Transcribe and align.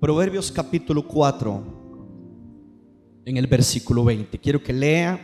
Proverbios 0.00 0.50
capítulo 0.50 1.06
4, 1.06 1.62
en 3.26 3.36
el 3.36 3.46
versículo 3.46 4.02
20. 4.02 4.38
Quiero 4.38 4.62
que 4.62 4.72
lea 4.72 5.20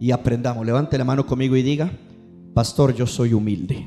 y 0.00 0.10
aprendamos. 0.10 0.66
Levante 0.66 0.98
la 0.98 1.04
mano 1.04 1.24
conmigo 1.24 1.54
y 1.54 1.62
diga, 1.62 1.92
pastor, 2.52 2.92
yo 2.96 3.06
soy 3.06 3.32
humilde. 3.32 3.86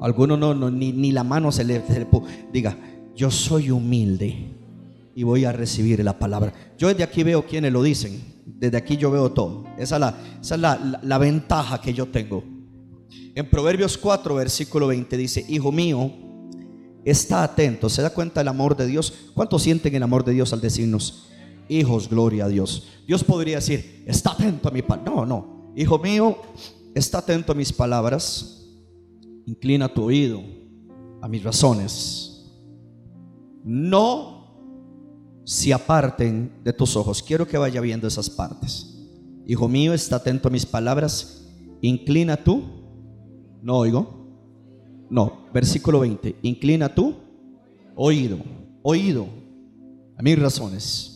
Alguno 0.00 0.38
no, 0.38 0.54
no 0.54 0.70
ni, 0.70 0.92
ni, 0.92 1.12
la 1.12 1.22
mano 1.22 1.52
se 1.52 1.64
le, 1.64 1.86
se 1.86 2.06
diga, 2.50 2.78
yo 3.14 3.30
soy 3.30 3.70
humilde 3.70 4.54
y 5.14 5.22
voy 5.22 5.44
a 5.44 5.52
recibir 5.52 6.02
la 6.02 6.18
palabra. 6.18 6.54
Yo 6.78 6.88
desde 6.88 7.02
aquí 7.02 7.22
veo 7.22 7.44
quienes 7.44 7.70
lo 7.70 7.82
dicen. 7.82 8.38
Desde 8.46 8.78
aquí 8.78 8.96
yo 8.96 9.10
veo 9.10 9.30
todo. 9.32 9.64
Esa 9.76 9.96
es 9.96 10.00
la, 10.00 10.18
esa 10.40 10.54
es 10.54 10.60
la, 10.62 10.76
la, 10.76 11.00
la 11.02 11.18
ventaja 11.18 11.78
que 11.82 11.92
yo 11.92 12.06
tengo. 12.06 12.42
En 13.34 13.50
Proverbios 13.50 13.98
4, 13.98 14.34
versículo 14.34 14.86
20 14.86 15.14
dice, 15.18 15.44
Hijo 15.46 15.70
mío, 15.72 16.10
está 17.10 17.42
atento. 17.42 17.88
¿Se 17.88 18.02
da 18.02 18.10
cuenta 18.10 18.40
del 18.40 18.48
amor 18.48 18.76
de 18.76 18.86
Dios? 18.86 19.12
¿Cuántos 19.34 19.62
sienten 19.62 19.94
el 19.94 20.02
amor 20.02 20.24
de 20.24 20.32
Dios 20.32 20.52
al 20.52 20.60
decirnos, 20.60 21.28
hijos, 21.68 22.08
gloria 22.08 22.46
a 22.46 22.48
Dios? 22.48 22.88
Dios 23.06 23.24
podría 23.24 23.56
decir, 23.56 24.04
está 24.06 24.32
atento 24.32 24.68
a 24.68 24.72
mi 24.72 24.82
palabra. 24.82 25.10
No, 25.10 25.26
no. 25.26 25.72
Hijo 25.76 25.98
mío, 25.98 26.38
está 26.94 27.18
atento 27.18 27.52
a 27.52 27.54
mis 27.54 27.72
palabras. 27.72 28.66
Inclina 29.46 29.88
tu 29.88 30.04
oído 30.04 30.42
a 31.20 31.28
mis 31.28 31.42
razones. 31.42 32.46
No 33.64 34.38
se 35.44 35.72
aparten 35.72 36.52
de 36.62 36.72
tus 36.72 36.96
ojos. 36.96 37.22
Quiero 37.22 37.46
que 37.46 37.58
vaya 37.58 37.80
viendo 37.80 38.06
esas 38.06 38.28
partes. 38.28 38.94
Hijo 39.46 39.66
mío, 39.68 39.94
está 39.94 40.16
atento 40.16 40.48
a 40.48 40.50
mis 40.50 40.66
palabras. 40.66 41.46
Inclina 41.80 42.36
tú. 42.36 42.64
No 43.62 43.76
oigo. 43.78 44.18
No, 45.10 45.47
versículo 45.52 46.00
20. 46.00 46.36
Inclina 46.42 46.88
tú. 46.88 47.14
Oído. 47.94 48.38
Oído. 48.82 49.26
A 50.16 50.22
mis 50.22 50.38
razones. 50.38 51.14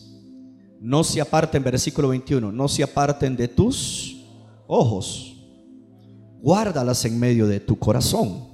No 0.79 1.03
se 1.03 1.21
aparten, 1.21 1.63
versículo 1.63 2.09
21. 2.09 2.51
No 2.51 2.67
se 2.67 2.83
aparten 2.83 3.35
de 3.35 3.47
tus 3.47 4.23
ojos. 4.67 5.37
Guárdalas 6.41 7.05
en 7.05 7.19
medio 7.19 7.47
de 7.47 7.59
tu 7.59 7.77
corazón. 7.77 8.47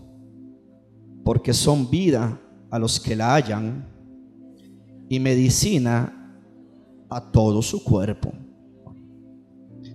Porque 1.24 1.54
son 1.54 1.90
vida 1.90 2.40
a 2.70 2.80
los 2.80 3.00
que 3.00 3.16
la 3.16 3.34
hallan 3.34 3.88
y 5.10 5.20
medicina 5.20 6.38
a 7.10 7.32
todo 7.32 7.62
su 7.62 7.84
cuerpo. 7.84 8.32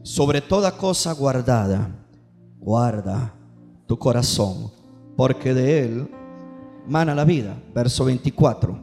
Sobre 0.03 0.41
toda 0.41 0.77
cosa 0.77 1.13
guardada, 1.15 2.07
guarda 2.59 3.35
tu 3.87 3.99
corazón, 3.99 4.71
porque 5.17 5.55
de 5.55 5.85
él 5.85 6.09
mana 6.87 7.15
la 7.15 7.25
vida. 7.25 7.57
Verso 7.75 8.05
24. 8.05 8.79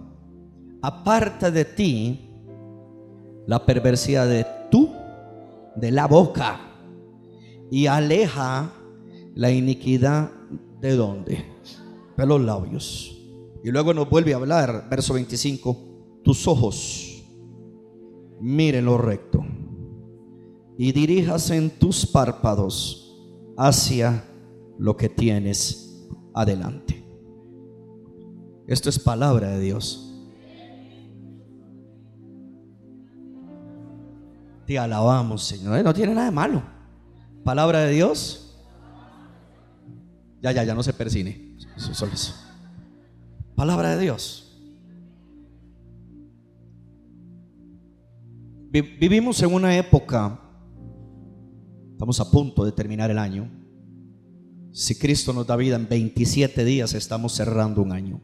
Aparta 0.82 1.52
de 1.52 1.66
ti 1.66 2.30
la 3.48 3.66
perversidad 3.66 4.28
de 4.28 4.46
tú, 4.70 4.90
de 5.76 5.92
la 5.92 6.08
boca, 6.08 6.60
y 7.70 7.88
aleja 7.88 8.72
la 9.36 9.52
iniquidad 9.52 10.32
de 10.80 10.96
donde? 10.96 11.46
De 12.18 12.26
los 12.26 12.42
labios. 12.42 13.18
Y 13.64 13.70
luego 13.72 13.94
nos 13.94 14.10
vuelve 14.10 14.34
a 14.34 14.38
hablar, 14.38 14.88
verso 14.90 15.14
25 15.14 15.92
tus 16.24 16.48
ojos 16.48 17.12
miren 18.40 18.86
lo 18.86 18.98
recto 18.98 19.44
y 20.78 20.92
dirijas 20.92 21.52
en 21.52 21.70
tus 21.70 22.06
párpados 22.06 23.16
hacia 23.58 24.26
lo 24.80 24.98
que 24.98 25.10
tienes 25.10 25.91
adelante. 26.34 27.04
Esto 28.68 28.90
es 28.90 29.00
palabra 29.00 29.50
de 29.50 29.60
Dios. 29.60 30.08
Te 34.66 34.80
alabamos, 34.80 35.44
Señor. 35.44 35.84
No 35.84 35.94
tiene 35.94 36.14
nada 36.14 36.26
de 36.26 36.32
malo. 36.32 36.64
Palabra 37.44 37.80
de 37.80 37.92
Dios. 37.92 38.58
Ya, 40.42 40.52
ya, 40.52 40.64
ya 40.64 40.74
no 40.74 40.84
se 40.84 40.94
persine. 40.94 41.58
Palabra 43.56 43.96
de 43.96 44.02
Dios. 44.04 44.48
Vivimos 48.72 49.44
en 49.44 49.54
una 49.54 49.76
época, 49.76 50.40
estamos 51.92 52.22
a 52.22 52.32
punto 52.32 52.64
de 52.64 52.72
terminar 52.72 53.12
el 53.12 53.20
año. 53.20 53.61
Si 54.74 54.96
Cristo 54.96 55.34
nos 55.34 55.48
da 55.48 55.58
vida 55.58 55.76
en 55.76 55.90
27 55.90 56.64
días, 56.64 56.94
estamos 56.94 57.34
cerrando 57.34 57.82
un 57.82 57.92
año. 57.92 58.22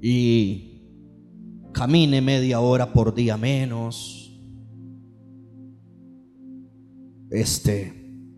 Y 0.00 0.82
camine 1.72 2.20
media 2.20 2.60
hora 2.60 2.92
por 2.92 3.14
día 3.14 3.36
menos. 3.36 4.32
Este, 7.30 7.92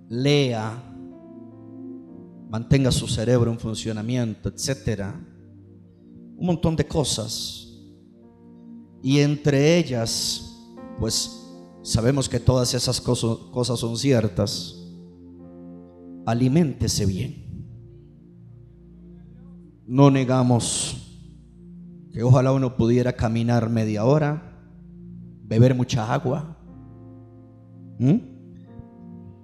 lea, 0.09 0.83
mantenga 2.49 2.91
su 2.91 3.07
cerebro 3.07 3.51
en 3.51 3.59
funcionamiento, 3.59 4.49
etcétera 4.49 5.29
un 6.39 6.47
montón 6.47 6.77
de 6.77 6.87
cosas. 6.87 7.67
Y 9.03 9.19
entre 9.19 9.77
ellas, 9.77 10.57
pues 10.99 11.48
sabemos 11.83 12.29
que 12.29 12.41
todas 12.41 12.75
esas 12.75 13.01
cosas, 13.01 13.79
son 13.79 13.97
ciertas. 13.97 14.75
Aliméntese 16.27 17.07
bien. 17.07 17.67
No 19.87 20.11
negamos 20.11 20.97
que 22.13 22.23
ojalá 22.23 22.53
uno 22.53 22.77
pudiera 22.77 23.13
caminar 23.13 23.71
media 23.71 24.05
hora, 24.05 24.61
beber 25.45 25.75
mucha 25.75 26.13
agua, 26.13 26.59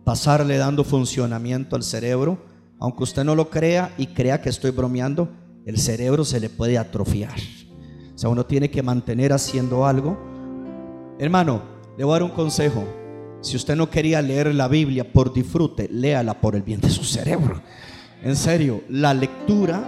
pasarle 0.05 0.59
dando 0.59 0.85
funcionamiento 0.85 1.77
al 1.77 1.83
cerebro, 1.83 2.39
aunque 2.79 3.05
usted 3.05 3.25
no 3.25 3.35
lo 3.35 3.49
crea 3.49 3.95
y 3.97 4.09
crea 4.09 4.43
que 4.43 4.51
estoy 4.51 4.71
bromeando, 4.71 5.31
el 5.65 5.79
cerebro 5.79 6.25
se 6.25 6.41
le 6.41 6.51
puede 6.51 6.77
atrofiar. 6.77 7.39
O 8.15 8.19
sea, 8.19 8.29
uno 8.29 8.45
tiene 8.45 8.71
que 8.71 8.83
mantener 8.83 9.33
haciendo 9.33 9.87
algo. 9.87 10.19
Hermano, 11.19 11.63
le 11.97 12.05
voy 12.05 12.13
a 12.13 12.21
dar 12.21 12.23
un 12.23 12.37
consejo. 12.37 12.85
Si 13.41 13.57
usted 13.57 13.77
no 13.77 13.91
quería 13.91 14.23
leer 14.23 14.55
la 14.55 14.69
Biblia 14.69 15.13
por 15.13 15.33
disfrute, 15.33 15.89
léala 15.91 16.41
por 16.41 16.57
el 16.57 16.63
bien 16.63 16.81
de 16.81 16.91
su 16.91 17.05
cerebro. 17.05 17.61
En 18.23 18.37
serio, 18.37 18.83
la 18.89 19.13
lectura 19.13 19.87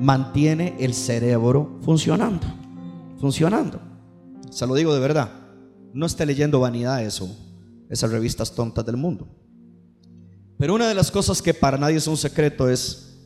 mantiene 0.00 0.74
el 0.78 0.92
cerebro 0.92 1.78
funcionando. 1.82 2.46
Funcionando. 3.20 3.80
Se 4.50 4.66
lo 4.66 4.74
digo 4.74 4.92
de 4.92 5.00
verdad. 5.00 5.30
No 5.94 6.06
esté 6.06 6.26
leyendo 6.26 6.60
vanidades 6.60 7.20
o 7.20 7.28
esas 7.88 8.10
revistas 8.10 8.54
tontas 8.54 8.84
del 8.84 8.96
mundo. 8.96 9.28
Pero 10.58 10.74
una 10.74 10.88
de 10.88 10.94
las 10.94 11.10
cosas 11.10 11.40
que 11.40 11.54
para 11.54 11.78
nadie 11.78 11.96
es 11.96 12.06
un 12.06 12.16
secreto 12.16 12.68
es 12.68 13.18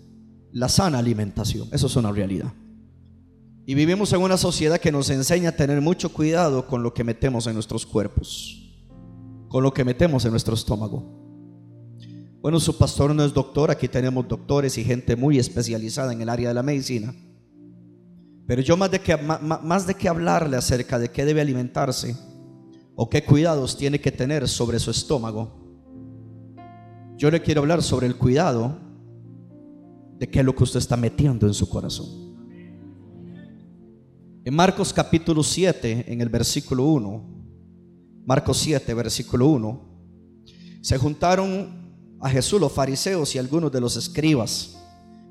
la 0.52 0.68
sana 0.68 0.98
alimentación. 0.98 1.68
Eso 1.72 1.86
es 1.86 1.96
una 1.96 2.12
realidad. 2.12 2.52
Y 3.70 3.74
vivimos 3.76 4.12
en 4.12 4.20
una 4.20 4.36
sociedad 4.36 4.80
que 4.80 4.90
nos 4.90 5.10
enseña 5.10 5.50
a 5.50 5.52
tener 5.52 5.80
mucho 5.80 6.12
cuidado 6.12 6.66
con 6.66 6.82
lo 6.82 6.92
que 6.92 7.04
metemos 7.04 7.46
en 7.46 7.54
nuestros 7.54 7.86
cuerpos, 7.86 8.68
con 9.46 9.62
lo 9.62 9.72
que 9.72 9.84
metemos 9.84 10.24
en 10.24 10.32
nuestro 10.32 10.54
estómago. 10.54 11.04
Bueno, 12.42 12.58
su 12.58 12.76
pastor 12.76 13.14
no 13.14 13.24
es 13.24 13.32
doctor, 13.32 13.70
aquí 13.70 13.86
tenemos 13.86 14.26
doctores 14.26 14.76
y 14.76 14.82
gente 14.82 15.14
muy 15.14 15.38
especializada 15.38 16.12
en 16.12 16.20
el 16.20 16.28
área 16.28 16.48
de 16.48 16.54
la 16.54 16.64
medicina. 16.64 17.14
Pero 18.44 18.60
yo 18.60 18.76
más 18.76 18.90
de 18.90 18.98
que, 18.98 19.16
más 19.16 19.86
de 19.86 19.94
que 19.94 20.08
hablarle 20.08 20.56
acerca 20.56 20.98
de 20.98 21.08
qué 21.12 21.24
debe 21.24 21.40
alimentarse 21.40 22.16
o 22.96 23.08
qué 23.08 23.24
cuidados 23.24 23.76
tiene 23.76 24.00
que 24.00 24.10
tener 24.10 24.48
sobre 24.48 24.80
su 24.80 24.90
estómago, 24.90 25.48
yo 27.16 27.30
le 27.30 27.40
quiero 27.40 27.60
hablar 27.60 27.84
sobre 27.84 28.08
el 28.08 28.16
cuidado 28.16 28.80
de 30.18 30.28
qué 30.28 30.40
es 30.40 30.44
lo 30.44 30.56
que 30.56 30.64
usted 30.64 30.80
está 30.80 30.96
metiendo 30.96 31.46
en 31.46 31.54
su 31.54 31.68
corazón. 31.68 32.29
En 34.42 34.54
Marcos 34.54 34.94
capítulo 34.94 35.42
7, 35.42 36.06
en 36.08 36.22
el 36.22 36.30
versículo 36.30 36.84
1, 36.84 37.24
Marcos 38.24 38.56
7, 38.56 38.94
versículo 38.94 39.48
1, 39.48 39.80
se 40.80 40.96
juntaron 40.96 42.16
a 42.20 42.30
Jesús 42.30 42.58
los 42.58 42.72
fariseos 42.72 43.34
y 43.34 43.38
algunos 43.38 43.70
de 43.70 43.82
los 43.82 43.98
escribas 43.98 44.78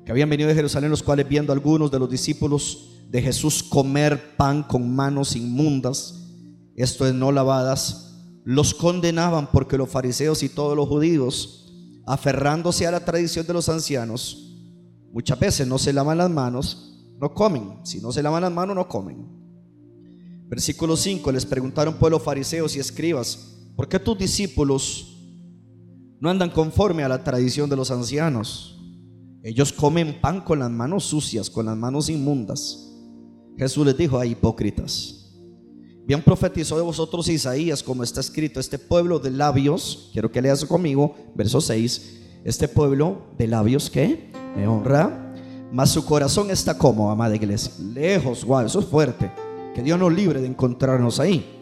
que 0.04 0.12
habían 0.12 0.30
venido 0.30 0.48
de 0.48 0.54
Jerusalén, 0.54 0.90
los 0.90 1.02
cuales 1.02 1.28
viendo 1.28 1.52
algunos 1.52 1.90
de 1.90 1.98
los 1.98 2.08
discípulos 2.08 3.00
de 3.08 3.20
Jesús 3.20 3.64
comer 3.64 4.36
pan 4.36 4.62
con 4.62 4.94
manos 4.94 5.34
inmundas, 5.34 6.28
esto 6.76 7.04
es 7.04 7.12
no 7.12 7.32
lavadas, 7.32 8.14
los 8.44 8.74
condenaban 8.74 9.50
porque 9.50 9.76
los 9.76 9.90
fariseos 9.90 10.44
y 10.44 10.48
todos 10.48 10.76
los 10.76 10.88
judíos, 10.88 11.72
aferrándose 12.06 12.86
a 12.86 12.92
la 12.92 13.04
tradición 13.04 13.44
de 13.44 13.54
los 13.54 13.68
ancianos, 13.68 14.54
muchas 15.12 15.40
veces 15.40 15.66
no 15.66 15.78
se 15.78 15.92
lavan 15.92 16.18
las 16.18 16.30
manos, 16.30 16.89
no 17.20 17.34
comen. 17.34 17.80
Si 17.84 18.00
no 18.00 18.10
se 18.12 18.22
lavan 18.22 18.42
las 18.42 18.52
manos, 18.52 18.74
no 18.74 18.88
comen. 18.88 19.26
Versículo 20.48 20.96
5, 20.96 21.30
les 21.30 21.46
preguntaron 21.46 21.94
pues 21.94 22.10
los 22.10 22.22
fariseos 22.22 22.74
y 22.74 22.80
escribas, 22.80 23.56
¿por 23.76 23.88
qué 23.88 23.98
tus 23.98 24.18
discípulos 24.18 25.16
no 26.18 26.28
andan 26.28 26.50
conforme 26.50 27.04
a 27.04 27.08
la 27.08 27.22
tradición 27.22 27.70
de 27.70 27.76
los 27.76 27.90
ancianos? 27.90 28.78
Ellos 29.42 29.72
comen 29.72 30.20
pan 30.20 30.40
con 30.40 30.58
las 30.58 30.70
manos 30.70 31.04
sucias, 31.04 31.48
con 31.48 31.66
las 31.66 31.76
manos 31.76 32.08
inmundas. 32.08 32.90
Jesús 33.56 33.86
les 33.86 33.96
dijo 33.96 34.18
a 34.18 34.26
hipócritas. 34.26 35.16
Bien 36.06 36.22
profetizó 36.22 36.76
de 36.76 36.82
vosotros 36.82 37.28
Isaías, 37.28 37.82
como 37.82 38.02
está 38.02 38.20
escrito, 38.20 38.58
este 38.58 38.78
pueblo 38.78 39.18
de 39.18 39.30
labios, 39.30 40.10
quiero 40.12 40.32
que 40.32 40.42
leas 40.42 40.64
conmigo, 40.64 41.14
verso 41.36 41.60
6, 41.60 42.20
este 42.44 42.66
pueblo 42.66 43.28
de 43.38 43.46
labios 43.46 43.90
que 43.90 44.32
me 44.56 44.66
honra, 44.66 45.29
mas 45.72 45.90
su 45.90 46.04
corazón 46.04 46.50
está 46.50 46.76
como, 46.76 47.10
amada 47.10 47.34
iglesia, 47.36 47.72
lejos, 47.92 48.44
wow, 48.44 48.60
eso 48.60 48.80
es 48.80 48.86
fuerte, 48.86 49.30
que 49.74 49.82
Dios 49.82 49.98
nos 49.98 50.12
libre 50.12 50.40
de 50.40 50.46
encontrarnos 50.46 51.20
ahí. 51.20 51.56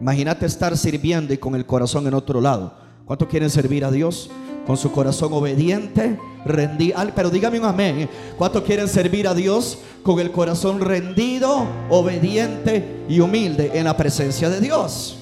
Imagínate 0.00 0.46
estar 0.46 0.76
sirviendo 0.76 1.32
y 1.32 1.38
con 1.38 1.54
el 1.54 1.64
corazón 1.64 2.06
en 2.06 2.14
otro 2.14 2.40
lado. 2.40 2.74
¿Cuánto 3.04 3.28
quieren 3.28 3.50
servir 3.50 3.84
a 3.84 3.90
Dios? 3.90 4.30
con 4.66 4.76
su 4.76 4.90
corazón 4.90 5.32
obediente, 5.32 6.18
rendido. 6.44 6.98
Pero 7.14 7.30
dígame 7.30 7.58
un 7.58 7.66
amén. 7.66 8.08
¿Cuántos 8.36 8.62
quieren 8.62 8.88
servir 8.88 9.28
a 9.28 9.34
Dios 9.34 9.78
con 10.02 10.18
el 10.20 10.30
corazón 10.30 10.80
rendido, 10.80 11.66
obediente 11.90 13.04
y 13.08 13.20
humilde 13.20 13.72
en 13.74 13.84
la 13.84 13.96
presencia 13.96 14.48
de 14.48 14.60
Dios? 14.60 15.18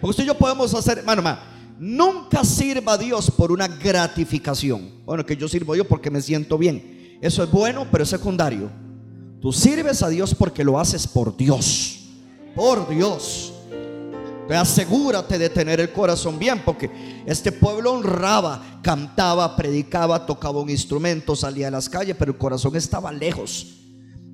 Porque 0.00 0.10
usted 0.10 0.24
y 0.24 0.26
yo 0.26 0.34
podemos 0.34 0.74
hacer, 0.74 0.98
hermano, 0.98 1.38
nunca 1.78 2.44
sirva 2.44 2.94
a 2.94 2.98
Dios 2.98 3.30
por 3.30 3.50
una 3.50 3.66
gratificación. 3.66 4.90
Bueno, 5.04 5.24
que 5.24 5.36
yo 5.36 5.48
sirvo 5.48 5.72
a 5.72 5.76
Dios 5.76 5.86
porque 5.86 6.10
me 6.10 6.20
siento 6.20 6.58
bien. 6.58 6.95
Eso 7.20 7.42
es 7.42 7.50
bueno, 7.50 7.86
pero 7.90 8.04
es 8.04 8.10
secundario. 8.10 8.70
Tú 9.40 9.52
sirves 9.52 10.02
a 10.02 10.08
Dios 10.08 10.34
porque 10.34 10.64
lo 10.64 10.78
haces 10.78 11.06
por 11.06 11.36
Dios. 11.36 12.08
Por 12.54 12.88
Dios 12.88 13.52
asegúrate 14.54 15.38
de 15.38 15.50
tener 15.50 15.80
el 15.80 15.90
corazón 15.90 16.38
bien, 16.38 16.62
porque 16.64 16.90
este 17.26 17.50
pueblo 17.50 17.92
honraba, 17.92 18.80
cantaba, 18.82 19.56
predicaba, 19.56 20.24
tocaba 20.24 20.60
un 20.60 20.70
instrumento, 20.70 21.34
salía 21.34 21.68
a 21.68 21.70
las 21.70 21.88
calles, 21.88 22.14
pero 22.18 22.32
el 22.32 22.38
corazón 22.38 22.76
estaba 22.76 23.10
lejos. 23.12 23.78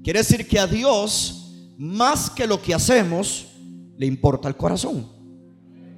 Quiere 0.03 0.19
decir 0.19 0.47
que 0.47 0.59
a 0.59 0.67
Dios, 0.67 1.55
más 1.79 2.29
que 2.29 2.47
lo 2.47 2.61
que 2.61 2.75
hacemos, 2.75 3.47
le 3.97 4.07
importa 4.07 4.49
el 4.49 4.57
corazón. 4.57 5.09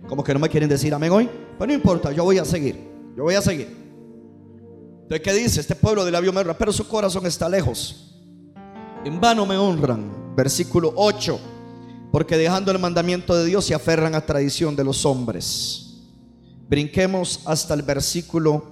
Como 0.07 0.23
que 0.23 0.35
no 0.35 0.41
me 0.41 0.51
quieren 0.51 0.69
decir 0.69 0.93
amén 0.93 1.11
hoy, 1.11 1.31
pues 1.57 1.67
no 1.67 1.75
importa, 1.75 2.13
yo 2.13 2.25
voy 2.25 2.39
a 2.39 2.45
seguir, 2.45 2.79
yo 3.17 3.23
voy 3.25 3.35
a 3.35 3.43
seguir. 3.43 3.84
Entonces, 5.05 5.21
¿qué 5.23 5.33
dice? 5.33 5.61
Este 5.61 5.75
pueblo 5.75 6.05
de 6.05 6.11
labio 6.11 6.33
me 6.33 6.41
honra, 6.41 6.59
pero 6.59 6.73
su 6.73 6.87
corazón 6.87 7.25
está 7.27 7.49
lejos. 7.49 8.13
En 9.05 9.21
vano 9.21 9.47
me 9.47 9.57
honran. 9.57 10.35
Versículo 10.37 10.93
8 10.97 11.39
porque 12.15 12.37
dejando 12.37 12.71
el 12.71 12.79
mandamiento 12.79 13.35
de 13.35 13.45
Dios 13.45 13.65
se 13.65 13.75
aferran 13.75 14.15
a 14.15 14.25
tradición 14.25 14.77
de 14.77 14.85
los 14.85 15.05
hombres. 15.05 15.97
Brinquemos 16.69 17.41
hasta 17.45 17.75
el 17.75 17.83
versículo 17.83 18.63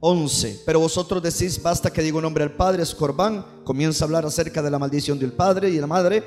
11. 0.00 0.62
Pero 0.66 0.80
vosotros 0.80 1.22
decís, 1.22 1.62
basta 1.62 1.92
que 1.92 2.02
diga 2.02 2.16
un 2.16 2.24
nombre 2.24 2.42
al 2.42 2.56
Padre, 2.56 2.82
es 2.82 2.92
Corbán. 2.92 3.46
Comienza 3.62 4.02
a 4.02 4.06
hablar 4.06 4.26
acerca 4.26 4.62
de 4.62 4.72
la 4.72 4.80
maldición 4.80 5.16
del 5.16 5.32
Padre 5.32 5.70
y 5.70 5.76
de 5.76 5.80
la 5.80 5.86
Madre. 5.86 6.24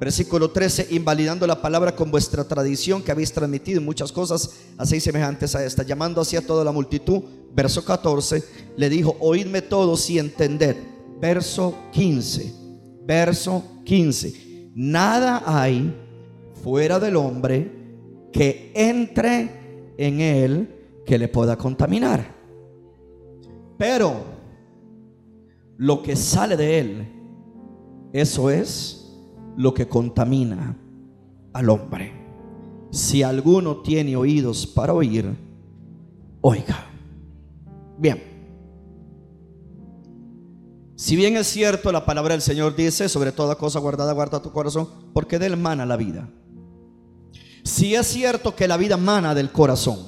Versículo 0.00 0.50
13, 0.50 0.88
invalidando 0.90 1.46
la 1.46 1.60
palabra 1.60 1.94
con 1.94 2.10
vuestra 2.10 2.42
tradición 2.44 3.02
que 3.02 3.12
habéis 3.12 3.32
transmitido 3.32 3.82
muchas 3.82 4.10
cosas, 4.10 4.50
hacéis 4.78 5.04
semejantes 5.04 5.54
a 5.54 5.64
esta, 5.64 5.82
llamando 5.82 6.22
así 6.22 6.36
a 6.36 6.46
toda 6.46 6.64
la 6.64 6.72
multitud. 6.72 7.22
Verso 7.52 7.84
14, 7.84 8.42
le 8.76 8.88
dijo, 8.88 9.16
oídme 9.20 9.60
todos 9.60 10.08
y 10.08 10.18
entended. 10.18 10.76
Verso 11.20 11.74
15, 11.92 12.54
verso 13.06 13.62
15 13.84 14.50
nada 14.74 15.42
hay 15.46 15.94
fuera 16.62 16.98
del 16.98 17.16
hombre 17.16 17.70
que 18.32 18.72
entre 18.74 19.94
en 19.98 20.20
él 20.20 21.02
que 21.04 21.18
le 21.18 21.28
pueda 21.28 21.56
contaminar. 21.56 22.34
Pero 23.76 24.14
lo 25.76 26.02
que 26.02 26.16
sale 26.16 26.56
de 26.56 26.78
él, 26.78 27.08
eso 28.12 28.50
es 28.50 28.99
lo 29.60 29.74
que 29.74 29.86
contamina 29.86 30.74
al 31.52 31.68
hombre. 31.68 32.12
Si 32.90 33.22
alguno 33.22 33.82
tiene 33.82 34.16
oídos 34.16 34.66
para 34.66 34.94
oír, 34.94 35.36
oiga. 36.40 36.86
Bien. 37.98 38.22
Si 40.96 41.14
bien 41.14 41.36
es 41.36 41.46
cierto, 41.46 41.92
la 41.92 42.06
palabra 42.06 42.32
del 42.32 42.40
Señor 42.40 42.74
dice, 42.74 43.06
sobre 43.10 43.32
toda 43.32 43.56
cosa 43.56 43.80
guardada, 43.80 44.14
guarda 44.14 44.40
tu 44.40 44.50
corazón, 44.50 44.88
porque 45.12 45.38
de 45.38 45.46
él 45.46 45.58
mana 45.58 45.84
la 45.84 45.98
vida. 45.98 46.26
Si 47.62 47.94
es 47.94 48.06
cierto 48.06 48.56
que 48.56 48.66
la 48.66 48.78
vida 48.78 48.96
mana 48.96 49.34
del 49.34 49.52
corazón, 49.52 49.98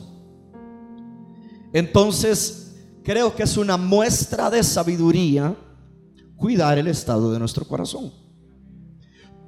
entonces 1.74 2.74
creo 3.04 3.36
que 3.36 3.42
es 3.42 3.58
una 3.58 3.76
muestra 3.76 4.48
de 4.48 4.62
sabiduría 4.62 5.54
cuidar 6.36 6.78
el 6.78 6.86
estado 6.86 7.30
de 7.30 7.38
nuestro 7.38 7.66
corazón. 7.66 8.22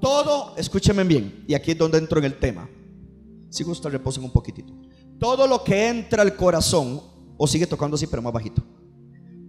Todo, 0.04 0.54
escúcheme 0.58 1.02
bien, 1.04 1.44
y 1.48 1.54
aquí 1.54 1.70
es 1.70 1.78
donde 1.78 1.96
entro 1.96 2.18
en 2.18 2.26
el 2.26 2.38
tema. 2.38 2.68
Si 3.48 3.64
gusta, 3.64 3.88
reposen 3.88 4.22
un 4.22 4.30
poquitito. 4.30 4.74
Todo 5.18 5.46
lo 5.46 5.64
que 5.64 5.88
entra 5.88 6.20
al 6.22 6.36
corazón, 6.36 7.00
o 7.38 7.46
sigue 7.46 7.66
tocando 7.66 7.94
así, 7.94 8.06
pero 8.06 8.20
más 8.20 8.32
bajito 8.32 8.62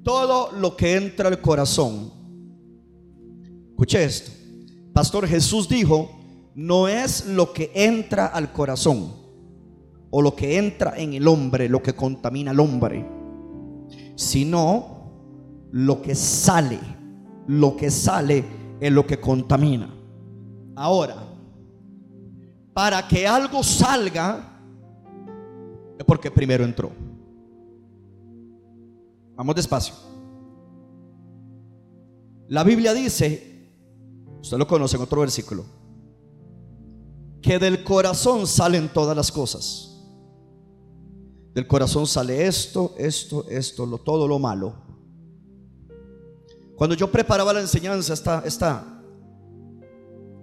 todo 0.06 0.52
lo 0.52 0.78
que 0.78 0.96
entra 0.96 1.28
al 1.28 1.42
corazón. 1.42 2.12
Escuche 3.72 4.04
esto. 4.04 4.32
Pastor 4.94 5.28
Jesús 5.28 5.68
dijo, 5.68 6.12
no 6.54 6.88
es 6.88 7.26
lo 7.26 7.52
que 7.52 7.72
entra 7.74 8.28
al 8.28 8.54
corazón 8.54 9.14
o 10.12 10.22
lo 10.22 10.36
que 10.36 10.58
entra 10.58 10.94
en 10.96 11.16
el 11.16 11.28
hombre 11.28 11.68
lo 11.68 11.82
que 11.82 11.94
contamina 11.94 12.52
al 12.52 12.60
hombre, 12.60 13.04
sino 14.16 15.10
lo 15.72 16.02
que 16.04 16.14
sale. 16.14 16.80
Lo 17.48 17.76
que 17.76 17.90
sale 17.90 18.46
es 18.80 18.92
lo 18.92 19.08
que 19.08 19.20
contamina. 19.20 19.92
Ahora, 20.76 21.16
para 22.74 23.08
que 23.08 23.26
algo 23.26 23.64
salga, 23.64 24.60
es 25.98 26.06
porque 26.06 26.30
primero 26.30 26.64
entró. 26.64 26.92
Vamos 29.36 29.56
despacio. 29.56 29.96
La 32.48 32.64
Biblia 32.64 32.94
dice, 32.94 33.72
usted 34.42 34.58
lo 34.58 34.68
conoce 34.68 34.98
en 34.98 35.04
otro 35.04 35.22
versículo, 35.22 35.66
que 37.42 37.58
del 37.60 37.84
corazón 37.84 38.46
salen 38.46 38.90
todas 38.90 39.16
las 39.16 39.32
cosas. 39.32 39.92
Del 41.54 41.68
corazón 41.68 42.06
sale 42.06 42.46
esto, 42.46 42.94
esto, 42.98 43.46
esto, 43.50 43.98
todo 44.00 44.28
lo 44.28 44.38
malo. 44.38 44.74
Cuando 46.76 46.96
yo 46.96 47.10
preparaba 47.10 47.54
la 47.54 47.62
enseñanza 47.62 48.14
esta, 48.14 48.44
esta, 48.46 48.95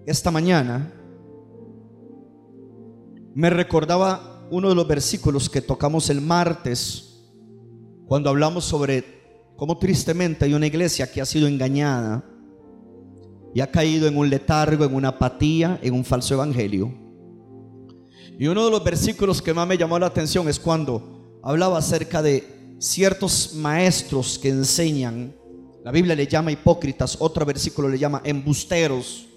esta 0.07 0.31
mañana, 0.31 0.93
me 3.35 3.51
recordaba 3.51 4.47
uno 4.51 4.69
de 4.69 4.75
los 4.75 4.87
versículos 4.87 5.49
que 5.49 5.63
tocamos 5.63 6.11
el 6.11 6.21
martes 6.21 7.23
cuando 8.07 8.29
hablamos 8.29 8.65
sobre 8.65 9.05
cómo 9.57 9.79
tristemente 9.79 10.45
hay 10.45 10.55
una 10.55 10.67
iglesia 10.67 11.11
que 11.11 11.21
ha 11.21 11.25
sido 11.25 11.47
engañada 11.47 12.25
y 13.55 13.61
ha 13.61 13.71
caído 13.71 14.09
en 14.09 14.17
un 14.17 14.29
letargo, 14.29 14.85
en 14.85 14.95
una 14.95 15.09
apatía, 15.09 15.79
en 15.83 15.95
un 15.95 16.05
falso 16.05 16.35
evangelio. 16.35 16.93
Y 18.39 18.47
uno 18.47 18.65
de 18.65 18.71
los 18.71 18.83
versículos 18.83 19.41
que 19.41 19.55
más 19.55 19.69
me 19.69 19.79
llamó 19.79 19.99
la 19.99 20.07
atención 20.07 20.49
es 20.49 20.59
cuando 20.59 21.39
hablaba 21.43 21.79
acerca 21.79 22.23
de 22.23 22.77
ciertos 22.79 23.55
maestros 23.55 24.39
que 24.39 24.49
enseñan, 24.49 25.35
la 25.85 25.91
Biblia 25.91 26.15
le 26.15 26.27
llama 26.27 26.53
hipócritas, 26.53 27.17
otro 27.21 27.45
versículo 27.45 27.89
le 27.89 27.99
llama 27.99 28.21
embusteros, 28.25 29.29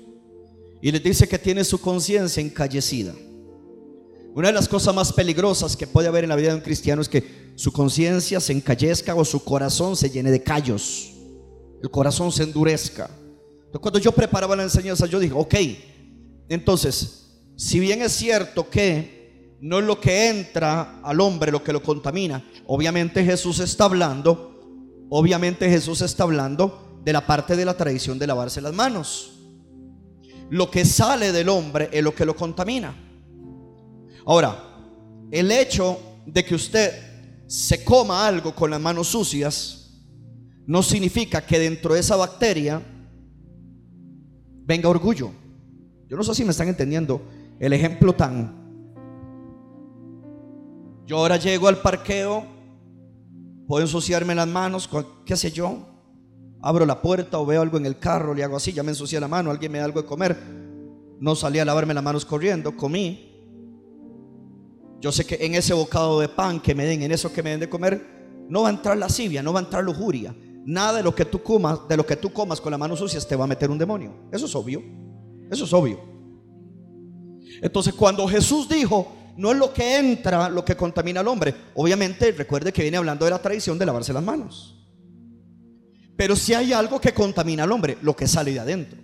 y 0.86 0.92
les 0.92 1.02
dice 1.02 1.28
que 1.28 1.40
tiene 1.40 1.64
su 1.64 1.82
conciencia 1.82 2.42
encallecida. 2.42 3.16
Una 4.36 4.50
de 4.50 4.54
las 4.54 4.68
cosas 4.68 4.94
más 4.94 5.12
peligrosas 5.12 5.76
que 5.76 5.88
puede 5.88 6.08
haber 6.08 6.26
en 6.26 6.30
la 6.30 6.36
vida 6.36 6.50
de 6.50 6.56
un 6.56 6.62
cristiano 6.62 7.02
es 7.02 7.10
que 7.10 7.54
su 7.56 7.72
conciencia 7.72 8.40
se 8.40 8.54
encallezca 8.54 9.16
o 9.16 9.26
su 9.26 9.44
corazón 9.44 9.96
se 9.96 10.12
llene 10.12 10.30
de 10.30 10.44
callos. 10.44 11.12
El 11.82 11.90
corazón 11.90 12.32
se 12.32 12.44
endurezca. 12.44 13.10
Entonces, 13.10 13.82
cuando 13.82 13.98
yo 13.98 14.12
preparaba 14.12 14.56
la 14.56 14.62
enseñanza, 14.62 15.08
yo 15.08 15.20
dije, 15.20 15.34
ok, 15.36 15.56
entonces, 16.50 17.32
si 17.56 17.80
bien 17.80 18.04
es 18.04 18.12
cierto 18.12 18.70
que 18.70 19.58
no 19.62 19.80
es 19.80 19.86
lo 19.86 20.00
que 20.00 20.30
entra 20.30 21.00
al 21.02 21.20
hombre 21.20 21.52
lo 21.52 21.64
que 21.64 21.74
lo 21.74 21.82
contamina, 21.82 22.48
obviamente 22.68 23.26
Jesús 23.26 23.60
está 23.60 23.86
hablando 23.86 24.56
Obviamente 25.10 25.70
Jesús 25.70 26.02
está 26.02 26.24
hablando 26.24 27.00
de 27.04 27.14
la 27.14 27.26
parte 27.26 27.56
de 27.56 27.66
la 27.66 27.78
tradición 27.78 28.18
de 28.18 28.28
lavarse 28.28 28.62
las 28.62 28.74
manos. 28.74 29.35
Lo 30.50 30.70
que 30.70 30.86
sale 30.86 31.32
del 31.32 31.50
hombre 31.50 31.90
es 31.92 32.04
lo 32.04 32.14
que 32.14 32.26
lo 32.26 32.36
contamina. 32.36 32.96
Ahora, 34.26 34.58
el 35.32 35.52
hecho 35.52 36.00
de 36.26 36.44
que 36.44 36.56
usted 36.56 36.92
se 37.48 37.84
coma 37.84 38.28
algo 38.28 38.54
con 38.54 38.72
las 38.72 38.82
manos 38.82 39.08
sucias 39.08 40.04
no 40.66 40.82
significa 40.82 41.46
que 41.46 41.60
dentro 41.60 41.94
de 41.94 42.00
esa 42.00 42.16
bacteria 42.16 42.82
venga 44.66 44.90
orgullo. 44.90 45.32
Yo 46.08 46.18
no 46.18 46.24
sé 46.24 46.36
si 46.36 46.44
me 46.44 46.52
están 46.52 46.68
entendiendo 46.68 47.22
el 47.60 47.74
ejemplo 47.74 48.14
tan... 48.14 48.64
Yo 51.06 51.18
ahora 51.18 51.38
llego 51.38 51.68
al 51.68 51.78
parqueo, 51.78 52.44
puedo 53.68 53.84
ensuciarme 53.84 54.34
las 54.34 54.48
manos, 54.48 54.90
qué 55.24 55.38
sé 55.38 55.52
yo, 55.52 55.86
abro 56.66 56.84
la 56.84 57.00
puerta 57.00 57.38
o 57.38 57.46
veo 57.46 57.62
algo 57.62 57.78
en 57.78 57.86
el 57.86 58.00
carro, 58.00 58.34
le 58.34 58.44
hago 58.44 58.58
así, 58.58 58.74
ya 58.74 58.82
me 58.82 58.90
ensucié 58.90 59.20
la 59.20 59.28
mano, 59.28 59.52
alguien 59.52 59.72
me 59.72 59.78
da 59.78 59.86
algo 59.86 60.02
de 60.02 60.08
comer, 60.08 60.36
no 61.20 61.36
salí 61.36 61.60
a 61.60 61.66
lavarme 61.66 61.94
las 61.94 62.04
manos 62.04 62.26
corriendo, 62.26 62.76
comí. 62.76 63.32
Yo 65.00 65.12
sé 65.12 65.26
que 65.26 65.38
en 65.46 65.54
ese 65.54 65.76
bocado 65.76 66.20
de 66.20 66.28
pan 66.28 66.60
que 66.60 66.74
me 66.74 66.86
den, 66.86 67.04
en 67.04 67.12
eso 67.12 67.32
que 67.32 67.44
me 67.44 67.52
den 67.52 67.60
de 67.60 67.70
comer, 67.70 68.04
no 68.50 68.64
va 68.64 68.70
a 68.70 68.72
entrar 68.72 68.98
lascivia, 68.98 69.44
no 69.44 69.54
va 69.54 69.60
a 69.60 69.64
entrar 69.64 69.84
lujuria. 69.84 70.36
Nada 70.66 70.98
de 70.98 71.04
lo 71.04 71.14
que 71.14 71.26
tú 71.26 71.44
comas, 71.44 71.88
de 71.88 71.98
lo 71.98 72.06
que 72.06 72.16
tú 72.16 72.34
comas 72.34 72.60
con 72.60 72.72
las 72.72 72.80
manos 72.80 72.98
sucias 72.98 73.28
te 73.28 73.36
va 73.36 73.44
a 73.44 73.48
meter 73.48 73.70
un 73.70 73.78
demonio. 73.78 74.12
Eso 74.32 74.48
es 74.48 74.56
obvio. 74.56 74.82
Eso 75.52 75.66
es 75.66 75.74
obvio. 75.74 76.00
Entonces, 77.62 77.94
cuando 77.94 78.28
Jesús 78.28 78.68
dijo, 78.68 79.14
no 79.38 79.52
es 79.52 79.58
lo 79.60 79.72
que 79.72 80.00
entra 80.00 80.50
lo 80.50 80.66
que 80.66 80.76
contamina 80.76 81.20
al 81.20 81.28
hombre. 81.28 81.54
Obviamente, 81.76 82.32
recuerde 82.32 82.74
que 82.74 82.82
viene 82.82 82.98
hablando 82.98 83.24
de 83.26 83.32
la 83.32 83.40
tradición 83.40 83.78
de 83.78 83.86
lavarse 83.86 84.12
las 84.12 84.24
manos. 84.24 84.75
Pero 86.18 86.36
si 86.36 86.54
hay 86.54 86.74
algo 86.74 87.00
que 87.00 87.14
contamina 87.14 87.64
al 87.64 87.72
hombre, 87.72 87.98
lo 88.02 88.16
que 88.16 88.28
sale 88.28 88.54
de 88.54 88.60
adentro. 88.60 89.00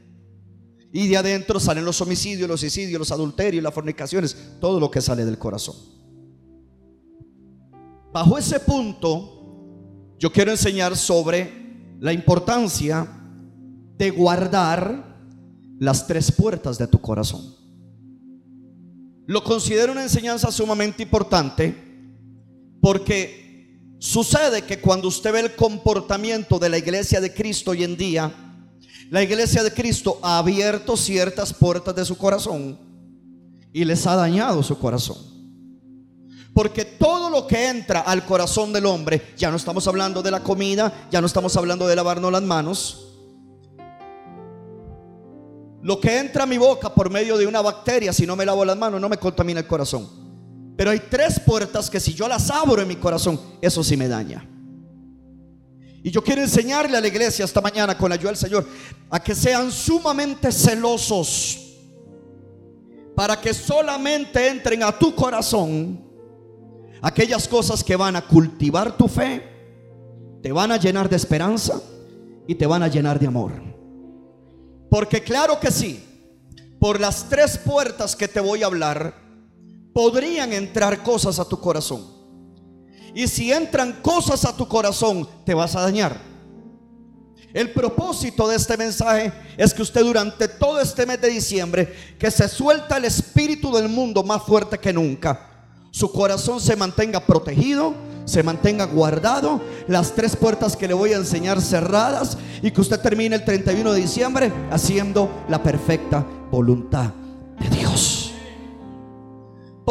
Y 0.93 1.07
de 1.07 1.17
adentro 1.17 1.59
salen 1.59 1.85
los 1.85 2.01
homicidios, 2.01 2.49
los 2.49 2.59
suicidios, 2.59 2.99
los 2.99 3.11
adulterios, 3.11 3.63
las 3.63 3.73
fornicaciones, 3.73 4.35
todo 4.59 4.79
lo 4.79 4.91
que 4.91 5.01
sale 5.01 5.25
del 5.25 5.37
corazón. 5.37 5.75
Bajo 8.13 8.37
ese 8.37 8.59
punto, 8.59 10.15
yo 10.19 10.31
quiero 10.31 10.51
enseñar 10.51 10.97
sobre 10.97 11.95
la 11.99 12.11
importancia 12.11 13.07
de 13.97 14.09
guardar 14.09 15.17
las 15.79 16.07
tres 16.07 16.31
puertas 16.31 16.77
de 16.77 16.87
tu 16.87 16.99
corazón. 16.99 17.55
Lo 19.27 19.43
considero 19.43 19.93
una 19.93 20.03
enseñanza 20.03 20.51
sumamente 20.51 21.03
importante 21.03 21.73
porque 22.81 23.50
sucede 24.01 24.63
que 24.63 24.81
cuando 24.81 25.07
usted 25.07 25.31
ve 25.31 25.41
el 25.41 25.55
comportamiento 25.55 26.57
de 26.57 26.69
la 26.69 26.79
iglesia 26.79 27.21
de 27.21 27.31
Cristo 27.31 27.69
hoy 27.69 27.83
en 27.83 27.95
día, 27.95 28.33
la 29.11 29.21
iglesia 29.21 29.61
de 29.61 29.71
Cristo 29.71 30.17
ha 30.23 30.39
abierto 30.39 30.97
ciertas 30.97 31.53
puertas 31.53 31.95
de 31.95 32.03
su 32.03 32.17
corazón 32.17 32.79
y 33.71 33.85
les 33.85 34.07
ha 34.07 34.15
dañado 34.15 34.63
su 34.63 34.79
corazón. 34.79 35.17
Porque 36.51 36.83
todo 36.83 37.29
lo 37.29 37.45
que 37.45 37.67
entra 37.67 37.99
al 37.99 38.25
corazón 38.25 38.73
del 38.73 38.87
hombre, 38.87 39.33
ya 39.37 39.51
no 39.51 39.57
estamos 39.57 39.87
hablando 39.87 40.23
de 40.23 40.31
la 40.31 40.41
comida, 40.41 41.07
ya 41.11 41.21
no 41.21 41.27
estamos 41.27 41.55
hablando 41.55 41.87
de 41.87 41.95
lavarnos 41.95 42.31
las 42.31 42.41
manos, 42.41 43.07
lo 45.83 45.99
que 45.99 46.17
entra 46.17 46.43
a 46.43 46.47
mi 46.47 46.57
boca 46.57 46.93
por 46.93 47.11
medio 47.11 47.37
de 47.37 47.45
una 47.45 47.61
bacteria, 47.61 48.13
si 48.13 48.25
no 48.25 48.35
me 48.35 48.47
lavo 48.47 48.65
las 48.65 48.77
manos, 48.77 48.99
no 48.99 49.09
me 49.09 49.17
contamina 49.17 49.59
el 49.59 49.67
corazón. 49.67 50.20
Pero 50.81 50.89
hay 50.89 50.99
tres 50.99 51.39
puertas 51.39 51.91
que 51.91 51.99
si 51.99 52.11
yo 52.11 52.27
las 52.27 52.49
abro 52.49 52.81
en 52.81 52.87
mi 52.87 52.95
corazón, 52.95 53.39
eso 53.61 53.83
sí 53.83 53.95
me 53.95 54.07
daña. 54.07 54.43
Y 56.01 56.09
yo 56.09 56.23
quiero 56.23 56.41
enseñarle 56.41 56.97
a 56.97 57.01
la 57.01 57.07
iglesia 57.07 57.45
esta 57.45 57.61
mañana 57.61 57.95
con 57.95 58.09
la 58.09 58.15
ayuda 58.15 58.31
del 58.31 58.37
Señor 58.37 58.67
a 59.11 59.19
que 59.19 59.35
sean 59.35 59.71
sumamente 59.71 60.51
celosos 60.51 61.77
para 63.15 63.39
que 63.39 63.53
solamente 63.53 64.47
entren 64.47 64.81
a 64.81 64.91
tu 64.97 65.13
corazón 65.13 66.03
aquellas 66.99 67.47
cosas 67.47 67.83
que 67.83 67.95
van 67.95 68.15
a 68.15 68.25
cultivar 68.25 68.97
tu 68.97 69.07
fe, 69.07 69.43
te 70.41 70.51
van 70.51 70.71
a 70.71 70.77
llenar 70.77 71.07
de 71.07 71.15
esperanza 71.15 71.79
y 72.47 72.55
te 72.55 72.65
van 72.65 72.81
a 72.81 72.87
llenar 72.87 73.19
de 73.19 73.27
amor. 73.27 73.51
Porque 74.89 75.21
claro 75.21 75.59
que 75.59 75.69
sí, 75.69 76.03
por 76.79 76.99
las 76.99 77.29
tres 77.29 77.59
puertas 77.59 78.15
que 78.15 78.27
te 78.27 78.39
voy 78.39 78.63
a 78.63 78.65
hablar, 78.65 79.20
podrían 79.93 80.53
entrar 80.53 81.03
cosas 81.03 81.39
a 81.39 81.45
tu 81.45 81.59
corazón. 81.59 82.05
Y 83.13 83.27
si 83.27 83.51
entran 83.51 84.01
cosas 84.01 84.45
a 84.45 84.55
tu 84.55 84.67
corazón, 84.67 85.27
te 85.45 85.53
vas 85.53 85.75
a 85.75 85.81
dañar. 85.81 86.31
El 87.53 87.71
propósito 87.71 88.47
de 88.47 88.55
este 88.55 88.77
mensaje 88.77 89.33
es 89.57 89.73
que 89.73 89.81
usted 89.81 90.01
durante 90.01 90.47
todo 90.47 90.79
este 90.79 91.05
mes 91.05 91.19
de 91.19 91.29
diciembre, 91.29 91.93
que 92.17 92.31
se 92.31 92.47
suelta 92.47 92.95
el 92.95 93.05
espíritu 93.05 93.73
del 93.75 93.89
mundo 93.89 94.23
más 94.23 94.43
fuerte 94.43 94.77
que 94.77 94.93
nunca, 94.93 95.49
su 95.91 96.09
corazón 96.09 96.61
se 96.61 96.77
mantenga 96.77 97.19
protegido, 97.19 97.93
se 98.23 98.43
mantenga 98.43 98.85
guardado, 98.85 99.59
las 99.87 100.13
tres 100.13 100.37
puertas 100.37 100.77
que 100.77 100.87
le 100.87 100.93
voy 100.93 101.11
a 101.11 101.17
enseñar 101.17 101.61
cerradas 101.61 102.37
y 102.61 102.71
que 102.71 102.79
usted 102.79 103.01
termine 103.01 103.35
el 103.35 103.43
31 103.43 103.91
de 103.91 103.99
diciembre 103.99 104.53
haciendo 104.71 105.29
la 105.49 105.61
perfecta 105.61 106.25
voluntad. 106.49 107.11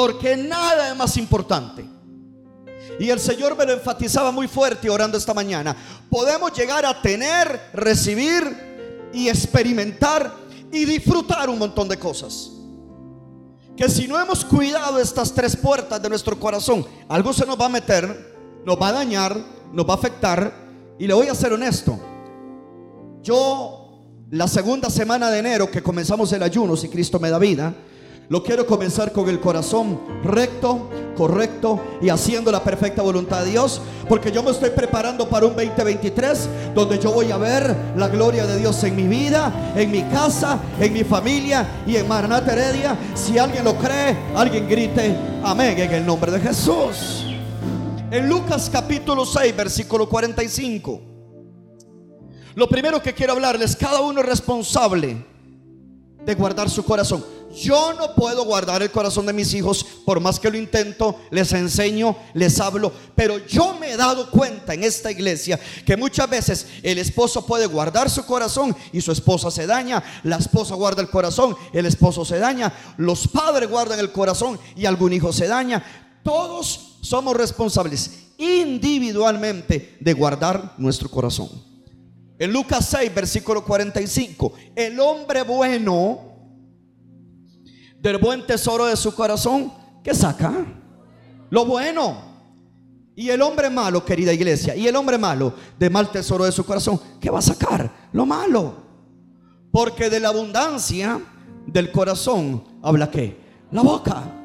Porque 0.01 0.35
nada 0.35 0.89
es 0.89 0.97
más 0.97 1.15
importante. 1.19 1.85
Y 2.99 3.11
el 3.11 3.21
Señor 3.21 3.55
me 3.55 3.67
lo 3.67 3.75
enfatizaba 3.75 4.33
muy 4.33 4.49
fuerte 4.49 4.89
orando 4.89 5.19
esta 5.19 5.35
mañana. 5.35 5.77
Podemos 6.09 6.55
llegar 6.55 6.87
a 6.87 7.03
tener, 7.03 7.69
recibir 7.75 9.11
y 9.13 9.29
experimentar 9.29 10.33
y 10.73 10.87
disfrutar 10.87 11.51
un 11.51 11.59
montón 11.59 11.87
de 11.87 11.99
cosas 11.99 12.53
que 13.77 13.91
si 13.91 14.09
no 14.09 14.19
hemos 14.19 14.43
cuidado 14.43 14.99
estas 14.99 15.35
tres 15.35 15.55
puertas 15.55 16.01
de 16.01 16.09
nuestro 16.09 16.41
corazón, 16.41 16.87
algo 17.07 17.35
se 17.35 17.45
nos 17.45 17.61
va 17.61 17.67
a 17.67 17.69
meter, 17.69 18.63
nos 18.65 18.81
va 18.81 18.89
a 18.89 18.93
dañar, 18.93 19.39
nos 19.71 19.87
va 19.87 19.93
a 19.93 19.97
afectar. 19.97 20.55
Y 20.99 21.07
le 21.07 21.13
voy 21.13 21.29
a 21.29 21.35
ser 21.35 21.53
honesto. 21.53 22.01
Yo, 23.23 24.01
la 24.31 24.49
segunda 24.49 24.89
semana 24.89 25.31
de 25.31 25.41
enero 25.41 25.71
que 25.71 25.83
comenzamos 25.83 26.33
el 26.33 26.43
ayuno, 26.43 26.75
si 26.75 26.89
Cristo 26.89 27.21
me 27.21 27.29
da 27.29 27.39
vida, 27.39 27.75
lo 28.31 28.45
quiero 28.45 28.65
comenzar 28.65 29.11
con 29.11 29.29
el 29.29 29.41
corazón 29.41 29.99
recto, 30.23 30.89
correcto 31.17 31.81
y 32.01 32.11
haciendo 32.11 32.53
la 32.53 32.63
perfecta 32.63 33.03
voluntad 33.03 33.45
de 33.45 33.51
Dios. 33.51 33.83
Porque 34.09 34.31
yo 34.31 34.41
me 34.45 34.53
estoy 34.53 34.71
preparando 34.71 35.29
para 35.29 35.47
un 35.47 35.57
2023 35.57 36.49
donde 36.73 37.01
yo 37.01 37.11
voy 37.11 37.33
a 37.33 37.37
ver 37.39 37.77
la 37.97 38.07
gloria 38.07 38.47
de 38.47 38.59
Dios 38.59 38.85
en 38.85 38.95
mi 38.95 39.09
vida, 39.09 39.73
en 39.75 39.91
mi 39.91 40.05
casa, 40.05 40.61
en 40.79 40.93
mi 40.93 41.03
familia 41.03 41.83
y 41.85 41.97
en 41.97 42.07
Maranata 42.07 42.53
Heredia. 42.53 42.97
Si 43.17 43.37
alguien 43.37 43.65
lo 43.65 43.75
cree, 43.75 44.17
alguien 44.37 44.69
grite 44.69 45.13
amén 45.43 45.77
en 45.81 45.91
el 45.91 46.07
nombre 46.07 46.31
de 46.31 46.39
Jesús. 46.39 47.27
En 48.13 48.29
Lucas 48.29 48.71
capítulo 48.73 49.27
6, 49.27 49.57
versículo 49.57 50.09
45. 50.09 51.01
Lo 52.55 52.69
primero 52.69 53.03
que 53.03 53.13
quiero 53.13 53.33
hablarles, 53.33 53.75
cada 53.75 54.01
uno 54.01 54.21
es 54.21 54.27
responsable 54.27 55.27
de 56.25 56.35
guardar 56.37 56.71
su 56.71 56.85
corazón. 56.85 57.40
Yo 57.55 57.95
no 57.95 58.15
puedo 58.15 58.45
guardar 58.45 58.83
el 58.83 58.91
corazón 58.91 59.27
de 59.27 59.33
mis 59.33 59.53
hijos, 59.55 59.85
por 60.05 60.21
más 60.21 60.39
que 60.39 60.51
lo 60.51 60.57
intento, 60.57 61.21
les 61.31 61.53
enseño, 61.53 62.17
les 62.33 62.61
hablo, 62.61 62.93
pero 63.17 63.45
yo 63.47 63.75
me 63.75 63.91
he 63.91 63.97
dado 63.97 64.31
cuenta 64.31 64.75
en 64.75 64.85
esta 64.85 65.11
iglesia 65.11 65.59
que 65.85 65.97
muchas 65.97 66.31
veces 66.31 66.67
el 66.83 66.99
esposo 66.99 67.45
puede 67.47 67.67
guardar 67.67 68.09
su 68.09 68.25
corazón 68.25 68.77
y 68.93 69.01
su 69.01 69.11
esposa 69.11 69.51
se 69.51 69.67
daña, 69.67 70.03
la 70.23 70.37
esposa 70.37 70.77
guarda 70.77 71.03
el 71.03 71.11
corazón, 71.11 71.57
el 71.73 71.87
esposo 71.87 72.25
se 72.25 72.39
daña, 72.39 72.73
los 72.99 73.27
padres 73.27 73.69
guardan 73.69 73.99
el 73.99 74.13
corazón 74.13 74.59
y 74.77 74.87
algún 74.87 75.13
hijo 75.13 75.33
se 75.33 75.49
daña. 75.49 75.85
Todos 76.23 76.99
somos 77.03 77.37
responsables 77.37 78.29
individualmente 78.39 79.97
de 80.01 80.13
guardar 80.13 80.75
nuestro 80.79 81.11
corazón. 81.11 81.49
En 82.39 82.53
Lucas 82.53 82.87
6, 82.91 83.15
versículo 83.15 83.65
45, 83.65 84.53
el 84.75 84.99
hombre 85.01 85.43
bueno 85.43 86.30
del 88.01 88.19
buen 88.19 88.47
tesoro 88.47 88.87
de 88.87 88.97
su 88.97 89.15
corazón, 89.15 89.73
¿qué 90.03 90.15
saca? 90.15 90.53
Lo 91.51 91.65
bueno. 91.65 92.31
Y 93.15 93.29
el 93.29 93.43
hombre 93.43 93.69
malo, 93.69 94.05
querida 94.05 94.33
iglesia, 94.33 94.75
y 94.75 94.87
el 94.89 94.97
hombre 94.97 95.19
malo 95.19 95.53
de 95.79 95.91
mal 95.91 96.11
tesoro 96.11 96.45
de 96.45 96.53
su 96.53 96.65
corazón, 96.65 96.99
¿qué 97.21 97.29
va 97.29 97.41
a 97.41 97.43
sacar? 97.43 98.09
Lo 98.13 98.25
malo. 98.25 98.75
Porque 99.71 100.09
de 100.09 100.21
la 100.21 100.29
abundancia 100.29 101.21
del 101.67 101.93
corazón 101.93 102.65
habla 102.83 103.11
qué? 103.11 103.39
La 103.73 103.83
boca. 103.83 104.37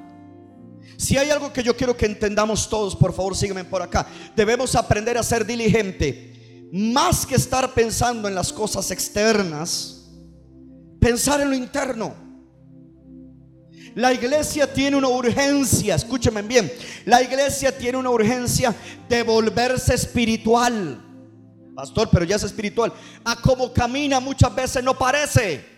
Si 0.97 1.17
hay 1.17 1.29
algo 1.29 1.51
que 1.51 1.63
yo 1.63 1.75
quiero 1.75 1.95
que 1.95 2.05
entendamos 2.05 2.69
todos, 2.69 2.95
por 2.95 3.13
favor 3.13 3.35
sígueme 3.35 3.63
por 3.63 3.81
acá. 3.81 4.07
Debemos 4.35 4.75
aprender 4.75 5.17
a 5.17 5.23
ser 5.23 5.45
diligente. 5.45 6.67
Más 6.73 7.25
que 7.25 7.35
estar 7.35 7.73
pensando 7.73 8.27
en 8.27 8.35
las 8.35 8.51
cosas 8.51 8.91
externas, 8.91 10.09
pensar 10.99 11.39
en 11.41 11.49
lo 11.49 11.55
interno. 11.55 12.24
La 13.95 14.13
iglesia 14.13 14.71
tiene 14.71 14.97
una 14.97 15.07
urgencia, 15.07 15.95
escúcheme 15.95 16.41
bien, 16.41 16.71
la 17.05 17.23
iglesia 17.23 17.75
tiene 17.75 17.97
una 17.97 18.09
urgencia 18.09 18.75
de 19.07 19.23
volverse 19.23 19.93
espiritual. 19.93 21.01
Pastor, 21.73 22.09
pero 22.11 22.25
ya 22.25 22.35
es 22.35 22.43
espiritual. 22.43 22.93
A 23.23 23.37
como 23.37 23.71
camina 23.71 24.19
muchas 24.19 24.53
veces 24.53 24.83
no 24.83 24.97
parece. 24.97 25.74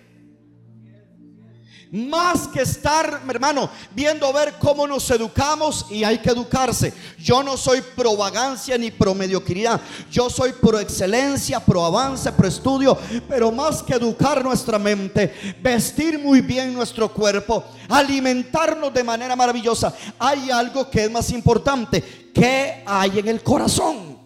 Más 1.92 2.50
que 2.50 2.62
estar, 2.64 3.22
hermano, 3.30 3.70
viendo 3.96 4.32
ver 4.34 4.56
cómo 4.60 4.86
nos 4.86 5.10
educamos 5.10 5.86
y 5.90 6.04
hay 6.04 6.18
que 6.18 6.32
educarse. 6.32 6.94
Yo 7.18 7.42
no 7.42 7.56
soy 7.56 7.82
pro 7.82 8.18
vagancia 8.18 8.78
ni 8.78 8.92
pro 8.92 9.16
mediocridad. 9.16 9.80
Yo 10.12 10.30
soy 10.30 10.52
pro 10.52 10.80
excelencia, 10.80 11.62
pro 11.62 11.86
avance, 11.86 12.30
pro 12.34 12.48
estudio. 12.48 12.98
Pero 13.30 13.52
más 13.52 13.82
que 13.82 13.94
educar 13.94 14.44
nuestra 14.44 14.78
mente, 14.78 15.34
vestir 15.62 16.20
muy 16.20 16.42
bien 16.42 16.74
nuestro 16.74 17.12
cuerpo, 17.12 17.64
alimentarnos 17.88 18.94
de 18.94 19.04
manera 19.04 19.36
maravillosa, 19.36 19.94
hay 20.20 20.52
algo 20.52 20.90
que 20.90 21.06
es 21.06 21.12
más 21.12 21.30
importante. 21.30 22.32
¿Qué 22.34 22.84
hay 22.86 23.20
en 23.20 23.30
el 23.30 23.42
corazón? 23.42 24.18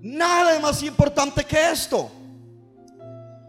Nada 0.00 0.54
es 0.54 0.62
más 0.62 0.80
importante 0.84 1.44
que 1.44 1.70
esto. 1.72 2.08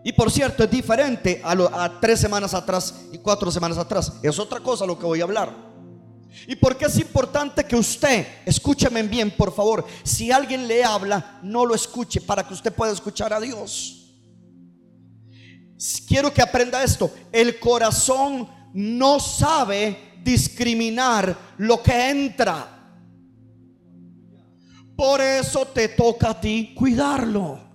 Y 0.08 0.14
por 0.14 0.32
cierto, 0.32 0.64
es 0.64 0.72
diferente 0.72 1.42
a, 1.44 2.00
tres 2.00 2.22
semanas 2.22 2.54
atrás 2.54 2.96
y 3.12 3.18
cuatro 3.18 3.52
semanas 3.52 3.78
atrás. 3.78 4.14
Es 4.24 4.40
otra 4.40 4.62
cosa 4.62 4.86
lo 4.86 4.98
que 4.98 5.06
voy 5.06 5.20
a 5.20 5.26
hablar. 5.26 5.54
¿Y 6.48 6.56
por 6.56 6.78
qué 6.78 6.86
es 6.86 6.98
importante 6.98 7.66
que 7.66 7.76
usted, 7.76 8.26
escúcheme 8.46 9.04
bien, 9.04 9.30
por 9.30 9.54
favor, 9.54 9.86
si 10.04 10.32
alguien 10.32 10.66
le 10.66 10.82
habla, 10.82 11.40
no 11.44 11.66
lo 11.66 11.76
escuche 11.76 12.22
para 12.22 12.48
que 12.48 12.54
usted 12.54 12.72
pueda 12.72 12.94
escuchar 12.94 13.34
a 13.34 13.42
Dios? 13.42 14.14
Quiero 16.08 16.34
que 16.34 16.42
aprenda 16.42 16.82
esto. 16.82 17.12
El 17.30 17.60
corazón 17.60 18.48
no 18.74 19.20
sabe 19.20 20.22
discriminar 20.24 21.38
lo 21.58 21.84
que 21.84 22.10
entra. 22.10 22.96
Por 24.96 25.20
eso 25.20 25.66
te 25.66 25.90
toca 25.90 26.30
a 26.30 26.40
ti 26.40 26.74
cuidarlo. 26.74 27.67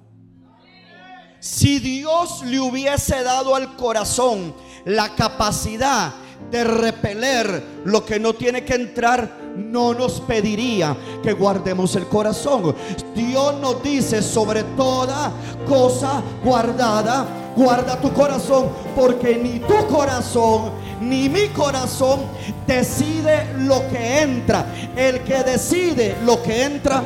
Si 1.43 1.81
Dios 1.81 2.45
le 2.45 2.61
hubiese 2.61 3.25
dado 3.25 3.57
al 3.57 3.75
corazón 3.75 4.55
la 4.85 5.17
capacidad 5.17 6.13
de 6.53 6.63
repeler 6.63 7.65
lo 7.85 8.07
que 8.07 8.21
no 8.21 8.33
tiene 8.35 8.65
que 8.65 8.77
entrar, 8.77 9.41
no 9.57 9.93
nos 9.93 10.21
pediría 10.21 10.97
que 11.21 11.33
guardemos 11.33 11.97
el 11.97 12.07
corazón. 12.07 12.77
Dios 13.17 13.59
nos 13.61 13.83
dice 13.83 14.23
sobre 14.23 14.63
toda 14.77 15.33
cosa 15.69 16.23
guardada, 16.45 17.27
guarda 17.57 18.01
tu 18.01 18.13
corazón, 18.13 18.69
porque 18.95 19.35
ni 19.35 19.59
tu 19.59 19.85
corazón 19.89 20.71
ni 21.01 21.29
mi 21.29 21.49
corazón 21.49 22.21
decide 22.69 23.53
lo 23.59 23.89
que 23.89 24.21
entra. 24.21 24.65
El 24.95 25.25
que 25.25 25.43
decide 25.43 26.19
lo 26.25 26.41
que 26.41 26.63
entra, 26.63 27.03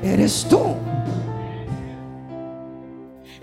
eres 0.00 0.46
tú. 0.48 0.76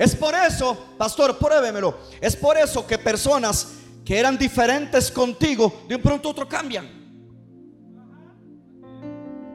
Es 0.01 0.15
por 0.15 0.33
eso, 0.33 0.75
pastor, 0.97 1.37
pruébemelo. 1.37 1.95
Es 2.19 2.35
por 2.35 2.57
eso 2.57 2.87
que 2.87 2.97
personas 2.97 3.67
que 4.03 4.17
eran 4.17 4.35
diferentes 4.35 5.11
contigo, 5.11 5.83
de 5.87 5.93
un 5.93 6.01
pronto 6.01 6.29
otro 6.29 6.49
cambian. 6.49 6.89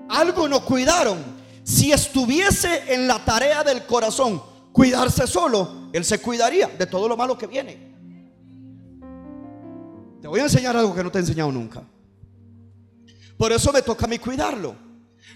Algo 0.09 0.49
no 0.49 0.65
cuidaron. 0.65 1.19
Si 1.65 1.91
estuviese 1.91 2.95
en 2.95 3.09
la 3.09 3.25
tarea 3.25 3.65
del 3.65 3.87
corazón 3.87 4.41
cuidarse 4.71 5.26
solo, 5.26 5.88
él 5.93 6.05
se 6.05 6.21
cuidaría 6.21 6.69
de 6.69 6.87
todo 6.87 7.09
lo 7.09 7.17
malo 7.17 7.37
que 7.37 7.49
viene. 7.49 7.97
Te 10.23 10.29
voy 10.29 10.38
a 10.38 10.45
enseñar 10.45 10.76
algo 10.76 10.95
que 10.95 11.03
no 11.03 11.11
te 11.11 11.19
he 11.19 11.23
enseñado 11.23 11.50
nunca. 11.50 11.83
Por 13.37 13.50
eso 13.50 13.73
me 13.73 13.83
toca 13.83 14.05
a 14.05 14.09
mí 14.09 14.20
cuidarlo. 14.20 14.77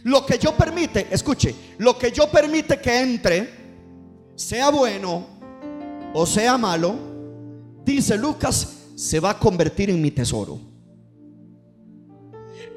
Lo 0.05 0.25
que 0.25 0.39
yo 0.39 0.57
permite, 0.57 1.09
escuche, 1.11 1.53
lo 1.79 1.99
que 1.99 2.13
yo 2.13 2.31
permite 2.31 2.81
que 2.81 3.01
entre 3.01 3.60
sea 4.41 4.71
bueno 4.71 5.27
o 6.15 6.25
sea 6.25 6.57
malo, 6.57 6.97
dice 7.85 8.17
Lucas, 8.17 8.89
se 8.97 9.21
va 9.21 9.31
a 9.31 9.39
convertir 9.39 9.91
en 9.91 10.01
mi 10.01 10.11
tesoro. 10.11 10.59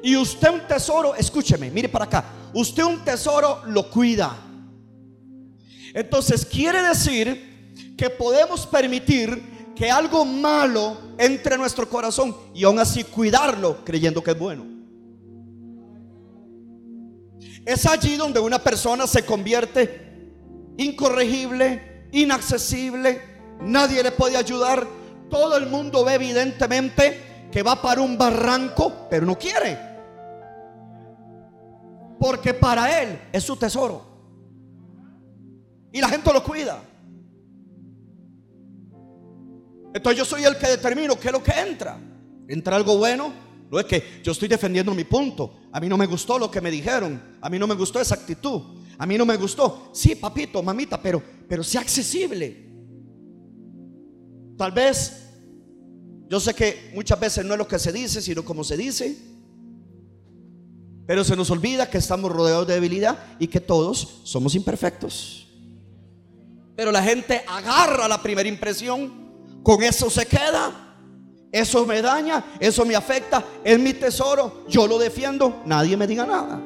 Y 0.02 0.14
usted 0.14 0.50
un 0.50 0.60
tesoro, 0.68 1.14
escúcheme, 1.14 1.70
mire 1.70 1.88
para 1.88 2.04
acá, 2.04 2.24
usted 2.52 2.84
un 2.84 3.02
tesoro 3.02 3.62
lo 3.66 3.90
cuida. 3.90 4.36
Entonces 5.94 6.44
quiere 6.44 6.82
decir 6.82 7.94
que 7.96 8.10
podemos 8.10 8.66
permitir 8.66 9.72
que 9.74 9.90
algo 9.90 10.24
malo 10.26 10.98
entre 11.16 11.54
en 11.54 11.62
nuestro 11.62 11.88
corazón 11.88 12.36
y 12.54 12.64
aún 12.64 12.78
así 12.78 13.04
cuidarlo 13.04 13.82
creyendo 13.84 14.22
que 14.22 14.32
es 14.32 14.38
bueno. 14.38 14.66
Es 17.64 17.86
allí 17.86 18.16
donde 18.16 18.38
una 18.38 18.58
persona 18.62 19.06
se 19.06 19.24
convierte 19.24 20.03
incorregible, 20.76 22.08
inaccesible, 22.12 23.20
nadie 23.60 24.02
le 24.02 24.12
puede 24.12 24.36
ayudar. 24.36 24.86
Todo 25.30 25.56
el 25.56 25.66
mundo 25.66 26.04
ve 26.04 26.14
evidentemente 26.14 27.48
que 27.50 27.62
va 27.62 27.80
para 27.80 28.00
un 28.00 28.18
barranco, 28.18 29.06
pero 29.08 29.26
no 29.26 29.38
quiere. 29.38 29.78
Porque 32.18 32.54
para 32.54 33.02
él 33.02 33.18
es 33.32 33.42
su 33.44 33.56
tesoro. 33.56 34.04
Y 35.92 36.00
la 36.00 36.08
gente 36.08 36.32
lo 36.32 36.42
cuida. 36.42 36.82
Entonces 39.94 40.18
yo 40.18 40.24
soy 40.24 40.44
el 40.44 40.58
que 40.58 40.66
determino 40.66 41.18
qué 41.18 41.28
es 41.28 41.32
lo 41.32 41.42
que 41.42 41.52
entra. 41.52 41.96
Entra 42.48 42.76
algo 42.76 42.98
bueno. 42.98 43.32
No 43.70 43.78
es 43.78 43.86
que 43.86 44.20
yo 44.22 44.32
estoy 44.32 44.48
defendiendo 44.48 44.92
mi 44.92 45.04
punto. 45.04 45.54
A 45.72 45.78
mí 45.78 45.88
no 45.88 45.96
me 45.96 46.06
gustó 46.06 46.38
lo 46.38 46.50
que 46.50 46.60
me 46.60 46.70
dijeron. 46.70 47.38
A 47.40 47.48
mí 47.48 47.58
no 47.58 47.66
me 47.66 47.74
gustó 47.74 48.00
esa 48.00 48.16
actitud. 48.16 48.62
A 48.98 49.06
mí 49.06 49.18
no 49.18 49.26
me 49.26 49.36
gustó. 49.36 49.90
Sí, 49.92 50.14
papito, 50.14 50.62
mamita, 50.62 51.00
pero, 51.00 51.22
pero 51.48 51.62
sea 51.62 51.80
accesible. 51.80 52.64
Tal 54.56 54.72
vez, 54.72 55.30
yo 56.28 56.38
sé 56.40 56.54
que 56.54 56.92
muchas 56.94 57.18
veces 57.18 57.44
no 57.44 57.54
es 57.54 57.58
lo 57.58 57.66
que 57.66 57.78
se 57.78 57.92
dice, 57.92 58.22
sino 58.22 58.44
como 58.44 58.64
se 58.64 58.76
dice. 58.76 59.16
Pero 61.06 61.22
se 61.24 61.36
nos 61.36 61.50
olvida 61.50 61.90
que 61.90 61.98
estamos 61.98 62.30
rodeados 62.32 62.66
de 62.66 62.74
debilidad 62.74 63.18
y 63.38 63.48
que 63.48 63.60
todos 63.60 64.22
somos 64.24 64.54
imperfectos. 64.54 65.48
Pero 66.76 66.90
la 66.90 67.02
gente 67.02 67.42
agarra 67.46 68.08
la 68.08 68.22
primera 68.22 68.48
impresión, 68.48 69.62
con 69.62 69.82
eso 69.82 70.08
se 70.10 70.26
queda. 70.26 70.80
Eso 71.52 71.86
me 71.86 72.02
daña, 72.02 72.44
eso 72.58 72.84
me 72.84 72.96
afecta, 72.96 73.44
es 73.62 73.78
mi 73.78 73.94
tesoro, 73.94 74.64
yo 74.68 74.88
lo 74.88 74.98
defiendo, 74.98 75.62
nadie 75.64 75.96
me 75.96 76.04
diga 76.04 76.26
nada. 76.26 76.60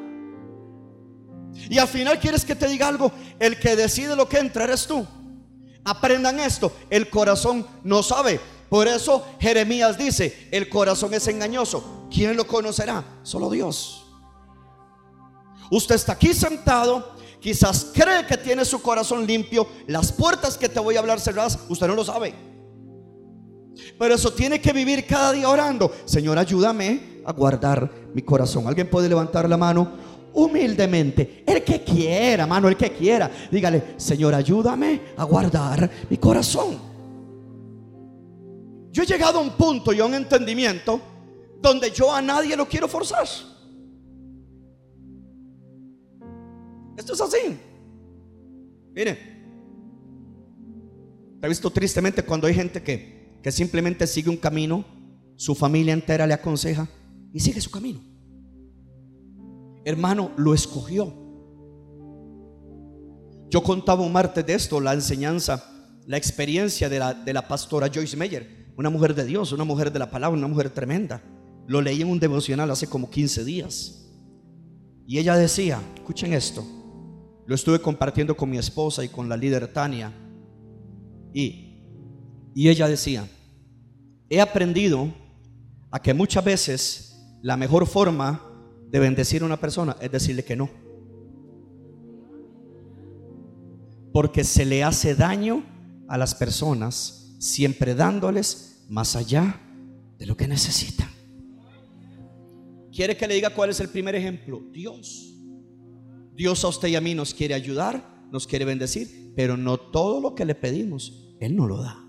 Y 1.68 1.78
al 1.78 1.88
final 1.88 2.18
quieres 2.18 2.44
que 2.44 2.54
te 2.54 2.68
diga 2.68 2.88
algo, 2.88 3.12
el 3.38 3.58
que 3.58 3.76
decide 3.76 4.16
lo 4.16 4.28
que 4.28 4.38
entra 4.38 4.64
eres 4.64 4.86
tú. 4.86 5.06
Aprendan 5.84 6.40
esto, 6.40 6.72
el 6.90 7.08
corazón 7.08 7.66
no 7.84 8.02
sabe. 8.02 8.40
Por 8.68 8.86
eso 8.86 9.24
Jeremías 9.40 9.96
dice, 9.96 10.48
el 10.50 10.68
corazón 10.68 11.14
es 11.14 11.26
engañoso. 11.28 12.06
¿Quién 12.12 12.36
lo 12.36 12.46
conocerá? 12.46 13.04
Solo 13.22 13.50
Dios. 13.50 14.04
Usted 15.70 15.94
está 15.94 16.12
aquí 16.12 16.32
sentado, 16.32 17.14
quizás 17.40 17.88
cree 17.92 18.26
que 18.26 18.36
tiene 18.36 18.64
su 18.64 18.80
corazón 18.80 19.26
limpio, 19.26 19.66
las 19.86 20.12
puertas 20.12 20.56
que 20.56 20.68
te 20.68 20.80
voy 20.80 20.96
a 20.96 21.00
hablar 21.00 21.20
cerradas, 21.20 21.58
usted 21.68 21.86
no 21.86 21.94
lo 21.94 22.04
sabe. 22.04 22.34
Pero 23.98 24.14
eso 24.14 24.32
tiene 24.32 24.60
que 24.60 24.72
vivir 24.72 25.06
cada 25.06 25.32
día 25.32 25.48
orando. 25.48 25.92
Señor, 26.04 26.38
ayúdame 26.38 27.22
a 27.24 27.32
guardar 27.32 27.90
mi 28.14 28.22
corazón. 28.22 28.66
¿Alguien 28.66 28.90
puede 28.90 29.08
levantar 29.08 29.48
la 29.48 29.56
mano? 29.56 29.92
Humildemente, 30.34 31.42
el 31.46 31.62
que 31.62 31.82
quiera, 31.82 32.46
mano, 32.46 32.68
el 32.68 32.76
que 32.76 32.92
quiera, 32.92 33.30
dígale, 33.50 33.94
Señor, 33.96 34.34
ayúdame 34.34 35.00
a 35.16 35.24
guardar 35.24 35.90
mi 36.08 36.16
corazón. 36.16 36.78
Yo 38.90 39.02
he 39.02 39.06
llegado 39.06 39.38
a 39.38 39.42
un 39.42 39.50
punto 39.50 39.92
y 39.92 40.00
a 40.00 40.04
un 40.04 40.14
entendimiento 40.14 41.00
donde 41.60 41.90
yo 41.90 42.12
a 42.12 42.22
nadie 42.22 42.56
lo 42.56 42.66
quiero 42.66 42.88
forzar. 42.88 43.26
Esto 46.96 47.12
es 47.12 47.20
así. 47.20 47.58
Mire, 48.92 49.18
he 51.40 51.48
visto 51.48 51.70
tristemente 51.70 52.24
cuando 52.24 52.46
hay 52.46 52.54
gente 52.54 52.82
que, 52.82 53.38
que 53.42 53.52
simplemente 53.52 54.06
sigue 54.06 54.30
un 54.30 54.36
camino, 54.36 54.84
su 55.36 55.54
familia 55.54 55.92
entera 55.92 56.26
le 56.26 56.34
aconseja 56.34 56.88
y 57.32 57.38
sigue 57.38 57.60
su 57.60 57.70
camino 57.70 58.17
hermano, 59.88 60.32
lo 60.36 60.52
escogió. 60.52 61.14
Yo 63.48 63.62
contaba 63.62 64.02
un 64.02 64.12
martes 64.12 64.44
de 64.44 64.52
esto, 64.52 64.80
la 64.80 64.92
enseñanza, 64.92 65.64
la 66.06 66.18
experiencia 66.18 66.90
de 66.90 66.98
la, 66.98 67.14
de 67.14 67.32
la 67.32 67.48
pastora 67.48 67.88
Joyce 67.92 68.14
Meyer, 68.14 68.66
una 68.76 68.90
mujer 68.90 69.14
de 69.14 69.24
Dios, 69.24 69.50
una 69.52 69.64
mujer 69.64 69.90
de 69.90 69.98
la 69.98 70.10
palabra, 70.10 70.36
una 70.36 70.46
mujer 70.46 70.68
tremenda. 70.68 71.22
Lo 71.66 71.80
leí 71.80 72.02
en 72.02 72.10
un 72.10 72.20
devocional 72.20 72.70
hace 72.70 72.86
como 72.86 73.08
15 73.08 73.44
días. 73.44 74.10
Y 75.06 75.18
ella 75.18 75.36
decía, 75.36 75.80
escuchen 75.94 76.34
esto, 76.34 76.62
lo 77.46 77.54
estuve 77.54 77.80
compartiendo 77.80 78.36
con 78.36 78.50
mi 78.50 78.58
esposa 78.58 79.02
y 79.02 79.08
con 79.08 79.26
la 79.26 79.38
líder 79.38 79.72
Tania. 79.72 80.12
Y, 81.32 81.82
y 82.54 82.68
ella 82.68 82.88
decía, 82.88 83.26
he 84.28 84.38
aprendido 84.38 85.10
a 85.90 86.02
que 86.02 86.12
muchas 86.12 86.44
veces 86.44 87.38
la 87.40 87.56
mejor 87.56 87.86
forma 87.86 88.47
de 88.90 88.98
bendecir 88.98 89.42
a 89.42 89.46
una 89.46 89.58
persona 89.58 89.96
es 90.00 90.10
decirle 90.10 90.44
que 90.44 90.56
no. 90.56 90.68
porque 94.18 94.42
se 94.42 94.64
le 94.64 94.82
hace 94.82 95.14
daño 95.14 95.62
a 96.08 96.18
las 96.18 96.34
personas, 96.34 97.36
siempre 97.38 97.94
dándoles 97.94 98.84
más 98.88 99.14
allá 99.14 99.60
de 100.18 100.26
lo 100.26 100.36
que 100.36 100.48
necesitan. 100.48 101.08
¿Quiere 102.92 103.16
que 103.16 103.28
le 103.28 103.34
diga 103.34 103.50
cuál 103.50 103.70
es 103.70 103.78
el 103.78 103.90
primer 103.90 104.16
ejemplo? 104.16 104.60
Dios. 104.72 105.34
Dios 106.34 106.64
a 106.64 106.66
usted 106.68 106.88
y 106.88 106.96
a 106.96 107.00
mí 107.00 107.14
nos 107.14 107.32
quiere 107.32 107.54
ayudar, 107.54 108.26
nos 108.32 108.46
quiere 108.48 108.64
bendecir, 108.64 109.32
pero 109.36 109.56
no 109.56 109.78
todo 109.78 110.20
lo 110.20 110.34
que 110.34 110.44
le 110.44 110.56
pedimos, 110.56 111.36
Él 111.38 111.54
no 111.54 111.68
lo 111.68 111.80
da. 111.80 112.04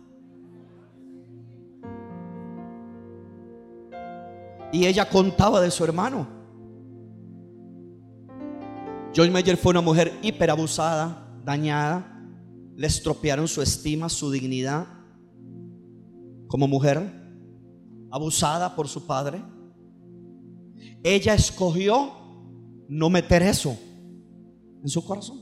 Y 4.71 4.87
ella 4.87 5.07
contaba 5.09 5.61
de 5.61 5.69
su 5.69 5.83
hermano. 5.83 6.38
Joy 9.11 9.31
Meyer 9.31 9.57
fue 9.57 9.71
una 9.71 9.81
mujer 9.81 10.13
hiperabusada, 10.21 11.41
dañada. 11.43 12.15
Le 12.75 12.87
estropearon 12.87 13.47
su 13.47 13.61
estima, 13.61 14.07
su 14.07 14.31
dignidad 14.31 14.87
como 16.47 16.67
mujer, 16.67 16.99
abusada 18.11 18.75
por 18.75 18.87
su 18.87 19.05
padre. 19.05 19.41
Ella 21.03 21.33
escogió 21.33 22.11
no 22.87 23.09
meter 23.09 23.41
eso 23.43 23.77
en 24.81 24.89
su 24.89 25.03
corazón. 25.03 25.39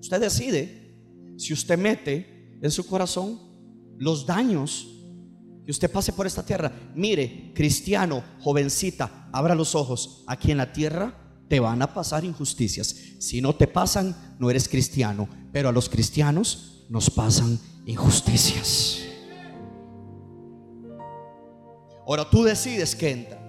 Usted 0.00 0.20
decide 0.20 0.96
si 1.36 1.52
usted 1.52 1.78
mete 1.78 2.58
en 2.62 2.70
su 2.70 2.86
corazón 2.86 3.40
los 3.96 4.26
daños 4.26 4.95
que 5.66 5.72
usted 5.72 5.90
pase 5.90 6.12
por 6.12 6.28
esta 6.28 6.46
tierra. 6.46 6.70
Mire, 6.94 7.50
cristiano, 7.52 8.22
jovencita, 8.38 9.28
abra 9.32 9.56
los 9.56 9.74
ojos. 9.74 10.22
Aquí 10.28 10.52
en 10.52 10.58
la 10.58 10.72
tierra 10.72 11.12
te 11.48 11.58
van 11.58 11.82
a 11.82 11.92
pasar 11.92 12.24
injusticias. 12.24 12.94
Si 13.18 13.40
no 13.40 13.52
te 13.52 13.66
pasan, 13.66 14.36
no 14.38 14.48
eres 14.48 14.68
cristiano. 14.68 15.28
Pero 15.52 15.68
a 15.68 15.72
los 15.72 15.88
cristianos 15.88 16.84
nos 16.88 17.10
pasan 17.10 17.58
injusticias. 17.84 19.00
Ahora 22.06 22.30
tú 22.30 22.44
decides 22.44 22.94
que 22.94 23.10
entra. 23.10 23.42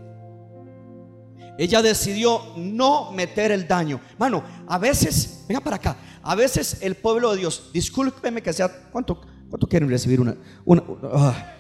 Ella 1.59 1.83
decidió 1.83 2.41
no 2.57 3.11
meter 3.11 3.51
el 3.51 3.67
daño. 3.67 4.01
Mano, 4.17 4.43
a 4.67 4.79
veces, 4.79 5.45
venga 5.47 5.61
para 5.61 5.75
acá, 5.75 5.97
a 6.23 6.33
veces 6.33 6.79
el 6.81 6.95
pueblo 6.95 7.31
de 7.31 7.37
Dios, 7.37 7.69
discúlpeme 7.71 8.41
que 8.41 8.53
sea, 8.53 8.69
¿cuánto, 8.91 9.21
cuánto 9.49 9.67
quieren 9.67 9.87
recibir 9.87 10.19
una? 10.19 10.35
una, 10.65 10.83
ah. 11.03 11.56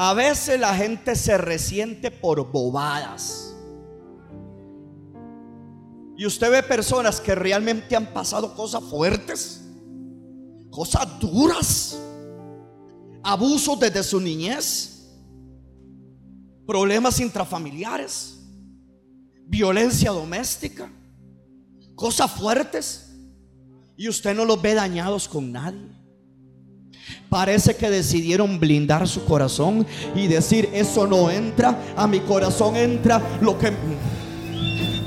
A 0.00 0.14
veces 0.14 0.60
la 0.60 0.72
gente 0.76 1.16
se 1.16 1.36
resiente 1.36 2.12
por 2.12 2.52
bobadas. 2.52 3.52
Y 6.16 6.24
usted 6.24 6.52
ve 6.52 6.62
personas 6.62 7.20
que 7.20 7.34
realmente 7.34 7.96
han 7.96 8.12
pasado 8.12 8.54
cosas 8.54 8.84
fuertes, 8.84 9.60
cosas 10.70 11.18
duras, 11.18 11.98
abusos 13.24 13.80
desde 13.80 14.04
su 14.04 14.20
niñez, 14.20 15.10
problemas 16.64 17.18
intrafamiliares, 17.18 18.38
violencia 19.46 20.12
doméstica, 20.12 20.88
cosas 21.96 22.30
fuertes, 22.30 23.16
y 23.96 24.08
usted 24.08 24.32
no 24.32 24.44
los 24.44 24.62
ve 24.62 24.74
dañados 24.74 25.26
con 25.26 25.50
nadie. 25.50 25.97
Parece 27.28 27.76
que 27.76 27.90
decidieron 27.90 28.58
blindar 28.58 29.06
su 29.06 29.24
corazón 29.24 29.86
y 30.14 30.26
decir, 30.26 30.68
eso 30.72 31.06
no 31.06 31.30
entra, 31.30 31.78
a 31.96 32.06
mi 32.06 32.20
corazón 32.20 32.76
entra 32.76 33.20
lo 33.40 33.58
que 33.58 33.72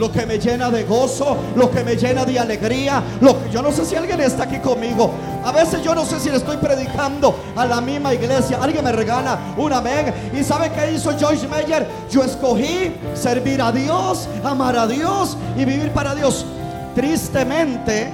lo 0.02 0.12
que 0.12 0.26
me 0.26 0.40
llena 0.40 0.72
de 0.72 0.84
gozo, 0.84 1.38
lo 1.56 1.70
que 1.70 1.84
me 1.84 1.96
llena 1.96 2.26
de 2.26 2.40
alegría. 2.40 3.04
Lo 3.22 3.40
que, 3.40 3.52
yo 3.52 3.62
no 3.62 3.72
sé 3.72 3.86
si 3.86 3.96
alguien 3.96 4.20
está 4.20 4.46
aquí 4.46 4.58
conmigo. 4.58 5.12
A 5.46 5.52
veces 5.52 5.84
yo 5.84 5.94
no 5.94 6.04
sé 6.06 6.20
si 6.20 6.32
le 6.32 6.38
estoy 6.38 6.58
predicando 6.58 7.36
a 7.56 7.68
la 7.68 7.80
misma 7.82 8.12
iglesia. 8.12 8.58
Alguien 8.60 8.84
me 8.84 8.92
regala 8.92 9.38
un 9.58 9.72
amén. 9.72 10.12
¿Y 10.34 10.44
sabe 10.44 10.72
qué 10.72 10.94
hizo 10.94 11.16
Joyce 11.16 11.48
Meyer? 11.48 11.86
Yo 12.10 12.24
escogí 12.24 12.92
servir 13.14 13.62
a 13.62 13.72
Dios, 13.72 14.28
amar 14.44 14.76
a 14.76 14.88
Dios 14.88 15.38
y 15.56 15.66
vivir 15.66 15.92
para 15.92 16.16
Dios. 16.16 16.48
Tristemente, 16.96 18.12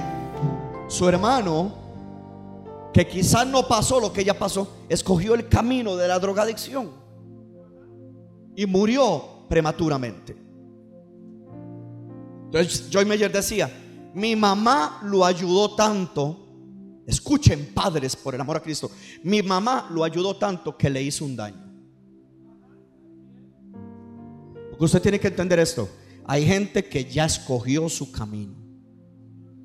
su 0.88 1.08
hermano 1.08 1.77
que 2.98 3.06
quizás 3.06 3.46
no 3.46 3.68
pasó 3.68 4.00
lo 4.00 4.12
que 4.12 4.22
ella 4.22 4.36
pasó, 4.36 4.78
escogió 4.88 5.34
el 5.34 5.48
camino 5.48 5.94
de 5.94 6.08
la 6.08 6.18
drogadicción 6.18 6.90
y 8.56 8.66
murió 8.66 9.46
prematuramente. 9.48 10.36
Entonces 12.46 12.90
Joy 12.90 13.04
Meyer 13.04 13.30
decía, 13.30 13.70
mi 14.14 14.34
mamá 14.34 14.98
lo 15.04 15.24
ayudó 15.24 15.76
tanto, 15.76 17.04
escuchen 17.06 17.70
padres 17.72 18.16
por 18.16 18.34
el 18.34 18.40
amor 18.40 18.56
a 18.56 18.62
Cristo, 18.62 18.90
mi 19.22 19.44
mamá 19.44 19.86
lo 19.92 20.02
ayudó 20.02 20.34
tanto 20.34 20.76
que 20.76 20.90
le 20.90 21.00
hizo 21.00 21.24
un 21.24 21.36
daño. 21.36 21.72
Porque 24.70 24.86
usted 24.86 25.02
tiene 25.02 25.20
que 25.20 25.28
entender 25.28 25.60
esto, 25.60 25.88
hay 26.26 26.44
gente 26.44 26.88
que 26.88 27.04
ya 27.04 27.26
escogió 27.26 27.88
su 27.88 28.10
camino. 28.10 28.56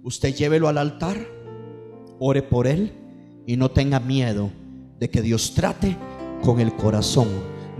Usted 0.03 0.35
llévelo 0.35 0.67
al 0.67 0.77
altar, 0.77 1.17
ore 2.19 2.43
por 2.43 2.67
él 2.67 2.99
y 3.45 3.57
no 3.57 3.71
tenga 3.71 3.99
miedo 3.99 4.49
de 4.99 5.09
que 5.09 5.21
Dios 5.21 5.53
trate 5.53 5.97
con 6.43 6.59
el 6.59 6.75
corazón 6.75 7.27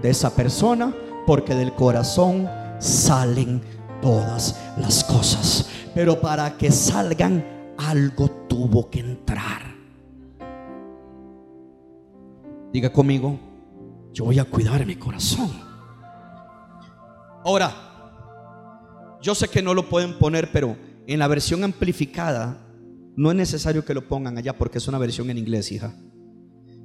de 0.01 0.09
esa 0.09 0.35
persona, 0.35 0.93
porque 1.25 1.55
del 1.55 1.73
corazón 1.73 2.49
salen 2.79 3.61
todas 4.01 4.59
las 4.77 5.03
cosas. 5.03 5.69
Pero 5.93 6.19
para 6.19 6.57
que 6.57 6.71
salgan, 6.71 7.45
algo 7.77 8.29
tuvo 8.47 8.89
que 8.89 8.99
entrar. 8.99 9.61
Diga 12.71 12.91
conmigo, 12.91 13.39
yo 14.13 14.25
voy 14.25 14.39
a 14.39 14.45
cuidar 14.45 14.85
mi 14.85 14.95
corazón. 14.95 15.51
Ahora, 17.45 17.71
yo 19.21 19.35
sé 19.35 19.47
que 19.47 19.61
no 19.61 19.73
lo 19.73 19.87
pueden 19.87 20.17
poner, 20.17 20.51
pero 20.51 20.75
en 21.05 21.19
la 21.19 21.27
versión 21.27 21.63
amplificada 21.63 22.57
no 23.15 23.31
es 23.31 23.37
necesario 23.37 23.85
que 23.85 23.93
lo 23.93 24.07
pongan 24.07 24.37
allá 24.37 24.57
porque 24.57 24.77
es 24.77 24.87
una 24.87 24.97
versión 24.97 25.29
en 25.29 25.37
inglés, 25.37 25.71
hija. 25.71 25.95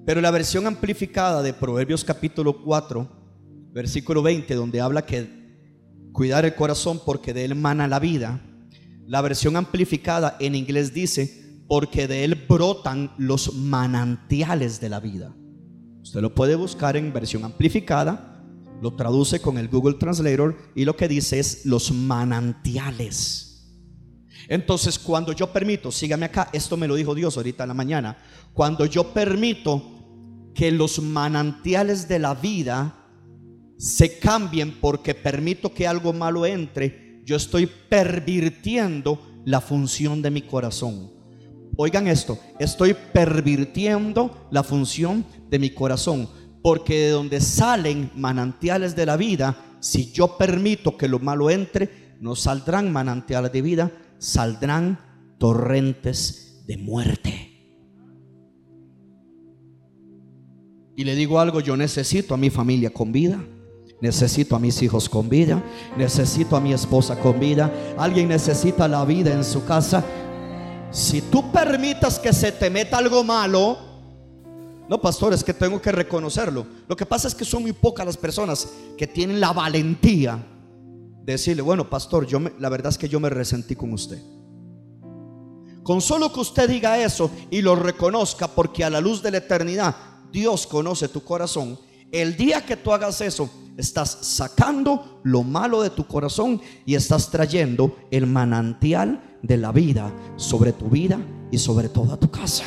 Pero 0.04 0.20
la 0.20 0.30
versión 0.30 0.66
amplificada 0.66 1.42
de 1.42 1.52
Proverbios 1.52 2.04
capítulo 2.04 2.62
4, 2.62 3.70
versículo 3.72 4.22
20, 4.22 4.54
donde 4.54 4.80
habla 4.80 5.04
que 5.04 5.38
cuidar 6.12 6.44
el 6.44 6.54
corazón 6.54 7.00
porque 7.04 7.34
de 7.34 7.44
él 7.44 7.54
mana 7.54 7.88
la 7.88 7.98
vida. 7.98 8.40
La 9.06 9.20
versión 9.20 9.56
amplificada 9.56 10.36
en 10.40 10.54
inglés 10.54 10.92
dice, 10.92 11.62
porque 11.68 12.08
de 12.08 12.24
él 12.24 12.46
brotan 12.48 13.12
los 13.18 13.54
manantiales 13.54 14.80
de 14.80 14.88
la 14.88 15.00
vida. 15.00 15.34
Usted 16.02 16.20
lo 16.20 16.34
puede 16.34 16.56
buscar 16.56 16.96
en 16.96 17.12
versión 17.12 17.44
amplificada, 17.44 18.42
lo 18.80 18.94
traduce 18.94 19.40
con 19.40 19.58
el 19.58 19.68
Google 19.68 19.98
Translator 19.98 20.56
y 20.74 20.84
lo 20.84 20.96
que 20.96 21.08
dice 21.08 21.38
es 21.38 21.66
los 21.66 21.92
manantiales. 21.92 23.47
Entonces, 24.48 24.98
cuando 24.98 25.32
yo 25.32 25.52
permito, 25.52 25.92
sígame 25.92 26.26
acá, 26.26 26.48
esto 26.52 26.76
me 26.76 26.88
lo 26.88 26.94
dijo 26.94 27.14
Dios 27.14 27.36
ahorita 27.36 27.64
en 27.64 27.68
la 27.68 27.74
mañana, 27.74 28.16
cuando 28.54 28.86
yo 28.86 29.12
permito 29.12 29.82
que 30.54 30.72
los 30.72 31.00
manantiales 31.00 32.08
de 32.08 32.18
la 32.18 32.34
vida 32.34 32.94
se 33.76 34.18
cambien 34.18 34.80
porque 34.80 35.14
permito 35.14 35.72
que 35.72 35.86
algo 35.86 36.12
malo 36.12 36.46
entre, 36.46 37.20
yo 37.24 37.36
estoy 37.36 37.66
pervirtiendo 37.66 39.20
la 39.44 39.60
función 39.60 40.22
de 40.22 40.30
mi 40.30 40.42
corazón. 40.42 41.12
Oigan 41.76 42.08
esto, 42.08 42.38
estoy 42.58 42.96
pervirtiendo 43.12 44.48
la 44.50 44.64
función 44.64 45.24
de 45.48 45.58
mi 45.58 45.70
corazón, 45.70 46.28
porque 46.62 46.98
de 46.98 47.10
donde 47.10 47.40
salen 47.40 48.10
manantiales 48.16 48.96
de 48.96 49.06
la 49.06 49.16
vida, 49.16 49.56
si 49.78 50.10
yo 50.10 50.36
permito 50.36 50.96
que 50.96 51.06
lo 51.06 51.18
malo 51.18 51.50
entre, 51.50 52.16
no 52.20 52.34
saldrán 52.34 52.90
manantiales 52.90 53.52
de 53.52 53.62
vida, 53.62 53.92
saldrán 54.18 54.98
torrentes 55.38 56.64
de 56.66 56.76
muerte. 56.76 57.48
Y 60.96 61.04
le 61.04 61.14
digo 61.14 61.38
algo, 61.38 61.60
yo 61.60 61.76
necesito 61.76 62.34
a 62.34 62.36
mi 62.36 62.50
familia 62.50 62.90
con 62.90 63.12
vida. 63.12 63.40
Necesito 64.00 64.56
a 64.56 64.58
mis 64.58 64.82
hijos 64.82 65.08
con 65.08 65.28
vida. 65.28 65.62
Necesito 65.96 66.56
a 66.56 66.60
mi 66.60 66.72
esposa 66.72 67.18
con 67.18 67.38
vida. 67.38 67.72
Alguien 67.96 68.28
necesita 68.28 68.88
la 68.88 69.04
vida 69.04 69.32
en 69.32 69.44
su 69.44 69.64
casa. 69.64 70.04
Si 70.90 71.20
tú 71.22 71.52
permitas 71.52 72.18
que 72.18 72.32
se 72.32 72.50
te 72.50 72.68
meta 72.68 72.98
algo 72.98 73.22
malo, 73.22 73.78
no, 74.88 75.00
pastor, 75.00 75.34
es 75.34 75.44
que 75.44 75.54
tengo 75.54 75.80
que 75.80 75.92
reconocerlo. 75.92 76.66
Lo 76.88 76.96
que 76.96 77.06
pasa 77.06 77.28
es 77.28 77.34
que 77.34 77.44
son 77.44 77.62
muy 77.62 77.72
pocas 77.72 78.06
las 78.06 78.16
personas 78.16 78.68
que 78.96 79.06
tienen 79.06 79.38
la 79.38 79.52
valentía 79.52 80.44
decirle, 81.32 81.62
bueno, 81.62 81.88
pastor, 81.88 82.26
yo 82.26 82.40
la 82.58 82.68
verdad 82.68 82.90
es 82.90 82.98
que 82.98 83.08
yo 83.08 83.20
me 83.20 83.30
resentí 83.30 83.74
con 83.76 83.92
usted. 83.92 84.18
Con 85.82 86.00
solo 86.00 86.32
que 86.32 86.40
usted 86.40 86.68
diga 86.68 87.02
eso 87.02 87.30
y 87.50 87.62
lo 87.62 87.74
reconozca, 87.74 88.48
porque 88.48 88.84
a 88.84 88.90
la 88.90 89.00
luz 89.00 89.22
de 89.22 89.30
la 89.30 89.38
eternidad 89.38 89.96
Dios 90.30 90.66
conoce 90.66 91.08
tu 91.08 91.22
corazón, 91.24 91.78
el 92.12 92.36
día 92.36 92.64
que 92.64 92.76
tú 92.76 92.92
hagas 92.92 93.20
eso, 93.20 93.50
Estás 93.78 94.18
sacando 94.22 95.20
lo 95.22 95.44
malo 95.44 95.80
de 95.82 95.90
tu 95.90 96.04
corazón 96.04 96.60
y 96.84 96.96
estás 96.96 97.30
trayendo 97.30 97.96
el 98.10 98.26
manantial 98.26 99.38
de 99.40 99.56
la 99.56 99.70
vida 99.70 100.12
sobre 100.34 100.72
tu 100.72 100.90
vida 100.90 101.20
y 101.52 101.58
sobre 101.58 101.88
toda 101.88 102.16
tu 102.16 102.28
casa. 102.28 102.64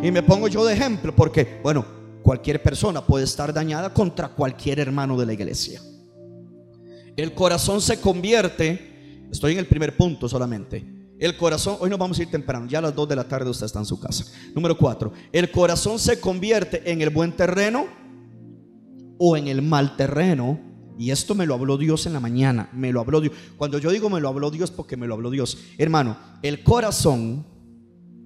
Y 0.00 0.12
me 0.12 0.22
pongo 0.22 0.46
yo 0.46 0.64
de 0.64 0.74
ejemplo 0.74 1.16
porque, 1.16 1.58
bueno, 1.64 1.84
cualquier 2.22 2.62
persona 2.62 3.04
puede 3.04 3.24
estar 3.24 3.52
dañada 3.52 3.92
contra 3.92 4.28
cualquier 4.28 4.78
hermano 4.78 5.18
de 5.18 5.26
la 5.26 5.32
iglesia. 5.32 5.82
El 7.16 7.34
corazón 7.34 7.80
se 7.80 8.00
convierte, 8.00 9.26
estoy 9.30 9.52
en 9.52 9.58
el 9.58 9.66
primer 9.66 9.96
punto 9.96 10.28
solamente. 10.28 10.84
El 11.18 11.36
corazón, 11.36 11.76
hoy 11.80 11.90
nos 11.90 11.98
vamos 11.98 12.18
a 12.18 12.22
ir 12.22 12.30
temprano, 12.30 12.66
ya 12.66 12.78
a 12.78 12.82
las 12.82 12.94
2 12.94 13.08
de 13.08 13.16
la 13.16 13.28
tarde 13.28 13.50
usted 13.50 13.66
está 13.66 13.78
en 13.78 13.84
su 13.84 14.00
casa. 14.00 14.24
Número 14.54 14.76
4, 14.76 15.12
el 15.30 15.50
corazón 15.50 15.98
se 15.98 16.18
convierte 16.18 16.90
en 16.90 17.02
el 17.02 17.10
buen 17.10 17.32
terreno 17.32 17.86
o 19.18 19.36
en 19.36 19.46
el 19.46 19.62
mal 19.62 19.96
terreno. 19.96 20.58
Y 20.98 21.10
esto 21.10 21.34
me 21.34 21.46
lo 21.46 21.54
habló 21.54 21.78
Dios 21.78 22.06
en 22.06 22.12
la 22.12 22.20
mañana, 22.20 22.70
me 22.72 22.92
lo 22.92 23.00
habló 23.00 23.20
Dios. 23.20 23.34
Cuando 23.56 23.78
yo 23.78 23.90
digo 23.90 24.10
me 24.10 24.20
lo 24.20 24.28
habló 24.28 24.50
Dios, 24.50 24.70
porque 24.70 24.96
me 24.96 25.06
lo 25.06 25.14
habló 25.14 25.30
Dios. 25.30 25.58
Hermano, 25.78 26.16
el 26.42 26.62
corazón, 26.62 27.46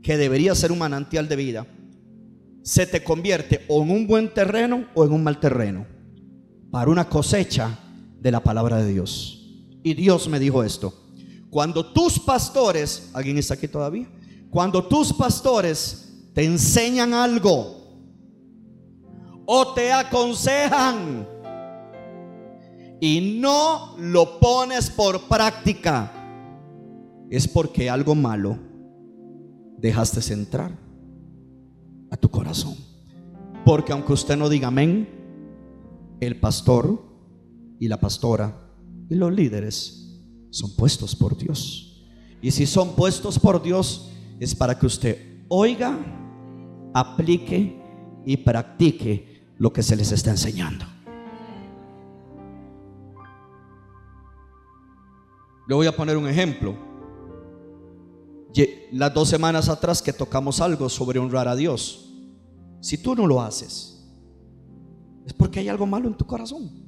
que 0.03 0.17
debería 0.17 0.55
ser 0.55 0.73
un 0.73 0.79
manantial 0.79 1.29
de 1.29 1.37
vida, 1.37 1.67
se 2.63 2.87
te 2.87 3.05
convierte 3.05 3.65
o 3.69 3.83
en 3.83 3.91
un 3.91 4.07
buen 4.07 4.33
terreno 4.33 4.87
o 4.95 5.05
en 5.05 5.13
un 5.13 5.23
mal 5.23 5.39
terreno 5.39 5.87
para 6.71 6.91
una 6.91 7.09
cosecha 7.09 7.79
de 8.21 8.31
la 8.31 8.43
palabra 8.43 8.83
de 8.83 8.93
Dios. 8.93 9.37
Y 9.83 9.95
Dios 9.95 10.29
me 10.29 10.39
dijo 10.39 10.63
esto, 10.63 10.93
cuando 11.51 11.93
tus 11.93 12.19
pastores, 12.19 13.11
¿alguien 13.13 13.39
está 13.39 13.55
aquí 13.55 13.69
todavía? 13.69 14.09
Cuando 14.51 14.85
tus 14.85 15.13
pastores 15.13 16.13
te 16.35 16.45
enseñan 16.45 17.15
algo 17.15 17.77
o 19.47 19.73
te 19.75 19.93
aconsejan 19.93 21.27
y 23.01 23.39
no 23.41 23.97
lo 23.99 24.41
pones 24.41 24.91
por 24.91 25.29
práctica, 25.29 26.13
es 27.31 27.47
porque 27.47 27.89
algo 27.89 28.15
malo 28.15 28.59
dejaste 29.79 30.33
entrar 30.33 30.77
a 32.11 32.17
tu 32.17 32.29
corazón. 32.29 32.75
Porque 33.65 33.93
aunque 33.93 34.13
usted 34.13 34.37
no 34.37 34.49
diga 34.49 34.69
amén, 34.69 35.09
el 36.21 36.39
pastor 36.39 37.06
y 37.79 37.89
la 37.89 37.99
pastora 37.99 38.71
y 39.09 39.15
los 39.15 39.33
líderes 39.33 40.21
son 40.51 40.75
puestos 40.77 41.15
por 41.15 41.37
Dios. 41.37 42.07
Y 42.41 42.51
si 42.51 42.67
son 42.67 42.95
puestos 42.95 43.39
por 43.39 43.63
Dios, 43.63 44.11
es 44.41 44.55
para 44.55 44.79
que 44.79 44.87
usted 44.87 45.45
oiga, 45.49 45.99
aplique 46.95 47.83
y 48.25 48.37
practique 48.39 49.53
lo 49.59 49.73
que 49.73 49.83
se 49.83 49.97
les 49.97 50.13
está 50.13 50.31
enseñando. 50.31 50.85
Le 55.69 55.75
voy 55.75 55.87
a 55.87 55.97
poner 55.97 56.17
un 56.17 56.29
ejemplo. 56.29 56.77
Las 58.93 59.13
dos 59.13 59.29
semanas 59.29 59.69
atrás 59.69 60.01
que 60.01 60.13
tocamos 60.13 60.61
algo 60.61 60.89
sobre 60.89 61.19
honrar 61.19 61.49
a 61.49 61.57
Dios. 61.57 62.15
Si 62.81 62.97
tú 62.97 63.15
no 63.15 63.27
lo 63.27 63.43
haces, 63.43 64.05
es 65.27 65.33
porque 65.33 65.61
hay 65.61 65.69
algo 65.69 65.87
malo 65.87 66.09
en 66.09 66.17
tu 66.17 66.25
corazón. 66.25 66.86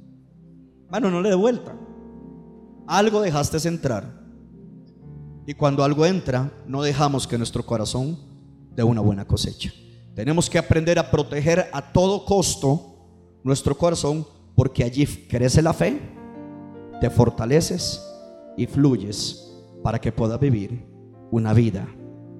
Mano, 0.89 1.09
no 1.11 1.21
le 1.21 1.29
dé 1.29 1.35
vuelta. 1.35 1.75
Algo 2.87 3.21
dejaste 3.21 3.67
entrar. 3.67 4.19
Y 5.45 5.53
cuando 5.53 5.83
algo 5.83 6.05
entra, 6.05 6.51
no 6.67 6.81
dejamos 6.81 7.27
que 7.27 7.37
nuestro 7.37 7.65
corazón 7.65 8.17
dé 8.75 8.83
una 8.83 9.01
buena 9.01 9.25
cosecha. 9.25 9.71
Tenemos 10.15 10.49
que 10.49 10.57
aprender 10.57 10.99
a 10.99 11.09
proteger 11.11 11.67
a 11.71 11.91
todo 11.93 12.25
costo 12.25 13.39
nuestro 13.43 13.77
corazón 13.77 14.25
porque 14.55 14.83
allí 14.83 15.05
crece 15.05 15.61
la 15.61 15.73
fe, 15.73 16.01
te 16.99 17.09
fortaleces 17.09 18.03
y 18.57 18.65
fluyes 18.65 19.49
para 19.83 19.99
que 19.99 20.11
puedas 20.11 20.39
vivir 20.39 20.85
una 21.31 21.53
vida 21.53 21.87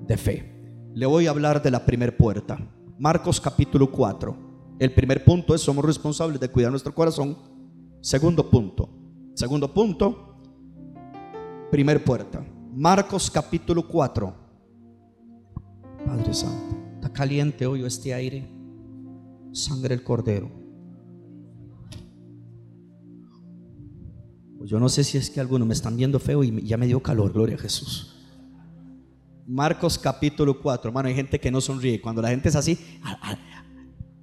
de 0.05 0.17
fe. 0.17 0.59
Le 0.93 1.05
voy 1.05 1.27
a 1.27 1.29
hablar 1.29 1.61
de 1.61 1.71
la 1.71 1.85
primera 1.85 2.15
puerta. 2.15 2.59
Marcos 2.97 3.39
capítulo 3.39 3.89
4. 3.89 4.35
El 4.79 4.93
primer 4.93 5.23
punto 5.23 5.55
es 5.55 5.61
somos 5.61 5.85
responsables 5.85 6.39
de 6.39 6.49
cuidar 6.49 6.71
nuestro 6.71 6.93
corazón. 6.93 7.37
Segundo 8.01 8.49
punto. 8.49 8.89
Segundo 9.33 9.73
punto. 9.73 10.37
Primer 11.69 12.03
puerta. 12.03 12.45
Marcos 12.73 13.29
capítulo 13.29 13.87
4. 13.87 14.33
Padre 16.05 16.33
Santo. 16.33 16.77
Está 16.95 17.11
caliente 17.11 17.65
hoy 17.65 17.83
este 17.83 18.13
aire. 18.13 18.47
Sangre 19.51 19.95
el 19.95 20.03
cordero. 20.03 20.49
Pues 24.57 24.69
yo 24.69 24.79
no 24.79 24.87
sé 24.87 25.03
si 25.03 25.17
es 25.17 25.29
que 25.29 25.39
algunos 25.39 25.67
me 25.67 25.73
están 25.73 25.97
viendo 25.97 26.19
feo 26.19 26.43
y 26.43 26.61
ya 26.63 26.77
me 26.77 26.87
dio 26.87 27.01
calor, 27.01 27.33
gloria 27.33 27.55
a 27.55 27.59
Jesús. 27.59 28.15
Marcos 29.45 29.97
capítulo 29.97 30.61
4, 30.61 30.89
hermano, 30.89 31.07
hay 31.09 31.15
gente 31.15 31.39
que 31.39 31.49
no 31.49 31.59
sonríe. 31.59 31.99
Cuando 32.01 32.21
la 32.21 32.29
gente 32.29 32.49
es 32.49 32.55
así, 32.55 32.77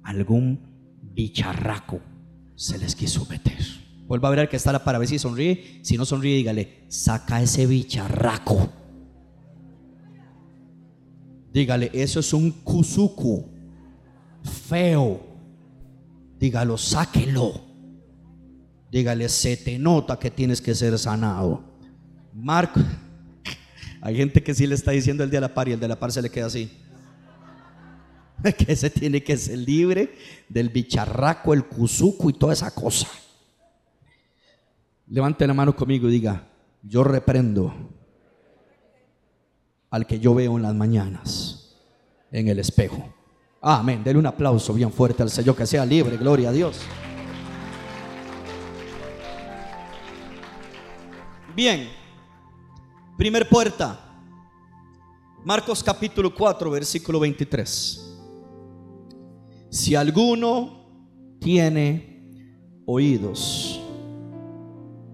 algún 0.03 0.59
bicharraco 1.01 1.99
se 2.57 2.77
les 2.79 2.95
quiso 2.95 3.25
meter. 3.29 3.57
Vuelva 4.07 4.27
a 4.27 4.31
ver 4.31 4.39
al 4.41 4.49
que 4.49 4.57
está 4.57 4.71
la 4.71 4.83
para 4.83 4.97
ver 4.97 5.07
si 5.07 5.19
sonríe. 5.19 5.79
Si 5.83 5.95
no 5.95 6.05
sonríe, 6.05 6.37
dígale, 6.37 6.85
saca 6.87 7.41
ese 7.41 7.67
bicharraco. 7.67 8.69
Dígale, 11.53 11.91
eso 11.93 12.19
es 12.19 12.33
un 12.33 12.51
kuzuku 12.51 13.45
feo. 14.67 15.21
Dígalo, 16.39 16.77
sáquelo. 16.77 17.61
Dígale, 18.91 19.29
se 19.29 19.55
te 19.57 19.77
nota 19.77 20.17
que 20.17 20.31
tienes 20.31 20.59
que 20.59 20.73
ser 20.73 20.97
sanado. 20.97 21.63
Marcos 22.33 22.83
hay 24.01 24.15
gente 24.15 24.41
que 24.41 24.53
sí 24.53 24.65
le 24.65 24.75
está 24.75 24.91
diciendo 24.91 25.23
el 25.23 25.29
de 25.29 25.41
la 25.41 25.53
par 25.53 25.67
y 25.67 25.73
el 25.73 25.79
de 25.79 25.87
la 25.87 25.99
par 25.99 26.11
se 26.11 26.21
le 26.21 26.31
queda 26.31 26.47
así. 26.47 26.71
Que 28.57 28.75
se 28.75 28.89
tiene 28.89 29.23
que 29.23 29.37
ser 29.37 29.57
libre 29.57 30.15
del 30.47 30.69
bicharraco, 30.69 31.53
el 31.53 31.65
cuzuco 31.65 32.29
y 32.29 32.33
toda 32.33 32.53
esa 32.53 32.73
cosa. 32.73 33.07
Levante 35.07 35.47
la 35.47 35.53
mano 35.53 35.75
conmigo 35.75 36.07
y 36.07 36.11
diga, 36.11 36.47
yo 36.83 37.03
reprendo 37.03 37.73
al 39.89 40.05
que 40.05 40.19
yo 40.19 40.35
veo 40.35 40.57
en 40.57 40.63
las 40.63 40.75
mañanas 40.75 41.75
en 42.31 42.47
el 42.47 42.59
espejo. 42.59 43.13
Amén. 43.61 44.03
Denle 44.03 44.19
un 44.19 44.25
aplauso 44.27 44.73
bien 44.73 44.91
fuerte 44.91 45.23
al 45.23 45.29
Señor, 45.29 45.55
que 45.55 45.65
sea 45.65 45.85
libre, 45.85 46.17
gloria 46.17 46.49
a 46.49 46.51
Dios. 46.51 46.81
Bien, 51.55 51.89
Primer 53.17 53.49
puerta. 53.49 53.99
Marcos 55.43 55.83
capítulo 55.83 56.31
4, 56.31 56.69
versículo 56.69 57.19
23. 57.19 58.06
Si 59.77 59.93
alguno 59.93 61.37
tiene 61.39 62.33
oídos 62.87 63.79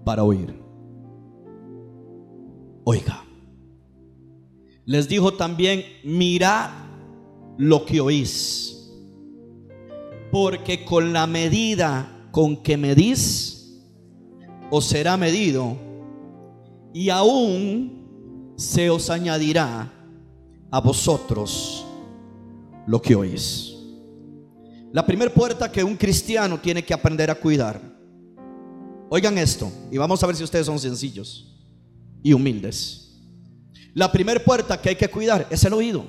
para 0.06 0.24
oír, 0.24 0.58
oiga. 2.84 3.22
Les 4.86 5.06
dijo 5.06 5.34
también, 5.34 5.84
mirad 6.02 6.70
lo 7.58 7.84
que 7.84 8.00
oís, 8.00 8.90
porque 10.32 10.82
con 10.86 11.12
la 11.12 11.26
medida 11.26 12.30
con 12.30 12.56
que 12.62 12.78
medís, 12.78 13.82
os 14.70 14.86
será 14.86 15.18
medido 15.18 15.76
y 16.94 17.10
aún 17.10 18.54
se 18.56 18.88
os 18.88 19.10
añadirá 19.10 19.92
a 20.70 20.80
vosotros 20.80 21.84
lo 22.86 23.02
que 23.02 23.14
oís. 23.14 23.73
La 24.94 25.04
primera 25.04 25.34
puerta 25.34 25.72
que 25.72 25.82
un 25.82 25.96
cristiano 25.96 26.56
tiene 26.60 26.84
que 26.84 26.94
aprender 26.94 27.28
a 27.28 27.34
cuidar. 27.34 27.80
Oigan 29.08 29.36
esto, 29.38 29.68
y 29.90 29.98
vamos 29.98 30.22
a 30.22 30.26
ver 30.28 30.36
si 30.36 30.44
ustedes 30.44 30.66
son 30.66 30.78
sencillos 30.78 31.52
y 32.22 32.32
humildes. 32.32 33.12
La 33.92 34.12
primera 34.12 34.38
puerta 34.38 34.80
que 34.80 34.90
hay 34.90 34.94
que 34.94 35.08
cuidar 35.08 35.48
es 35.50 35.64
el 35.64 35.72
oído. 35.72 36.04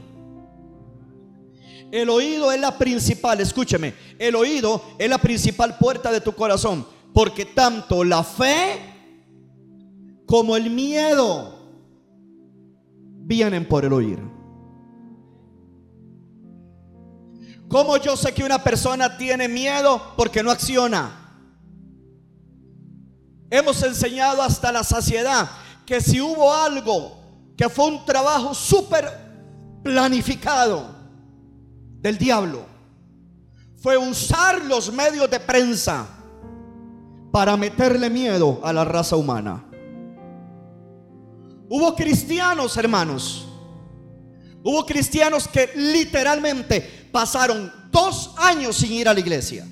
El 1.92 2.12
oído 2.12 2.52
es 2.52 2.62
la 2.62 2.78
principal, 2.78 3.42
escúcheme, 3.42 3.96
el 4.20 4.36
oído 4.36 4.80
es 5.00 5.10
la 5.10 5.18
principal 5.18 5.80
puerta 5.80 6.12
de 6.12 6.22
tu 6.22 6.34
corazón, 6.34 6.86
porque 7.12 7.44
tanto 7.44 8.04
la 8.04 8.24
fe 8.24 8.82
como 10.28 10.56
el 10.56 10.70
miedo 10.70 11.58
vienen 13.24 13.68
por 13.68 13.84
el 13.84 13.94
oír. 13.94 14.35
¿Cómo 17.76 17.98
yo 17.98 18.16
sé 18.16 18.34
que 18.34 18.42
una 18.42 18.64
persona 18.64 19.18
tiene 19.18 19.50
miedo? 19.50 20.14
Porque 20.16 20.42
no 20.42 20.50
acciona. 20.50 21.12
Hemos 23.50 23.84
enseñado 23.84 24.42
hasta 24.42 24.72
la 24.72 24.82
saciedad 24.82 25.50
que 25.86 26.00
si 26.00 26.22
hubo 26.22 26.54
algo 26.54 27.18
que 27.58 27.68
fue 27.68 27.88
un 27.88 28.06
trabajo 28.06 28.54
súper 28.54 29.12
planificado 29.84 30.86
del 32.00 32.18
diablo, 32.18 32.66
fue 33.76 33.98
usar 33.98 34.64
los 34.64 34.90
medios 34.94 35.30
de 35.30 35.42
prensa 35.42 36.08
para 37.30 37.58
meterle 37.58 38.10
miedo 38.10 38.62
a 38.64 38.72
la 38.72 38.86
raza 38.86 39.18
humana. 39.18 39.66
Hubo 41.68 41.94
cristianos, 41.94 42.78
hermanos. 42.78 43.45
Hubo 44.68 44.84
cristianos 44.84 45.48
que 45.48 45.70
literalmente 45.76 46.82
pasaron 47.12 47.72
dos 47.92 48.34
años 48.36 48.76
sin 48.76 48.94
ir 48.94 49.08
a 49.08 49.14
la 49.14 49.20
iglesia. 49.20 49.64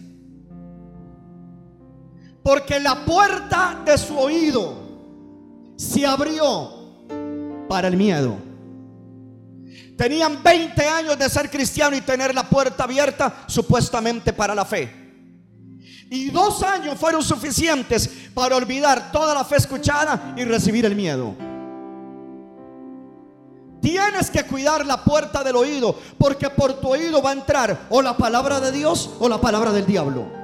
Porque 2.43 2.79
la 2.79 3.03
puerta 3.03 3.81
de 3.83 3.97
su 3.97 4.15
oído 4.15 5.73
se 5.77 6.05
abrió 6.05 7.07
para 7.67 7.87
el 7.87 7.97
miedo. 7.97 8.37
Tenían 9.97 10.43
20 10.43 10.87
años 10.87 11.17
de 11.17 11.27
ser 11.27 11.49
cristiano 11.49 11.97
y 11.97 12.01
tener 12.01 12.35
la 12.35 12.47
puerta 12.47 12.83
abierta 12.83 13.45
supuestamente 13.47 14.31
para 14.31 14.53
la 14.53 14.63
fe. 14.63 14.93
Y 16.11 16.29
dos 16.29 16.61
años 16.61 16.99
fueron 16.99 17.23
suficientes 17.23 18.07
para 18.35 18.55
olvidar 18.55 19.11
toda 19.11 19.33
la 19.33 19.43
fe 19.43 19.55
escuchada 19.55 20.35
y 20.37 20.43
recibir 20.43 20.85
el 20.85 20.95
miedo. 20.95 21.35
Tienes 23.83 24.31
que 24.31 24.45
cuidar 24.45 24.85
la 24.85 25.03
puerta 25.03 25.43
del 25.43 25.57
oído 25.57 25.93
porque 26.17 26.49
por 26.49 26.79
tu 26.79 26.87
oído 26.87 27.21
va 27.21 27.31
a 27.31 27.33
entrar 27.33 27.87
o 27.89 28.01
la 28.01 28.15
palabra 28.15 28.61
de 28.61 28.71
Dios 28.71 29.09
o 29.19 29.27
la 29.27 29.41
palabra 29.41 29.73
del 29.73 29.85
diablo. 29.85 30.42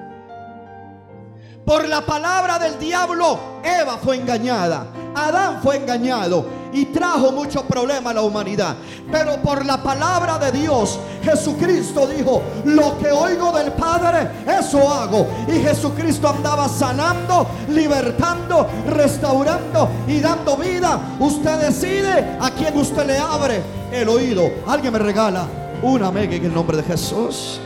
Por 1.66 1.88
la 1.88 2.02
palabra 2.02 2.58
del 2.58 2.80
diablo, 2.80 3.40
Eva 3.64 3.98
fue 3.98 4.18
engañada. 4.18 4.88
Adán 5.16 5.60
fue 5.62 5.78
engañado 5.78 6.46
y 6.72 6.86
trajo 6.86 7.32
mucho 7.32 7.64
problema 7.66 8.12
a 8.12 8.14
la 8.14 8.22
humanidad. 8.22 8.76
Pero 9.12 9.38
por 9.42 9.66
la 9.66 9.82
palabra 9.82 10.38
de 10.38 10.52
Dios, 10.52 11.00
Jesucristo 11.24 12.08
dijo, 12.08 12.42
lo 12.66 12.98
que 12.98 13.12
oigo 13.12 13.52
del 13.52 13.72
Padre, 13.74 14.30
eso 14.60 14.88
hago. 14.92 15.28
Y 15.48 15.60
Jesucristo 15.60 16.30
andaba 16.30 16.68
sanando, 16.70 17.48
libertando, 17.70 18.68
restaurando 18.88 19.90
y 20.08 20.20
dando 20.20 20.58
vida. 20.58 21.00
Usted 21.20 21.60
decide 21.60 22.38
a 22.40 22.52
quién 22.52 22.78
usted 22.78 23.06
le 23.06 23.18
abre 23.18 23.62
el 23.92 24.08
oído. 24.10 24.50
Alguien 24.68 24.94
me 24.94 25.00
regala 25.00 25.48
una 25.82 26.12
mega 26.12 26.36
en 26.36 26.46
el 26.46 26.54
nombre 26.54 26.78
de 26.78 26.84
Jesús. 26.84 27.60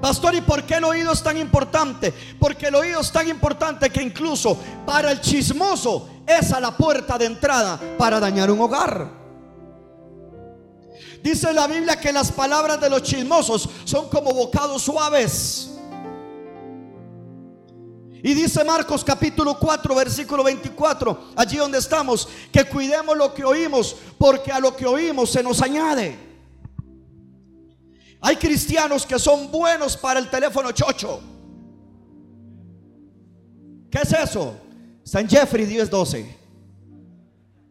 Pastor, 0.00 0.34
¿y 0.34 0.40
por 0.40 0.64
qué 0.64 0.74
el 0.74 0.84
oído 0.84 1.12
es 1.12 1.22
tan 1.22 1.36
importante? 1.36 2.12
Porque 2.38 2.68
el 2.68 2.74
oído 2.74 3.00
es 3.00 3.12
tan 3.12 3.28
importante 3.28 3.90
que 3.90 4.02
incluso 4.02 4.58
para 4.86 5.12
el 5.12 5.20
chismoso 5.20 6.08
es 6.26 6.52
a 6.52 6.60
la 6.60 6.74
puerta 6.74 7.18
de 7.18 7.26
entrada 7.26 7.78
para 7.98 8.18
dañar 8.18 8.50
un 8.50 8.60
hogar. 8.60 9.20
Dice 11.22 11.52
la 11.52 11.66
Biblia 11.66 12.00
que 12.00 12.12
las 12.12 12.32
palabras 12.32 12.80
de 12.80 12.88
los 12.88 13.02
chismosos 13.02 13.68
son 13.84 14.08
como 14.08 14.32
bocados 14.32 14.82
suaves. 14.82 15.70
Y 18.22 18.34
dice 18.34 18.64
Marcos 18.64 19.04
capítulo 19.04 19.58
4, 19.58 19.94
versículo 19.94 20.44
24, 20.44 21.30
allí 21.36 21.56
donde 21.56 21.78
estamos, 21.78 22.28
que 22.52 22.64
cuidemos 22.64 23.16
lo 23.16 23.32
que 23.32 23.44
oímos, 23.44 23.96
porque 24.18 24.52
a 24.52 24.60
lo 24.60 24.76
que 24.76 24.86
oímos 24.86 25.30
se 25.30 25.42
nos 25.42 25.60
añade. 25.62 26.29
Hay 28.20 28.36
cristianos 28.36 29.06
que 29.06 29.18
son 29.18 29.50
buenos 29.50 29.96
para 29.96 30.20
el 30.20 30.28
teléfono 30.28 30.72
chocho. 30.72 31.20
¿Qué 33.90 33.98
es 34.02 34.12
eso? 34.12 34.56
San 35.02 35.28
Jeffrey 35.28 35.66
10:12. 35.66 36.36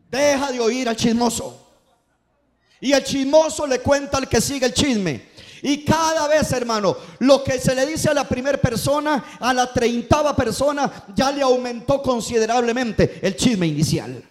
Deja 0.09 0.51
de 0.51 0.59
oír 0.59 0.89
al 0.89 0.95
chismoso. 0.95 1.67
Y 2.81 2.93
el 2.93 3.03
chismoso 3.03 3.67
le 3.67 3.79
cuenta 3.79 4.17
al 4.17 4.27
que 4.27 4.41
sigue 4.41 4.65
el 4.65 4.73
chisme. 4.73 5.29
Y 5.61 5.83
cada 5.83 6.27
vez, 6.27 6.51
hermano, 6.53 6.95
lo 7.19 7.43
que 7.43 7.59
se 7.59 7.75
le 7.75 7.85
dice 7.85 8.09
a 8.09 8.13
la 8.13 8.27
primera 8.27 8.57
persona, 8.57 9.37
a 9.39 9.53
la 9.53 9.71
treintava 9.71 10.35
persona, 10.35 11.05
ya 11.13 11.31
le 11.31 11.41
aumentó 11.41 12.01
considerablemente 12.01 13.19
el 13.21 13.35
chisme 13.35 13.67
inicial. 13.67 14.23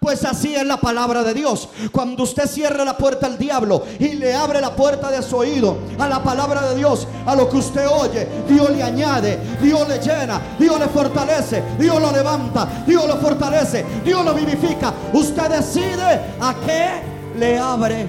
Pues 0.00 0.24
así 0.24 0.54
es 0.54 0.64
la 0.64 0.76
palabra 0.76 1.24
de 1.24 1.34
Dios. 1.34 1.68
Cuando 1.90 2.22
usted 2.22 2.46
cierra 2.46 2.84
la 2.84 2.96
puerta 2.96 3.26
al 3.26 3.38
diablo 3.38 3.82
y 3.98 4.10
le 4.10 4.34
abre 4.34 4.60
la 4.60 4.76
puerta 4.76 5.10
de 5.10 5.22
su 5.22 5.36
oído 5.36 5.78
a 5.98 6.06
la 6.06 6.22
palabra 6.22 6.68
de 6.68 6.76
Dios, 6.76 7.08
a 7.24 7.34
lo 7.34 7.48
que 7.48 7.56
usted 7.56 7.86
oye, 7.88 8.28
Dios 8.48 8.70
le 8.70 8.82
añade, 8.82 9.38
Dios 9.60 9.88
le 9.88 9.98
llena, 9.98 10.40
Dios 10.58 10.78
le 10.78 10.86
fortalece, 10.88 11.62
Dios 11.78 12.00
lo 12.00 12.12
levanta, 12.12 12.84
Dios 12.86 13.08
lo 13.08 13.16
fortalece, 13.16 13.84
Dios 14.04 14.24
lo 14.24 14.34
vivifica. 14.34 14.92
Usted 15.12 15.48
decide 15.48 16.20
a 16.40 16.54
qué 16.64 17.38
le 17.38 17.58
abre 17.58 18.06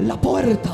la 0.00 0.18
puerta. 0.18 0.70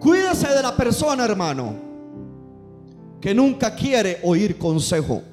Cuídese 0.00 0.48
de 0.48 0.62
la 0.62 0.74
persona, 0.74 1.24
hermano, 1.24 1.74
que 3.20 3.34
nunca 3.34 3.74
quiere 3.74 4.18
oír 4.24 4.58
consejo. 4.58 5.29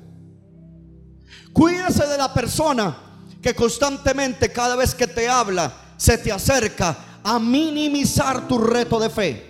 Cuídese 1.54 2.06
de 2.08 2.18
la 2.18 2.34
persona 2.34 2.96
que 3.42 3.56
constantemente 3.56 4.52
cada 4.52 4.76
vez 4.76 4.94
que 4.94 5.08
te 5.08 5.28
habla 5.28 5.74
se 5.98 6.18
te 6.18 6.32
acerca 6.32 6.98
a 7.24 7.40
minimizar 7.40 8.48
tu 8.48 8.58
reto 8.58 9.00
de 9.00 9.10
fe. 9.10 9.48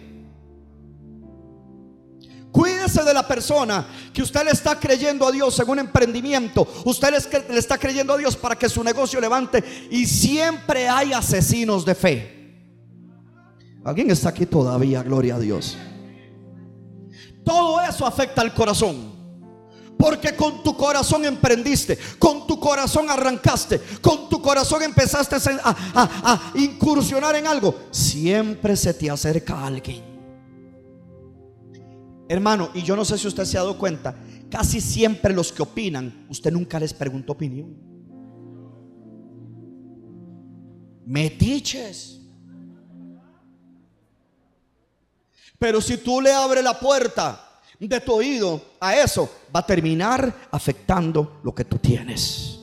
Cuídese 2.52 3.04
de 3.04 3.14
la 3.14 3.28
persona 3.28 3.86
que 4.12 4.24
usted 4.24 4.44
le 4.44 4.52
está 4.52 4.80
creyendo 4.80 5.28
a 5.28 5.32
Dios 5.32 5.60
en 5.60 5.70
un 5.70 5.78
emprendimiento. 5.78 6.68
Usted 6.86 7.14
le 7.50 7.60
está 7.60 7.78
creyendo 7.78 8.14
a 8.14 8.18
Dios 8.18 8.36
para 8.36 8.56
que 8.56 8.68
su 8.68 8.84
negocio 8.84 9.22
levante. 9.22 9.64
Y 9.92 10.08
siempre 10.08 10.90
hay 10.90 11.14
asesinos 11.14 11.86
de 11.86 11.94
fe. 11.94 12.38
¿Alguien 13.86 14.10
está 14.10 14.30
aquí 14.30 14.48
todavía? 14.48 15.04
Gloria 15.04 15.36
a 15.36 15.40
Dios. 15.40 15.78
Todo 17.46 17.80
eso 17.82 18.08
afecta 18.08 18.42
al 18.42 18.54
corazón. 18.54 19.17
Porque 19.98 20.36
con 20.36 20.64
tu 20.64 20.78
corazón 20.78 21.26
emprendiste, 21.26 21.98
con 22.20 22.46
tu 22.46 22.60
corazón 22.60 23.10
arrancaste, 23.10 23.82
con 24.00 24.30
tu 24.30 24.42
corazón 24.42 24.84
empezaste 24.84 25.36
a, 25.64 26.52
incursionar 26.56 27.36
en 27.36 27.48
algo. 27.48 27.74
Siempre 27.90 28.76
se 28.76 28.94
te 28.94 29.10
acerca 29.10 29.66
alguien. 29.66 30.04
Hermano, 32.30 32.70
y 32.74 32.84
yo 32.84 32.96
no 32.96 33.06
sé 33.06 33.18
si 33.18 33.28
usted 33.28 33.46
se 33.46 33.58
ha 33.58 33.62
dado 33.62 33.78
cuenta, 33.78 34.16
casi 34.52 34.82
siempre 34.82 35.34
los 35.34 35.52
que 35.52 35.64
opinan, 35.64 36.28
usted 36.30 36.52
nunca 36.52 36.80
les 36.80 36.94
preguntó 36.94 37.34
opinión. 37.34 37.76
Metiches. 41.06 42.20
Pero 45.58 45.82
si 45.82 45.98
tú 45.98 46.22
le 46.22 46.32
abres 46.32 46.64
la 46.64 46.80
puerta 46.80 47.47
de 47.80 48.00
tu 48.00 48.14
oído 48.14 48.62
a 48.80 48.96
eso, 48.96 49.30
va 49.56 49.60
a 49.60 49.66
terminar 49.66 50.48
afectando 50.52 51.40
lo 51.44 51.54
que 51.54 51.64
tú 51.64 51.78
tienes. 51.78 52.60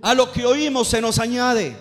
A 0.00 0.14
lo 0.14 0.32
que 0.32 0.44
oímos 0.46 0.88
se 0.88 1.00
nos 1.00 1.18
añade. 1.18 1.76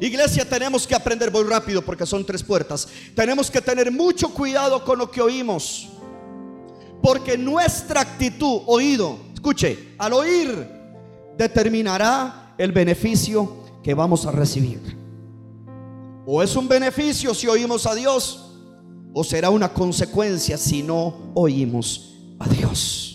Iglesia, 0.00 0.48
tenemos 0.48 0.86
que 0.86 0.94
aprender, 0.94 1.30
voy 1.30 1.44
rápido 1.44 1.82
porque 1.82 2.06
son 2.06 2.24
tres 2.24 2.42
puertas. 2.42 2.86
Tenemos 3.14 3.50
que 3.50 3.60
tener 3.60 3.90
mucho 3.90 4.32
cuidado 4.32 4.84
con 4.84 4.98
lo 4.98 5.10
que 5.10 5.20
oímos. 5.20 5.88
Porque 7.02 7.38
nuestra 7.38 8.02
actitud, 8.02 8.62
oído, 8.66 9.18
escuche, 9.32 9.94
al 9.98 10.12
oír, 10.12 10.68
determinará 11.38 12.54
el 12.58 12.72
beneficio 12.72 13.64
que 13.82 13.94
vamos 13.94 14.26
a 14.26 14.30
recibir. 14.30 14.98
O 16.26 16.42
es 16.42 16.54
un 16.54 16.68
beneficio 16.68 17.34
si 17.34 17.48
oímos 17.48 17.86
a 17.86 17.94
Dios 17.94 18.49
o 19.12 19.24
será 19.24 19.50
una 19.50 19.72
consecuencia 19.72 20.56
si 20.56 20.82
no 20.82 21.32
oímos 21.34 22.14
a 22.38 22.48
Dios. 22.48 23.10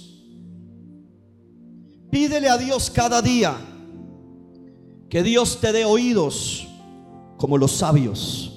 Pídele 2.12 2.50
a 2.50 2.58
Dios 2.58 2.89
cada 2.89 3.21
día 3.21 3.56
que 5.10 5.23
Dios 5.23 5.60
te 5.60 5.71
dé 5.71 5.85
oídos 5.85 6.67
como 7.37 7.58
los 7.58 7.71
sabios 7.71 8.52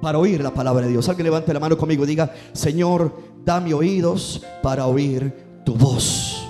para 0.00 0.18
oír 0.18 0.42
la 0.42 0.52
palabra 0.52 0.86
de 0.86 0.92
Dios. 0.92 1.08
Alguien 1.08 1.24
levante 1.24 1.52
la 1.52 1.60
mano 1.60 1.76
conmigo 1.76 2.04
y 2.04 2.08
diga, 2.08 2.32
Señor, 2.52 3.14
dame 3.44 3.74
oídos 3.74 4.42
para 4.62 4.86
oír 4.86 5.62
tu 5.64 5.74
voz. 5.74 6.48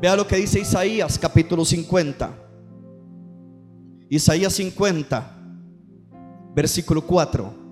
Vea 0.00 0.16
lo 0.16 0.26
que 0.26 0.36
dice 0.36 0.60
Isaías 0.60 1.18
capítulo 1.18 1.64
50. 1.64 2.42
Isaías 4.10 4.52
50, 4.52 5.38
versículo 6.54 7.02
4. 7.02 7.63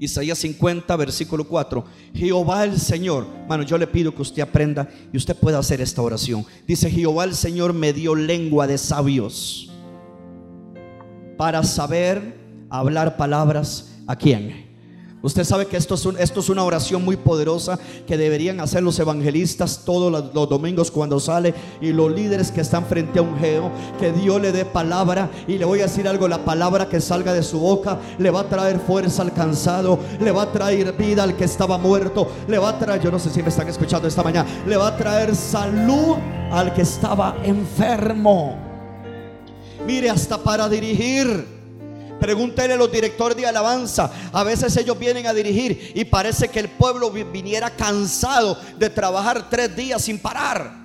Isaías 0.00 0.38
50, 0.38 0.96
versículo 0.96 1.44
4. 1.44 1.84
Jehová 2.14 2.64
el 2.64 2.80
Señor, 2.80 3.26
mano, 3.46 3.62
yo 3.62 3.76
le 3.76 3.86
pido 3.86 4.14
que 4.14 4.22
usted 4.22 4.40
aprenda 4.40 4.88
y 5.12 5.18
usted 5.18 5.36
pueda 5.36 5.58
hacer 5.58 5.82
esta 5.82 6.00
oración. 6.00 6.46
Dice, 6.66 6.90
Jehová 6.90 7.24
el 7.24 7.34
Señor 7.34 7.74
me 7.74 7.92
dio 7.92 8.14
lengua 8.14 8.66
de 8.66 8.78
sabios 8.78 9.70
para 11.36 11.62
saber 11.62 12.34
hablar 12.70 13.18
palabras 13.18 13.94
a 14.06 14.16
quién. 14.16 14.69
Usted 15.22 15.44
sabe 15.44 15.66
que 15.66 15.76
esto 15.76 15.96
es, 15.96 16.08
esto 16.18 16.40
es, 16.40 16.48
una 16.48 16.64
oración 16.64 17.04
muy 17.04 17.16
poderosa 17.16 17.78
que 18.06 18.16
deberían 18.16 18.58
hacer 18.60 18.82
los 18.82 18.98
evangelistas 18.98 19.82
todos 19.84 20.10
los, 20.10 20.34
los, 20.34 20.48
domingos 20.48 20.90
cuando 20.90 21.20
sale 21.20 21.54
y 21.80 21.92
los 21.92 22.10
líderes 22.10 22.50
que 22.50 22.62
están 22.62 22.86
frente 22.86 23.18
a 23.18 23.22
un 23.22 23.38
geo, 23.38 23.70
que 23.98 24.12
Dios 24.12 24.40
le 24.40 24.50
dé 24.50 24.64
palabra 24.64 25.30
y 25.46 25.58
le 25.58 25.66
voy 25.66 25.80
a 25.80 25.82
decir 25.82 26.08
algo, 26.08 26.26
la 26.26 26.42
palabra 26.42 26.88
que 26.88 27.02
salga 27.02 27.34
de 27.34 27.42
su 27.42 27.60
boca 27.60 27.98
le 28.18 28.30
va 28.30 28.40
a 28.40 28.48
traer 28.48 28.80
fuerza 28.80 29.20
al 29.20 29.34
cansado, 29.34 29.98
le 30.20 30.32
va 30.32 30.42
a 30.42 30.52
traer 30.52 30.94
vida 30.94 31.24
al 31.24 31.36
que 31.36 31.44
estaba 31.44 31.76
muerto, 31.76 32.26
le 32.48 32.58
va 32.58 32.70
a 32.70 32.78
traer, 32.78 33.02
yo 33.02 33.10
no 33.10 33.18
sé 33.18 33.28
si 33.28 33.42
me 33.42 33.50
están 33.50 33.68
escuchando 33.68 34.08
esta 34.08 34.22
mañana, 34.22 34.48
le 34.66 34.76
va 34.78 34.88
a 34.88 34.96
traer 34.96 35.36
salud 35.36 36.16
al 36.50 36.72
que 36.72 36.82
estaba 36.82 37.36
enfermo. 37.44 38.56
Mire, 39.86 40.08
hasta 40.08 40.38
para 40.38 40.66
dirigir 40.68 41.59
Pregúntele 42.20 42.74
a 42.74 42.76
los 42.76 42.92
directores 42.92 43.36
de 43.36 43.46
alabanza. 43.46 44.10
A 44.32 44.44
veces 44.44 44.76
ellos 44.76 44.98
vienen 44.98 45.26
a 45.26 45.32
dirigir 45.32 45.92
y 45.94 46.04
parece 46.04 46.48
que 46.48 46.60
el 46.60 46.68
pueblo 46.68 47.10
viniera 47.10 47.70
cansado 47.70 48.58
de 48.78 48.90
trabajar 48.90 49.48
tres 49.48 49.74
días 49.74 50.02
sin 50.02 50.18
parar. 50.18 50.78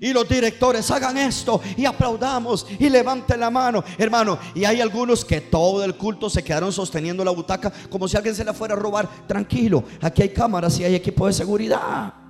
Y 0.00 0.12
los 0.12 0.28
directores 0.28 0.90
hagan 0.90 1.16
esto 1.16 1.60
y 1.76 1.84
aplaudamos 1.84 2.66
y 2.76 2.90
levanten 2.90 3.38
la 3.38 3.50
mano, 3.50 3.84
hermano. 3.96 4.36
Y 4.52 4.64
hay 4.64 4.80
algunos 4.80 5.24
que 5.24 5.40
todo 5.40 5.84
el 5.84 5.94
culto 5.96 6.28
se 6.28 6.42
quedaron 6.42 6.72
sosteniendo 6.72 7.24
la 7.24 7.30
butaca 7.30 7.72
como 7.88 8.08
si 8.08 8.16
alguien 8.16 8.34
se 8.34 8.44
la 8.44 8.52
fuera 8.52 8.74
a 8.74 8.78
robar. 8.78 9.08
Tranquilo, 9.28 9.84
aquí 10.00 10.22
hay 10.22 10.30
cámaras 10.30 10.76
y 10.80 10.84
hay 10.84 10.96
equipo 10.96 11.28
de 11.28 11.32
seguridad. 11.32 12.21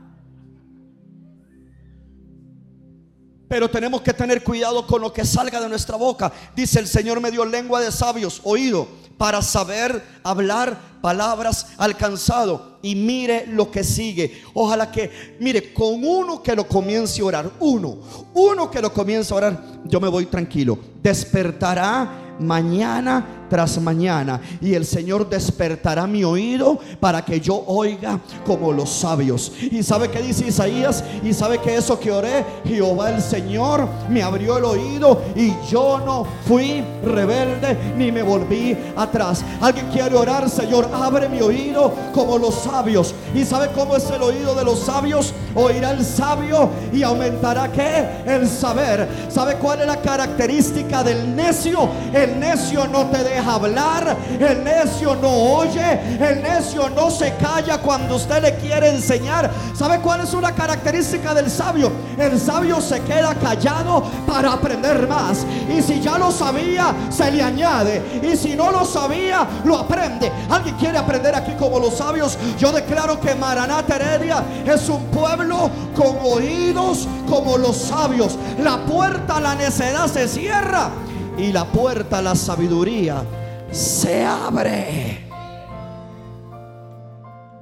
Pero 3.53 3.69
tenemos 3.69 4.01
que 4.01 4.15
tener 4.15 4.43
cuidado 4.43 4.87
con 4.87 5.03
lo 5.03 5.13
que 5.13 5.27
salga 5.27 5.61
de 5.61 5.69
nuestra 5.69 5.97
boca. 5.97 6.33
Dice 6.57 6.81
el 6.81 6.89
Señor 6.89 7.21
me 7.21 7.31
dio 7.31 7.45
lengua 7.45 7.83
de 7.83 7.93
sabios, 7.93 8.41
oído, 8.45 8.89
para 9.19 9.43
saber 9.43 10.03
hablar 10.25 10.81
palabras 11.03 11.67
alcanzado. 11.77 12.79
Y 12.81 12.95
mire 12.95 13.45
lo 13.49 13.71
que 13.71 13.85
sigue. 13.85 14.41
Ojalá 14.55 14.91
que, 14.91 15.37
mire, 15.39 15.75
con 15.75 16.03
uno 16.03 16.43
que 16.43 16.57
lo 16.57 16.67
comience 16.67 17.21
a 17.21 17.27
orar, 17.27 17.53
uno, 17.61 17.99
uno 18.33 18.71
que 18.71 18.81
lo 18.81 18.91
comience 18.91 19.35
a 19.35 19.37
orar, 19.37 19.63
yo 19.85 20.01
me 20.01 20.09
voy 20.09 20.25
tranquilo. 20.25 20.79
Despertará 21.03 22.37
mañana 22.41 23.42
tras 23.53 23.79
mañana. 23.83 24.41
Y 24.63 24.73
el 24.73 24.87
Señor 24.87 25.29
despertará 25.29 26.07
mi 26.07 26.25
oído 26.25 26.79
para 26.99 27.23
que 27.23 27.39
yo 27.39 27.63
oiga 27.67 28.19
como 28.47 28.73
los 28.73 28.89
sabios. 28.89 29.53
¿Y 29.61 29.83
sabe 29.83 30.09
que 30.09 30.23
dice 30.23 30.47
Isaías? 30.47 31.05
¿Y 31.23 31.35
sabe 31.35 31.59
que 31.59 31.77
eso 31.77 32.01
que 32.01 32.11
oré? 32.11 32.47
Jehová 32.65 33.11
el 33.11 33.21
Señor 33.21 33.87
me 34.09 34.23
abrió 34.23 34.57
el 34.57 34.65
oído 34.65 35.21
y 35.37 35.53
yo 35.71 36.01
no 36.03 36.27
fui 36.49 36.83
rebelde 37.05 37.77
ni 37.99 38.11
me 38.11 38.23
volví 38.23 38.75
atrás. 38.97 39.45
Alguien 39.61 39.87
quiere 39.91 40.17
orar, 40.17 40.49
Señor, 40.49 40.89
abre 40.91 41.29
mi 41.29 41.43
oído 41.43 41.93
como 42.15 42.39
los 42.39 42.55
sabios. 42.55 43.15
¿Y 43.35 43.45
sabe 43.45 43.69
cómo 43.75 43.97
es 43.97 44.09
el 44.09 44.23
oído 44.23 44.55
de 44.55 44.65
los 44.65 44.79
sabios? 44.79 45.35
Oirá 45.55 45.91
el 45.91 46.07
sabio 46.07 46.71
y 46.91 47.03
aumentará 47.03 47.71
que 47.71 48.07
el 48.25 48.49
saber. 48.49 49.07
¿Sabe 49.29 49.57
cuál 49.57 49.83
es 49.83 49.87
la 49.87 50.01
característica 50.01 51.05
del 51.05 51.37
necio? 51.37 51.91
El 52.15 52.41
necio 52.41 52.89
no 52.89 53.05
te 53.11 53.23
deja 53.23 53.42
hablar, 53.47 54.17
el 54.39 54.65
necio 54.65 55.15
no 55.17 55.29
oye, 55.29 56.19
el 56.21 56.43
necio 56.43 56.89
no 56.91 57.11
se 57.11 57.35
calla 57.37 57.79
cuando 57.79 58.17
usted 58.17 58.43
le 58.43 58.55
quiere 58.57 58.91
enseñar. 58.91 59.51
¿Sabe 59.75 59.99
cuál 60.01 60.21
es 60.23 60.35
una 60.35 60.53
característica 60.53 61.35
del 61.35 61.51
sabio? 61.51 61.93
El 62.19 62.41
sabio 62.41 62.81
se 62.81 63.01
queda 63.03 63.35
callado 63.35 64.03
para 64.27 64.53
aprender 64.53 65.09
más. 65.09 65.47
Y 65.69 65.83
si 65.83 66.01
ya 66.01 66.19
lo 66.19 66.31
sabía, 66.31 66.95
se 67.11 67.31
le 67.31 67.43
añade. 67.43 68.21
Y 68.23 68.37
si 68.37 68.55
no 68.55 68.71
lo 68.71 68.85
sabía, 68.85 69.47
lo 69.65 69.79
aprende. 69.79 70.31
¿Alguien 70.51 70.77
quiere 70.77 70.99
aprender 70.99 71.35
aquí 71.35 71.53
como 71.59 71.79
los 71.79 71.97
sabios? 71.97 72.39
Yo 72.59 72.73
declaro 72.73 73.21
que 73.21 73.35
Maraná 73.35 73.85
Heredia 73.89 74.43
es 74.67 74.89
un 74.89 75.05
pueblo 75.07 75.71
con 75.95 76.17
oídos 76.25 77.09
como 77.29 77.59
los 77.59 77.77
sabios. 77.77 78.39
La 78.59 78.79
puerta 78.85 79.37
a 79.37 79.41
la 79.41 79.55
necedad 79.55 80.07
se 80.07 80.29
cierra 80.29 80.91
y 81.39 81.53
la 81.53 81.65
puerta 81.65 82.19
a 82.19 82.23
la 82.23 82.35
sabiduría 82.35 83.25
se 83.71 84.25
abre. 84.25 85.29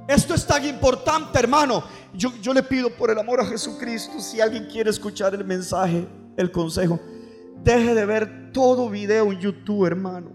Esto 0.07 0.33
es 0.33 0.45
tan 0.45 0.65
importante, 0.65 1.39
hermano. 1.39 1.83
Yo, 2.13 2.33
yo, 2.41 2.53
le 2.53 2.63
pido 2.63 2.89
por 2.89 3.09
el 3.09 3.19
amor 3.19 3.39
a 3.39 3.45
Jesucristo, 3.45 4.19
si 4.19 4.41
alguien 4.41 4.65
quiere 4.65 4.89
escuchar 4.89 5.33
el 5.33 5.45
mensaje, 5.45 6.05
el 6.35 6.51
consejo, 6.51 6.99
deje 7.63 7.95
de 7.95 8.05
ver 8.05 8.51
todo 8.51 8.89
video 8.89 9.31
en 9.31 9.39
YouTube, 9.39 9.85
hermano. 9.85 10.31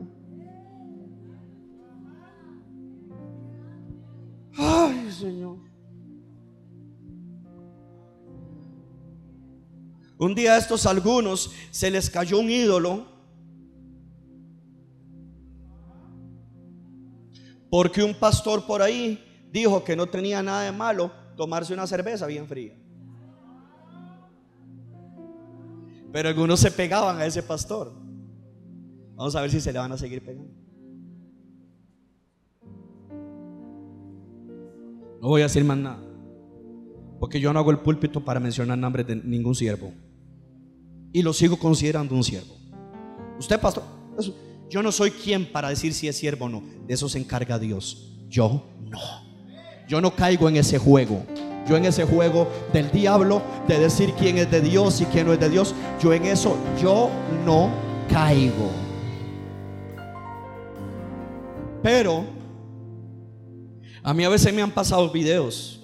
Ay, 4.56 5.12
Señor. 5.12 5.58
Un 10.18 10.34
día 10.34 10.54
a 10.54 10.56
estos 10.56 10.86
algunos 10.86 11.52
se 11.70 11.90
les 11.90 12.08
cayó 12.08 12.38
un 12.38 12.48
ídolo 12.48 13.15
Porque 17.76 18.02
un 18.02 18.14
pastor 18.14 18.64
por 18.64 18.80
ahí 18.80 19.22
dijo 19.52 19.84
que 19.84 19.94
no 19.94 20.06
tenía 20.06 20.42
nada 20.42 20.62
de 20.62 20.72
malo 20.72 21.12
tomarse 21.36 21.74
una 21.74 21.86
cerveza 21.86 22.24
bien 22.24 22.46
fría. 22.46 22.74
Pero 26.10 26.30
algunos 26.30 26.58
se 26.58 26.70
pegaban 26.70 27.18
a 27.18 27.26
ese 27.26 27.42
pastor. 27.42 27.92
Vamos 29.14 29.36
a 29.36 29.42
ver 29.42 29.50
si 29.50 29.60
se 29.60 29.74
le 29.74 29.78
van 29.78 29.92
a 29.92 29.98
seguir 29.98 30.24
pegando. 30.24 30.50
No 35.20 35.28
voy 35.28 35.42
a 35.42 35.44
decir 35.44 35.62
más 35.62 35.76
nada. 35.76 36.02
Porque 37.20 37.40
yo 37.40 37.52
no 37.52 37.58
hago 37.58 37.72
el 37.72 37.80
púlpito 37.80 38.24
para 38.24 38.40
mencionar 38.40 38.78
nombres 38.78 39.06
de 39.06 39.16
ningún 39.16 39.54
siervo. 39.54 39.92
Y 41.12 41.20
lo 41.20 41.34
sigo 41.34 41.58
considerando 41.58 42.14
un 42.14 42.24
siervo. 42.24 42.54
Usted, 43.38 43.60
pastor, 43.60 43.82
yo 44.68 44.82
no 44.82 44.90
soy 44.92 45.10
quien 45.10 45.46
para 45.46 45.68
decir 45.68 45.94
si 45.94 46.08
es 46.08 46.16
siervo 46.16 46.46
o 46.46 46.48
no. 46.48 46.62
De 46.86 46.94
eso 46.94 47.08
se 47.08 47.18
encarga 47.18 47.58
Dios. 47.58 48.12
Yo 48.28 48.64
no. 48.80 49.00
Yo 49.88 50.00
no 50.00 50.14
caigo 50.14 50.48
en 50.48 50.56
ese 50.56 50.78
juego. 50.78 51.24
Yo 51.68 51.76
en 51.76 51.84
ese 51.84 52.04
juego 52.04 52.48
del 52.72 52.90
diablo 52.90 53.42
de 53.66 53.78
decir 53.78 54.12
quién 54.18 54.38
es 54.38 54.50
de 54.50 54.60
Dios 54.60 55.00
y 55.00 55.04
quién 55.06 55.26
no 55.26 55.32
es 55.32 55.40
de 55.40 55.48
Dios. 55.48 55.74
Yo 56.00 56.12
en 56.12 56.24
eso 56.26 56.56
yo 56.80 57.10
no 57.44 57.70
caigo. 58.08 58.70
Pero 61.82 62.24
a 64.02 64.14
mí 64.14 64.24
a 64.24 64.28
veces 64.28 64.52
me 64.52 64.62
han 64.62 64.70
pasado 64.70 65.10
videos. 65.10 65.80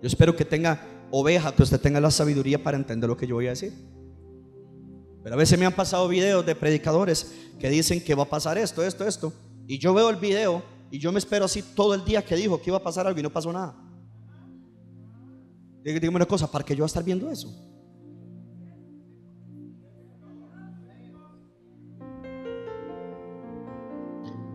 Yo 0.00 0.06
espero 0.06 0.34
que 0.34 0.44
tenga 0.44 0.80
oveja, 1.10 1.52
que 1.52 1.62
usted 1.62 1.80
tenga 1.80 2.00
la 2.00 2.10
sabiduría 2.10 2.62
para 2.62 2.76
entender 2.76 3.08
lo 3.08 3.16
que 3.16 3.26
yo 3.26 3.34
voy 3.36 3.46
a 3.46 3.50
decir. 3.50 3.72
Pero 5.22 5.34
a 5.34 5.38
veces 5.38 5.58
me 5.58 5.66
han 5.66 5.74
pasado 5.74 6.08
videos 6.08 6.44
de 6.44 6.54
predicadores 6.54 7.34
que 7.58 7.68
dicen 7.68 8.02
que 8.02 8.14
va 8.14 8.22
a 8.22 8.28
pasar 8.28 8.56
esto, 8.58 8.82
esto, 8.82 9.06
esto. 9.06 9.32
Y 9.66 9.78
yo 9.78 9.92
veo 9.92 10.08
el 10.10 10.16
video 10.16 10.62
y 10.90 10.98
yo 10.98 11.12
me 11.12 11.18
espero 11.18 11.44
así 11.44 11.62
todo 11.62 11.94
el 11.94 12.04
día 12.04 12.24
que 12.24 12.36
dijo 12.36 12.60
que 12.60 12.70
iba 12.70 12.78
a 12.78 12.82
pasar 12.82 13.06
algo 13.06 13.20
y 13.20 13.22
no 13.22 13.30
pasó 13.30 13.52
nada. 13.52 13.74
Dígame 15.82 16.16
una 16.16 16.26
cosa, 16.26 16.50
¿para 16.50 16.64
qué 16.64 16.74
yo 16.74 16.82
voy 16.82 16.86
a 16.86 16.86
estar 16.86 17.04
viendo 17.04 17.30
eso? 17.30 17.48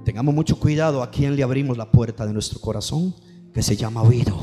Tengamos 0.04 0.36
mucho 0.36 0.60
cuidado 0.60 1.02
a 1.02 1.10
quien 1.10 1.36
le 1.36 1.42
abrimos 1.42 1.78
la 1.78 1.92
puerta 1.92 2.28
de 2.28 2.34
nuestro 2.34 2.60
corazón, 2.60 3.16
que 3.54 3.64
se 3.64 3.76
llama 3.76 4.04
oído. 4.04 4.36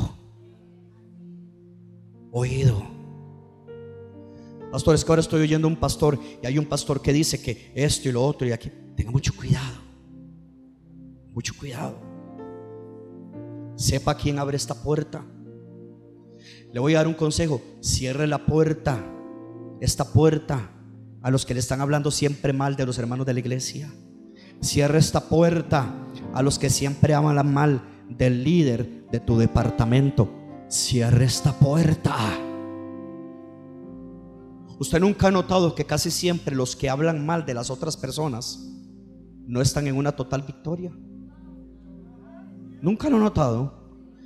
Oído. 2.32 3.01
Pastores, 4.72 5.04
que 5.04 5.12
ahora 5.12 5.20
estoy 5.20 5.42
oyendo 5.42 5.68
un 5.68 5.76
pastor 5.76 6.18
y 6.42 6.46
hay 6.46 6.56
un 6.56 6.64
pastor 6.64 7.02
que 7.02 7.12
dice 7.12 7.42
que 7.42 7.70
esto 7.74 8.08
y 8.08 8.12
lo 8.12 8.24
otro 8.24 8.48
y 8.48 8.52
aquí. 8.52 8.72
Tenga 8.96 9.10
mucho 9.10 9.36
cuidado. 9.36 9.82
Mucho 11.34 11.52
cuidado. 11.54 12.00
Sepa 13.76 14.16
quién 14.16 14.38
abre 14.38 14.56
esta 14.56 14.74
puerta. 14.74 15.26
Le 16.72 16.80
voy 16.80 16.94
a 16.94 16.98
dar 16.98 17.06
un 17.06 17.12
consejo. 17.12 17.60
Cierre 17.82 18.26
la 18.26 18.46
puerta. 18.46 19.04
Esta 19.82 20.10
puerta 20.10 20.70
a 21.20 21.30
los 21.30 21.44
que 21.44 21.52
le 21.52 21.60
están 21.60 21.82
hablando 21.82 22.10
siempre 22.10 22.54
mal 22.54 22.74
de 22.74 22.86
los 22.86 22.96
hermanos 22.96 23.26
de 23.26 23.34
la 23.34 23.40
iglesia. 23.40 23.92
Cierre 24.62 24.96
esta 24.96 25.28
puerta 25.28 26.08
a 26.32 26.40
los 26.42 26.58
que 26.58 26.70
siempre 26.70 27.12
hablan 27.12 27.52
mal 27.52 27.82
del 28.08 28.42
líder 28.42 29.04
de 29.12 29.20
tu 29.20 29.36
departamento. 29.36 30.32
Cierre 30.70 31.26
esta 31.26 31.52
puerta 31.52 32.16
Usted 34.82 34.98
nunca 34.98 35.28
ha 35.28 35.30
notado 35.30 35.76
que 35.76 35.84
casi 35.84 36.10
siempre 36.10 36.56
los 36.56 36.74
que 36.74 36.90
hablan 36.90 37.24
mal 37.24 37.46
de 37.46 37.54
las 37.54 37.70
otras 37.70 37.96
personas 37.96 38.68
no 39.46 39.60
están 39.60 39.86
en 39.86 39.96
una 39.96 40.10
total 40.10 40.42
victoria. 40.42 40.90
Nunca 42.80 43.08
lo 43.08 43.16
ha 43.18 43.20
notado. 43.20 43.72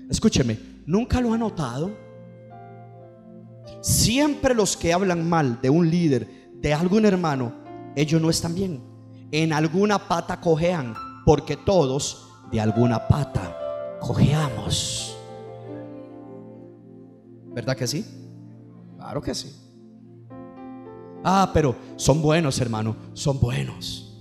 Escúcheme, 0.08 0.58
nunca 0.86 1.20
lo 1.20 1.34
ha 1.34 1.36
notado. 1.36 1.94
Siempre 3.82 4.54
los 4.54 4.78
que 4.78 4.94
hablan 4.94 5.28
mal 5.28 5.60
de 5.60 5.68
un 5.68 5.90
líder, 5.90 6.50
de 6.54 6.72
algún 6.72 7.04
hermano, 7.04 7.52
ellos 7.94 8.22
no 8.22 8.30
están 8.30 8.54
bien. 8.54 8.82
En 9.32 9.52
alguna 9.52 10.08
pata 10.08 10.40
cojean. 10.40 10.94
porque 11.26 11.58
todos 11.58 12.30
de 12.50 12.62
alguna 12.62 13.06
pata 13.06 13.98
cojeamos. 14.00 15.18
¿Verdad 17.52 17.76
que 17.76 17.86
sí? 17.86 18.06
Claro 18.96 19.20
que 19.20 19.34
sí. 19.34 19.65
Ah, 21.28 21.50
pero 21.52 21.74
son 21.96 22.22
buenos, 22.22 22.60
hermano, 22.60 22.94
son 23.12 23.40
buenos. 23.40 24.16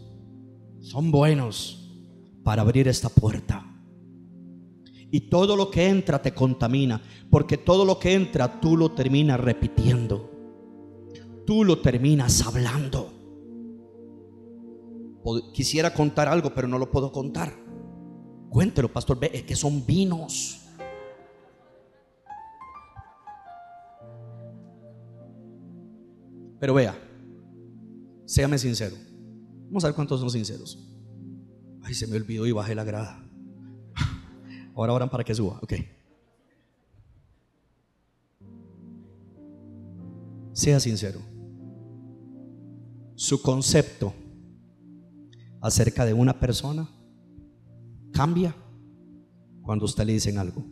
Son 0.79 1.11
buenos 1.11 2.01
para 2.43 2.63
abrir 2.63 2.87
esta 2.87 3.09
puerta. 3.09 3.63
Y 5.11 5.29
todo 5.29 5.55
lo 5.55 5.69
que 5.69 5.87
entra 5.87 6.19
te 6.19 6.33
contamina, 6.33 6.99
porque 7.29 7.57
todo 7.57 7.85
lo 7.85 7.99
que 7.99 8.15
entra 8.15 8.59
tú 8.59 8.75
lo 8.75 8.93
terminas 8.93 9.39
repitiendo. 9.39 10.31
Tú 11.45 11.63
lo 11.63 11.77
terminas 11.77 12.41
hablando. 12.41 13.13
Quisiera 15.53 15.93
contar 15.93 16.27
algo, 16.27 16.55
pero 16.55 16.67
no 16.67 16.79
lo 16.79 16.89
puedo 16.89 17.11
contar. 17.11 17.53
Cuéntelo, 18.49 18.91
pastor. 18.91 19.19
Es 19.31 19.43
que 19.43 19.55
son 19.55 19.85
vinos. 19.85 20.64
Pero 26.65 26.73
vea, 26.73 26.97
séame 28.25 28.57
sincero. 28.57 28.95
Vamos 29.67 29.83
a 29.83 29.87
ver 29.89 29.93
cuántos 29.93 30.19
son 30.19 30.31
sinceros. 30.31 30.79
Ay, 31.83 31.93
se 31.93 32.07
me 32.07 32.17
olvidó 32.17 32.47
y 32.47 32.51
bajé 32.51 32.73
la 32.73 32.83
grada. 32.83 33.23
Ahora 34.73 34.93
oran 34.93 35.07
para 35.07 35.23
que 35.23 35.35
suba. 35.35 35.59
Ok. 35.61 35.73
Sea 40.53 40.79
sincero. 40.79 41.19
Su 43.13 43.43
concepto 43.43 44.11
acerca 45.61 46.03
de 46.03 46.15
una 46.15 46.39
persona 46.39 46.89
cambia 48.11 48.55
cuando 49.61 49.85
usted 49.85 50.03
le 50.03 50.13
dicen 50.13 50.39
algo 50.39 50.65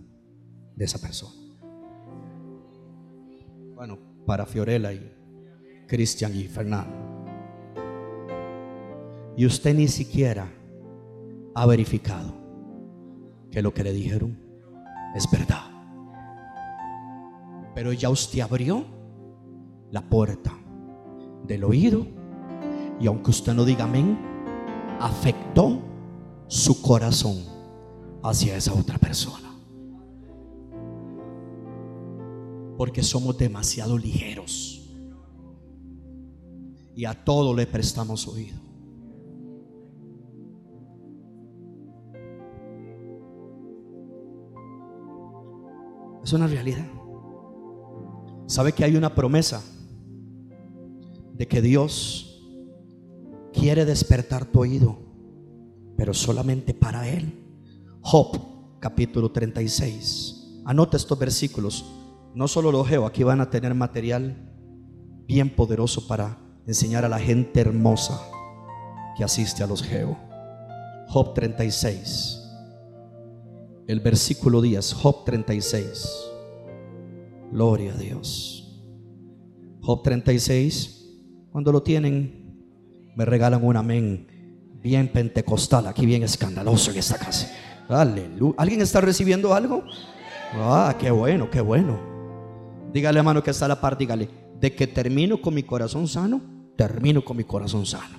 de 0.76 0.86
esa 0.86 0.98
persona. 0.98 1.36
Bueno, 3.76 4.00
para 4.26 4.48
Fiorella 4.48 4.92
y 4.92 5.22
Cristian 5.88 6.36
y 6.36 6.44
Fernando. 6.46 6.96
Y 9.36 9.46
usted 9.46 9.76
ni 9.76 9.88
siquiera 9.88 10.48
ha 11.56 11.66
verificado 11.66 12.34
que 13.52 13.62
lo 13.62 13.74
que 13.74 13.84
le 13.84 13.94
dijeron 13.94 14.38
es 15.16 15.30
verdad. 15.32 15.64
Pero 17.76 17.94
ya 17.94 18.10
usted 18.10 18.42
abrió 18.42 18.86
la 19.92 20.02
puerta 20.02 20.54
del 21.46 21.64
oído 21.64 22.06
y 23.00 23.08
aunque 23.08 23.32
usted 23.32 23.54
no 23.54 23.66
diga 23.66 23.86
amén, 23.86 24.18
afectó 25.00 25.80
su 26.48 26.82
corazón 26.82 27.38
hacia 28.24 28.56
esa 28.56 28.74
otra 28.74 28.98
persona. 28.98 29.50
Porque 32.78 33.04
somos 33.04 33.38
demasiado 33.38 33.98
ligeros 33.98 34.83
y 36.96 37.06
a 37.06 37.14
todo 37.24 37.54
le 37.54 37.66
prestamos 37.66 38.28
oído. 38.28 38.58
Es 46.24 46.32
una 46.32 46.48
realidad. 46.48 46.86
¿Sabe 48.48 48.72
que 48.72 48.86
hay 48.86 48.96
una 48.96 49.14
promesa 49.14 49.62
de 51.34 51.48
que 51.48 51.62
Dios 51.62 52.42
quiere 53.52 53.84
despertar 53.84 54.46
tu 54.46 54.62
oído, 54.62 54.98
pero 55.98 56.14
solamente 56.14 56.74
para 56.74 57.10
Él? 57.10 57.34
Job, 58.02 58.80
capítulo 58.80 59.32
36. 59.32 60.62
Anota 60.66 60.98
estos 60.98 61.18
versículos. 61.20 61.86
No 62.36 62.48
solo 62.48 62.72
lo 62.72 62.84
geo, 62.84 63.06
aquí 63.06 63.24
van 63.24 63.42
a 63.42 63.50
tener 63.50 63.74
material 63.74 64.50
bien 65.28 65.50
poderoso 65.50 66.08
para 66.08 66.43
enseñar 66.66 67.06
a 67.06 67.10
la 67.10 67.20
gente 67.20 67.60
hermosa 67.60 68.22
que 69.18 69.24
asiste 69.24 69.64
a 69.64 69.68
los 69.68 69.84
Geo. 69.84 70.18
Job 71.08 71.34
36, 71.34 72.42
el 73.88 74.00
versículo 74.00 74.62
10, 74.62 74.94
Job 74.94 75.26
36. 75.26 76.10
Gloria 77.52 77.94
a 77.94 77.98
Dios. 77.98 78.82
Job 79.82 80.02
36, 80.02 81.06
cuando 81.52 81.72
lo 81.72 81.84
tienen, 81.84 82.58
me 83.16 83.26
regalan 83.26 83.64
un 83.64 83.78
amén 83.78 84.28
bien 84.82 85.08
pentecostal, 85.10 85.88
aquí 85.88 86.06
bien 86.06 86.24
escandaloso 86.24 86.92
en 86.92 86.98
esta 86.98 87.18
casa. 87.18 87.52
Aleluya. 87.90 88.56
¿Alguien 88.58 88.82
está 88.82 89.02
recibiendo 89.02 89.54
algo? 89.54 89.84
Ah, 90.56 90.96
qué 91.00 91.12
bueno, 91.12 91.50
qué 91.52 91.62
bueno. 91.62 92.00
Dígale, 92.92 93.20
hermano, 93.20 93.44
que 93.44 93.52
está 93.52 93.66
a 93.66 93.70
la 93.70 93.82
par, 93.82 93.98
dígale, 93.98 94.30
de 94.60 94.74
que 94.74 94.88
termino 94.88 95.42
con 95.42 95.54
mi 95.54 95.64
corazón 95.64 96.08
sano 96.08 96.53
termino 96.76 97.24
con 97.24 97.38
mi 97.38 97.44
corazón 97.44 97.86
sano. 97.86 98.18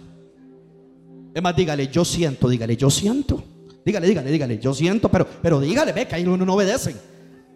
Es 1.35 1.43
más, 1.43 1.57
dígale, 1.57 1.89
yo 1.89 2.05
siento, 2.05 2.49
dígale, 2.49 2.77
yo 2.77 2.91
siento. 2.91 3.43
Dígale, 3.85 4.07
dígale, 4.07 4.31
dígale, 4.31 4.59
yo 4.59 4.73
siento, 4.73 5.09
pero, 5.11 5.27
pero 5.43 5.61
dígale, 5.61 5.93
ve 5.93 6.07
que 6.07 6.15
ahí 6.15 6.25
uno 6.25 6.45
no 6.45 6.55
obedece. 6.55 6.95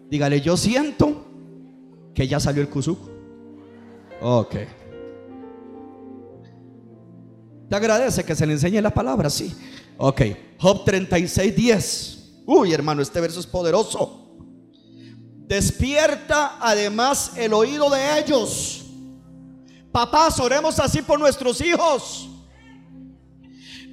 Dígale, 0.09 0.41
yo 0.41 0.57
siento 0.57 1.25
que 2.13 2.27
ya 2.27 2.39
salió 2.39 2.61
el 2.61 2.69
cuzuco. 2.69 3.09
Ok. 4.21 4.55
Te 7.69 7.75
agradece 7.75 8.23
que 8.23 8.35
se 8.35 8.45
le 8.45 8.53
enseñe 8.53 8.81
la 8.81 8.93
palabra, 8.93 9.29
sí. 9.29 9.55
Ok. 9.97 10.21
Job 10.59 10.83
36, 10.83 11.55
10. 11.55 12.43
Uy, 12.45 12.73
hermano, 12.73 13.01
este 13.01 13.21
verso 13.21 13.39
es 13.39 13.47
poderoso. 13.47 14.35
Despierta 15.47 16.57
además 16.59 17.33
el 17.37 17.53
oído 17.53 17.89
de 17.89 18.19
ellos 18.19 18.78
Papás, 19.91 20.39
oremos 20.39 20.79
así 20.79 21.01
por 21.01 21.19
nuestros 21.19 21.61
hijos. 21.61 22.29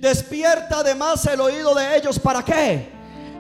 Despierta 0.01 0.81
además 0.81 1.25
el 1.27 1.41
oído 1.41 1.75
de 1.75 1.97
ellos. 1.97 2.19
¿Para 2.19 2.45
qué? 2.45 2.97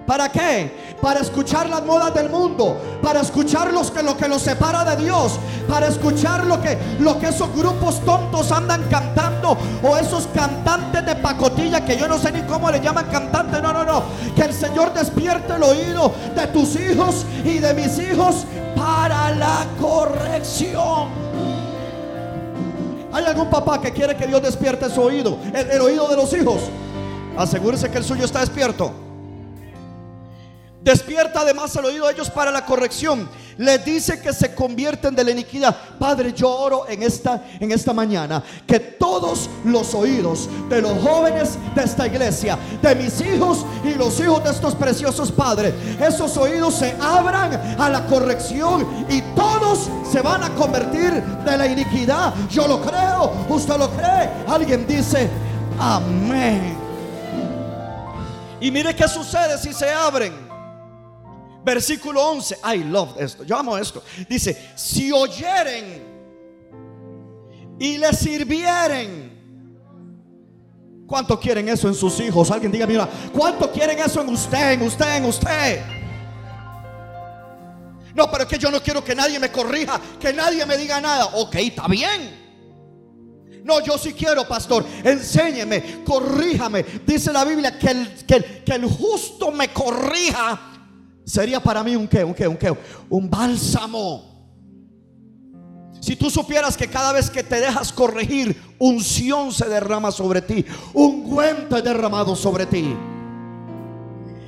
¿Para 0.06 0.30
qué? 0.30 0.96
Para 1.02 1.20
escuchar 1.20 1.68
las 1.68 1.84
modas 1.84 2.14
del 2.14 2.30
mundo, 2.30 2.80
para 3.02 3.20
escuchar 3.20 3.72
los 3.72 3.90
que, 3.90 4.02
lo 4.02 4.16
que 4.16 4.28
los 4.28 4.40
separa 4.40 4.84
de 4.84 5.04
Dios, 5.04 5.38
para 5.68 5.88
escuchar 5.88 6.46
lo 6.46 6.62
que, 6.62 6.78
que 7.20 7.28
esos 7.28 7.54
grupos 7.54 8.00
tontos 8.04 8.50
andan 8.52 8.84
cantando 8.88 9.58
o 9.82 9.96
esos 9.96 10.28
cantantes 10.28 11.04
de 11.04 11.16
pacotilla 11.16 11.84
que 11.84 11.98
yo 11.98 12.08
no 12.08 12.18
sé 12.18 12.32
ni 12.32 12.42
cómo 12.42 12.70
le 12.70 12.80
llaman 12.80 13.06
cantantes. 13.10 13.60
No, 13.60 13.72
no, 13.72 13.84
no. 13.84 14.02
Que 14.34 14.42
el 14.42 14.54
Señor 14.54 14.94
despierte 14.94 15.54
el 15.54 15.62
oído 15.62 16.14
de 16.34 16.46
tus 16.46 16.76
hijos 16.76 17.26
y 17.44 17.58
de 17.58 17.74
mis 17.74 17.98
hijos 17.98 18.46
para 18.74 19.32
la 19.32 19.66
corrección. 19.78 21.25
¿Hay 23.12 23.24
algún 23.24 23.48
papá 23.48 23.80
que 23.80 23.92
quiere 23.92 24.16
que 24.16 24.26
Dios 24.26 24.42
despierte 24.42 24.90
su 24.90 25.00
oído? 25.02 25.38
El, 25.54 25.80
oído 25.80 26.08
de 26.08 26.16
los 26.16 26.32
hijos. 26.32 26.62
Asegúrese 27.36 27.90
que 27.90 27.98
el 27.98 28.04
suyo 28.04 28.24
está 28.24 28.40
despierto. 28.40 28.92
Despierta 30.82 31.40
además 31.40 31.74
el 31.76 31.84
oído 31.84 32.06
de 32.06 32.12
ellos 32.12 32.30
para 32.30 32.50
la 32.50 32.64
corrección. 32.64 33.28
Les 33.58 33.82
dice 33.84 34.20
que 34.20 34.34
se 34.34 34.54
convierten 34.54 35.14
de 35.14 35.24
la 35.24 35.30
iniquidad. 35.30 35.74
Padre, 35.98 36.32
yo 36.34 36.50
oro 36.50 36.86
en 36.88 37.02
esta, 37.02 37.42
en 37.58 37.72
esta 37.72 37.94
mañana 37.94 38.42
que 38.66 38.78
todos 38.78 39.48
los 39.64 39.94
oídos 39.94 40.48
de 40.68 40.82
los 40.82 41.00
jóvenes 41.02 41.58
de 41.74 41.82
esta 41.82 42.06
iglesia, 42.06 42.58
de 42.82 42.94
mis 42.94 43.18
hijos 43.22 43.64
y 43.82 43.94
los 43.94 44.20
hijos 44.20 44.44
de 44.44 44.50
estos 44.50 44.74
preciosos 44.74 45.32
padres, 45.32 45.72
esos 45.98 46.36
oídos 46.36 46.74
se 46.74 46.94
abran 47.00 47.78
a 47.78 47.88
la 47.88 48.04
corrección 48.06 49.06
y 49.08 49.22
todos 49.34 49.88
se 50.10 50.20
van 50.20 50.42
a 50.42 50.54
convertir 50.54 51.22
de 51.22 51.56
la 51.56 51.66
iniquidad. 51.66 52.34
Yo 52.50 52.68
lo 52.68 52.82
creo, 52.82 53.32
usted 53.48 53.78
lo 53.78 53.90
cree. 53.90 54.30
Alguien 54.46 54.86
dice, 54.86 55.30
amén. 55.78 56.76
Y 58.60 58.70
mire 58.70 58.94
qué 58.94 59.08
sucede 59.08 59.56
si 59.56 59.72
se 59.72 59.90
abren. 59.90 60.45
Versículo 61.66 62.22
11. 62.22 62.58
I 62.62 62.84
love 62.84 63.20
esto. 63.20 63.42
Yo 63.42 63.56
amo 63.56 63.76
esto. 63.76 64.00
Dice, 64.28 64.56
si 64.76 65.10
oyeren 65.10 66.00
y 67.80 67.98
le 67.98 68.12
sirvieren. 68.12 69.34
¿Cuánto 71.08 71.40
quieren 71.40 71.68
eso 71.68 71.88
en 71.88 71.94
sus 71.96 72.20
hijos? 72.20 72.52
Alguien 72.52 72.70
diga, 72.70 72.86
mira, 72.86 73.08
¿cuánto 73.32 73.70
quieren 73.72 73.98
eso 73.98 74.20
en 74.20 74.28
usted, 74.28 74.72
en 74.72 74.82
usted, 74.82 75.16
en 75.16 75.24
usted? 75.24 75.82
No, 78.14 78.30
pero 78.30 78.44
es 78.44 78.48
que 78.48 78.58
yo 78.58 78.70
no 78.70 78.80
quiero 78.80 79.02
que 79.02 79.14
nadie 79.16 79.40
me 79.40 79.50
corrija, 79.50 80.00
que 80.20 80.32
nadie 80.32 80.64
me 80.66 80.76
diga 80.76 81.00
nada. 81.00 81.26
Ok, 81.34 81.56
está 81.56 81.88
bien. 81.88 82.44
No, 83.64 83.80
yo 83.80 83.98
sí 83.98 84.12
quiero, 84.12 84.46
pastor. 84.46 84.84
Enséñeme, 85.02 86.04
corríjame. 86.04 86.84
Dice 87.04 87.32
la 87.32 87.44
Biblia 87.44 87.76
que 87.76 87.90
el, 87.90 88.24
que, 88.24 88.62
que 88.64 88.72
el 88.72 88.84
justo 88.84 89.50
me 89.50 89.72
corrija 89.72 90.75
sería 91.26 91.60
para 91.60 91.82
mí 91.82 91.96
un 91.96 92.06
qué, 92.06 92.24
un 92.24 92.32
qué, 92.32 92.46
un 92.46 92.56
qué, 92.56 92.72
un 93.10 93.28
bálsamo. 93.28 94.36
Si 96.00 96.14
tú 96.14 96.30
supieras 96.30 96.76
que 96.76 96.88
cada 96.88 97.12
vez 97.12 97.28
que 97.28 97.42
te 97.42 97.60
dejas 97.60 97.92
corregir, 97.92 98.56
unción 98.78 99.52
se 99.52 99.68
derrama 99.68 100.12
sobre 100.12 100.40
ti, 100.40 100.64
un 100.94 101.38
es 101.42 101.82
derramado 101.82 102.36
sobre 102.36 102.66
ti. 102.66 102.94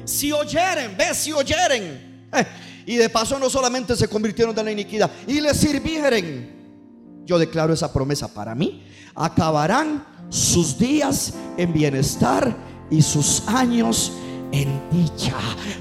si 0.04 0.32
oyeren, 0.32 0.96
ve, 0.96 1.14
si 1.14 1.32
oyeren. 1.32 2.28
Eh, 2.32 2.46
y 2.86 2.96
de 2.96 3.08
paso 3.10 3.38
no 3.38 3.50
solamente 3.50 3.96
se 3.96 4.08
convirtieron 4.08 4.54
de 4.54 4.62
la 4.62 4.70
iniquidad, 4.70 5.10
y 5.26 5.40
le 5.40 5.52
sirvieren. 5.52 6.56
Yo 7.26 7.38
declaro 7.38 7.74
esa 7.74 7.92
promesa 7.92 8.32
para 8.32 8.54
mí. 8.54 8.84
Acabarán 9.14 10.06
sus 10.30 10.78
días 10.78 11.34
en 11.56 11.72
bienestar 11.72 12.56
y 12.90 13.02
sus 13.02 13.46
años 13.48 14.12
en 14.14 14.27
dicha. 14.51 15.34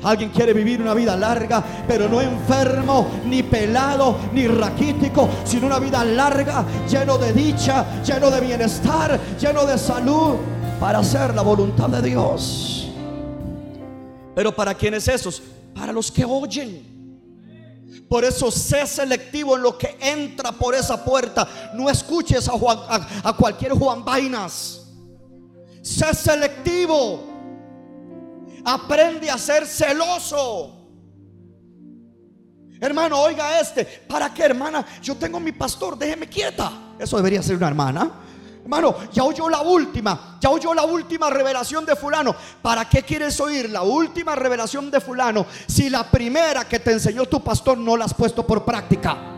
Alguien 0.03 0.30
quiere 0.30 0.53
vivir 0.53 0.82
una 0.82 0.93
vida 0.93 1.15
larga, 1.15 1.63
pero 1.88 2.07
no 2.07 2.22
enfermo, 2.22 3.07
ni 3.26 3.43
pelado, 3.43 4.18
ni 4.34 4.47
raquítico, 4.47 5.30
sino 5.43 5.68
una 5.68 5.80
vida 5.80 6.03
larga, 6.03 6.65
lleno 6.89 7.18
de 7.18 7.34
dicha, 7.34 8.01
lleno 8.03 8.30
de 8.30 8.41
bienestar, 8.41 9.20
lleno 9.39 9.65
de 9.65 9.78
salud, 9.78 10.36
para 10.80 10.99
hacer 10.99 11.34
la 11.34 11.41
voluntad 11.41 11.89
de 11.89 12.01
Dios. 12.01 12.88
Pero 14.36 14.55
¿para 14.55 14.74
quiénes 14.74 15.07
esos? 15.07 15.41
Para 15.74 15.91
los 15.91 16.11
que 16.11 16.24
oyen. 16.24 16.95
Por 18.07 18.24
eso 18.24 18.51
sé 18.51 18.86
selectivo 18.86 19.55
en 19.57 19.63
lo 19.63 19.78
que 19.78 19.97
entra 19.99 20.51
por 20.51 20.76
esa 20.76 21.03
puerta. 21.03 21.47
No 21.74 21.89
escuches 21.89 22.47
a, 22.47 22.51
Juan, 22.53 22.78
a, 22.88 23.30
a 23.30 23.34
cualquier 23.34 23.74
Juan 23.74 24.05
Vainas. 24.05 24.88
Sé 25.82 26.13
selectivo. 26.13 27.36
Aprende 28.70 29.32
a 29.32 29.38
ser 29.38 29.65
celoso. 29.65 30.74
Hermano, 32.82 33.18
oiga 33.18 33.61
este. 33.61 33.86
¿Para 33.86 34.34
qué, 34.34 34.43
hermana? 34.43 34.86
Yo 35.01 35.15
tengo 35.15 35.39
mi 35.39 35.53
pastor, 35.53 35.97
déjeme 35.97 36.28
quieta. 36.28 36.74
Eso 36.99 37.15
debería 37.15 37.41
ser 37.41 37.55
una 37.55 37.70
hermana. 37.70 38.11
Hermano, 38.61 38.93
ya 39.13 39.24
oyó 39.24 39.47
la 39.47 39.61
última, 39.61 40.38
ya 40.41 40.49
oyó 40.49 40.74
la 40.74 40.84
última 40.84 41.30
revelación 41.30 41.86
de 41.86 41.95
fulano. 41.95 42.36
¿Para 42.61 42.84
qué 42.89 43.03
quieres 43.03 43.39
oír 43.39 43.70
la 43.70 43.84
última 43.84 44.36
revelación 44.36 44.91
de 44.91 44.99
fulano 44.99 45.45
si 45.65 45.89
la 45.89 46.11
primera 46.11 46.68
que 46.68 46.80
te 46.80 46.91
enseñó 46.91 47.26
tu 47.26 47.41
pastor 47.41 47.78
no 47.78 47.95
la 47.95 48.03
has 48.03 48.13
puesto 48.13 48.45
por 48.45 48.65
práctica? 48.65 49.36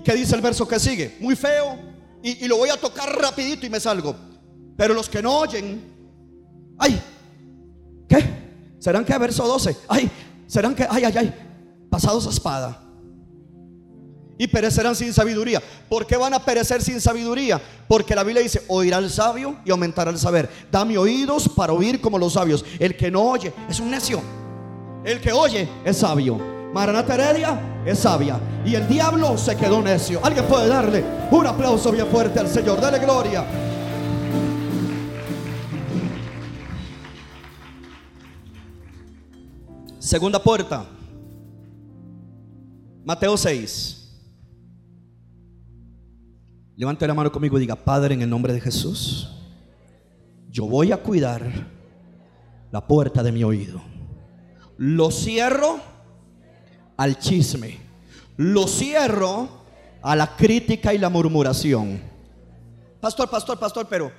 ¿Y 0.00 0.02
qué 0.02 0.14
dice 0.14 0.34
el 0.34 0.40
verso 0.40 0.66
que 0.66 0.80
sigue? 0.80 1.18
Muy 1.20 1.36
feo. 1.36 1.78
Y, 2.22 2.48
lo 2.48 2.56
voy 2.56 2.70
a 2.70 2.78
tocar 2.78 3.14
rapidito 3.20 3.66
y 3.66 3.68
me 3.68 3.78
salgo. 3.78 4.16
Pero 4.74 4.94
los 4.94 5.10
que 5.10 5.20
no 5.20 5.40
oyen, 5.40 5.78
ay, 6.78 6.98
¿qué? 8.08 8.24
¿Serán 8.78 9.04
que 9.04 9.18
verso 9.18 9.46
12? 9.46 9.76
Ay, 9.88 10.10
serán 10.46 10.74
que, 10.74 10.86
ay, 10.88 11.04
ay, 11.04 11.14
ay, 11.18 11.34
pasados 11.90 12.26
a 12.26 12.30
espada. 12.30 12.82
Y 14.38 14.46
perecerán 14.46 14.96
sin 14.96 15.12
sabiduría. 15.12 15.62
¿Por 15.86 16.06
qué 16.06 16.16
van 16.16 16.32
a 16.32 16.42
perecer 16.42 16.80
sin 16.80 16.98
sabiduría? 16.98 17.60
Porque 17.86 18.14
la 18.14 18.24
Biblia 18.24 18.42
dice, 18.42 18.62
oirá 18.68 18.96
el 18.96 19.10
sabio 19.10 19.58
y 19.66 19.70
aumentará 19.70 20.10
el 20.10 20.18
saber. 20.18 20.48
Dame 20.72 20.96
oídos 20.96 21.46
para 21.46 21.74
oír 21.74 22.00
como 22.00 22.18
los 22.18 22.32
sabios. 22.32 22.64
El 22.78 22.96
que 22.96 23.10
no 23.10 23.20
oye 23.20 23.52
es 23.68 23.78
un 23.80 23.90
necio. 23.90 24.22
El 25.04 25.20
que 25.20 25.30
oye 25.30 25.68
es 25.84 25.98
sabio. 25.98 26.59
Maranata 26.72 27.14
Heredia 27.14 27.82
es 27.84 27.98
sabia. 27.98 28.38
Y 28.64 28.74
el 28.74 28.86
diablo 28.86 29.36
se 29.36 29.56
quedó 29.56 29.82
necio. 29.82 30.20
Alguien 30.24 30.44
puede 30.46 30.68
darle 30.68 31.04
un 31.30 31.46
aplauso 31.46 31.90
bien 31.90 32.06
fuerte 32.06 32.38
al 32.38 32.48
Señor. 32.48 32.80
Dale 32.80 32.98
gloria. 32.98 33.44
Segunda 39.98 40.42
puerta. 40.42 40.86
Mateo 43.04 43.36
6. 43.36 43.96
Levante 46.76 47.06
la 47.06 47.14
mano 47.14 47.30
conmigo 47.30 47.58
y 47.58 47.60
diga, 47.60 47.76
Padre, 47.76 48.14
en 48.14 48.22
el 48.22 48.30
nombre 48.30 48.52
de 48.52 48.60
Jesús, 48.60 49.28
yo 50.48 50.66
voy 50.66 50.92
a 50.92 50.96
cuidar 50.96 51.42
la 52.70 52.86
puerta 52.86 53.22
de 53.22 53.32
mi 53.32 53.44
oído. 53.44 53.82
Lo 54.78 55.10
cierro 55.10 55.80
al 57.00 57.18
chisme. 57.18 57.78
Lo 58.36 58.68
cierro 58.68 59.48
a 60.02 60.14
la 60.14 60.36
crítica 60.36 60.92
y 60.92 60.98
la 60.98 61.08
murmuración. 61.08 61.98
Pastor, 63.00 63.30
pastor, 63.30 63.58
pastor, 63.58 63.86
pero 63.88 64.12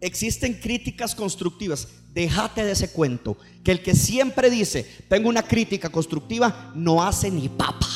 existen 0.00 0.54
críticas 0.54 1.14
constructivas. 1.14 1.88
Déjate 2.14 2.64
de 2.64 2.72
ese 2.72 2.90
cuento. 2.90 3.36
Que 3.62 3.70
el 3.72 3.82
que 3.82 3.94
siempre 3.94 4.48
dice, 4.48 4.86
tengo 5.10 5.28
una 5.28 5.42
crítica 5.42 5.90
constructiva, 5.90 6.72
no 6.74 7.02
hace 7.02 7.30
ni 7.30 7.50
papa. 7.50 7.86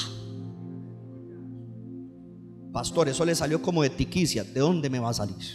Pastor, 2.75 3.09
eso 3.09 3.25
le 3.25 3.35
salió 3.35 3.62
como 3.62 3.83
de 3.83 3.89
tiquicia. 3.89 4.45
¿De 4.45 4.61
dónde 4.61 4.91
me 4.91 4.99
va 4.99 5.09
a 5.09 5.14
salir? 5.14 5.47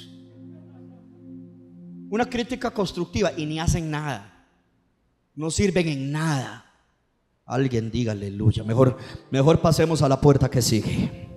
Una 2.09 2.28
crítica 2.28 2.72
constructiva 2.72 3.32
y 3.38 3.45
ni 3.45 3.59
hacen 3.59 3.91
nada. 3.91 4.47
No 5.36 5.51
sirven 5.51 5.88
en 5.88 6.11
nada. 6.11 6.64
Alguien 7.46 7.91
diga 7.91 8.14
aleluya. 8.14 8.64
Mejor, 8.64 8.98
mejor 9.30 9.62
pasemos 9.62 10.02
a 10.02 10.10
la 10.10 10.20
puerta 10.20 10.50
que 10.50 10.62
sigue. 10.62 11.30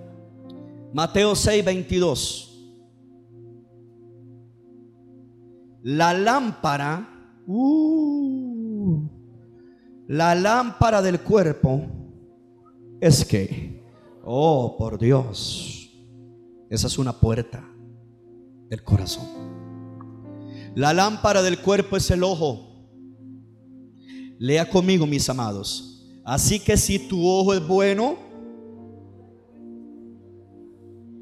Mateo 0.91 1.35
6, 1.35 1.63
22. 1.63 2.45
La 5.83 6.13
lámpara, 6.13 7.07
uh, 7.45 9.07
la 10.07 10.33
lámpara 10.33 11.01
del 11.01 11.21
cuerpo 11.21 11.83
es 12.99 13.23
que, 13.23 13.83
oh 14.25 14.75
por 14.77 14.97
Dios, 14.97 15.91
esa 16.69 16.87
es 16.87 16.97
una 16.97 17.13
puerta 17.13 17.63
del 18.67 18.83
corazón. 18.83 19.27
La 20.75 20.93
lámpara 20.93 21.41
del 21.43 21.59
cuerpo 21.59 21.97
es 21.97 22.09
el 22.09 22.23
ojo. 22.23 22.87
Lea 24.39 24.69
conmigo, 24.69 25.05
mis 25.05 25.29
amados. 25.29 25.98
Así 26.29 26.59
que 26.59 26.77
si 26.77 26.99
tu 26.99 27.27
ojo 27.27 27.55
es 27.55 27.67
bueno, 27.67 28.15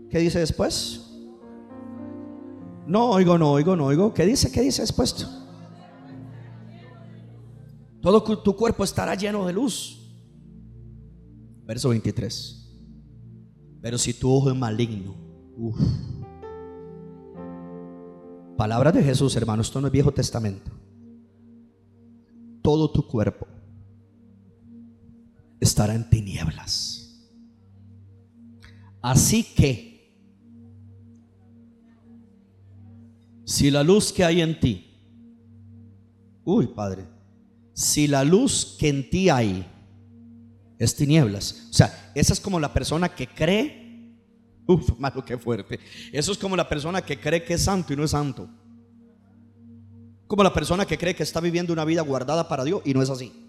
¿qué 0.10 0.20
dice 0.20 0.40
después? 0.40 1.02
No 2.86 3.12
oigo, 3.12 3.38
no 3.38 3.54
oigo, 3.54 3.78
no 3.78 3.86
oigo. 3.86 4.14
¿Qué 4.14 4.26
dice? 4.26 4.52
¿Qué 4.52 4.60
dice 4.60 4.82
después? 4.82 5.26
Todo 8.02 8.22
tu 8.22 8.54
cuerpo 8.58 8.84
estará 8.84 9.16
lleno 9.16 9.46
de 9.46 9.54
luz. 9.54 10.12
Verso 11.64 11.88
23. 11.88 12.70
Pero 13.82 13.98
si 13.98 14.14
tu 14.14 14.30
ojo 14.30 14.50
es 14.50 14.58
maligno, 14.58 15.16
Palabras 18.58 18.94
de 18.94 19.04
Jesús, 19.04 19.34
hermano, 19.38 19.62
esto 19.62 19.80
no 19.80 19.88
es 19.88 19.94
Viejo 19.94 20.12
Testamento. 20.12 20.70
Todo 22.62 22.92
tu 22.92 23.08
cuerpo 23.08 23.48
estará 25.68 25.94
en 25.94 26.10
tinieblas. 26.10 26.98
Así 29.02 29.44
que, 29.44 29.88
si 33.46 33.72
la 33.72 33.84
luz 33.84 34.12
que 34.12 34.26
hay 34.26 34.42
en 34.42 34.60
ti, 34.60 35.00
uy 36.44 36.68
Padre, 36.68 37.06
si 37.74 38.08
la 38.08 38.24
luz 38.24 38.76
que 38.80 38.90
en 38.90 39.10
ti 39.10 39.30
hay 39.30 39.66
es 40.80 40.96
tinieblas, 40.96 41.68
o 41.70 41.74
sea, 41.74 42.12
esa 42.16 42.34
es 42.34 42.40
como 42.40 42.60
la 42.60 42.74
persona 42.74 43.10
que 43.10 43.28
cree, 43.28 44.14
uf, 44.66 44.92
malo 45.00 45.24
que 45.24 45.38
fuerte, 45.38 45.80
eso 46.12 46.32
es 46.32 46.38
como 46.38 46.56
la 46.56 46.68
persona 46.68 47.02
que 47.02 47.20
cree 47.20 47.44
que 47.44 47.54
es 47.54 47.64
santo 47.64 47.94
y 47.94 47.96
no 47.96 48.04
es 48.04 48.12
santo. 48.12 48.50
Como 50.28 50.44
la 50.44 50.54
persona 50.54 50.86
que 50.86 50.98
cree 50.98 51.16
que 51.16 51.24
está 51.24 51.40
viviendo 51.40 51.72
una 51.72 51.86
vida 51.86 52.02
guardada 52.02 52.50
para 52.50 52.66
Dios 52.66 52.82
y 52.84 52.94
no 52.94 53.02
es 53.02 53.10
así. 53.10 53.47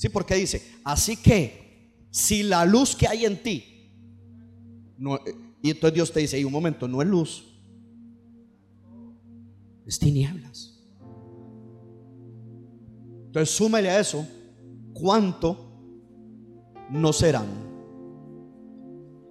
Sí, 0.00 0.08
porque 0.08 0.34
dice, 0.34 0.62
así 0.82 1.14
que 1.14 2.06
si 2.10 2.42
la 2.42 2.64
luz 2.64 2.96
que 2.96 3.06
hay 3.06 3.26
en 3.26 3.42
ti, 3.42 3.92
no, 4.96 5.18
y 5.62 5.68
entonces 5.68 5.94
Dios 5.94 6.10
te 6.10 6.20
dice, 6.20 6.40
y 6.40 6.44
un 6.44 6.52
momento, 6.52 6.88
no 6.88 7.02
es 7.02 7.08
luz, 7.08 7.44
es 9.84 9.98
tinieblas. 9.98 10.82
Entonces 13.26 13.54
súmele 13.54 13.90
a 13.90 14.00
eso, 14.00 14.26
¿cuánto 14.94 15.70
no 16.88 17.12
serán 17.12 17.48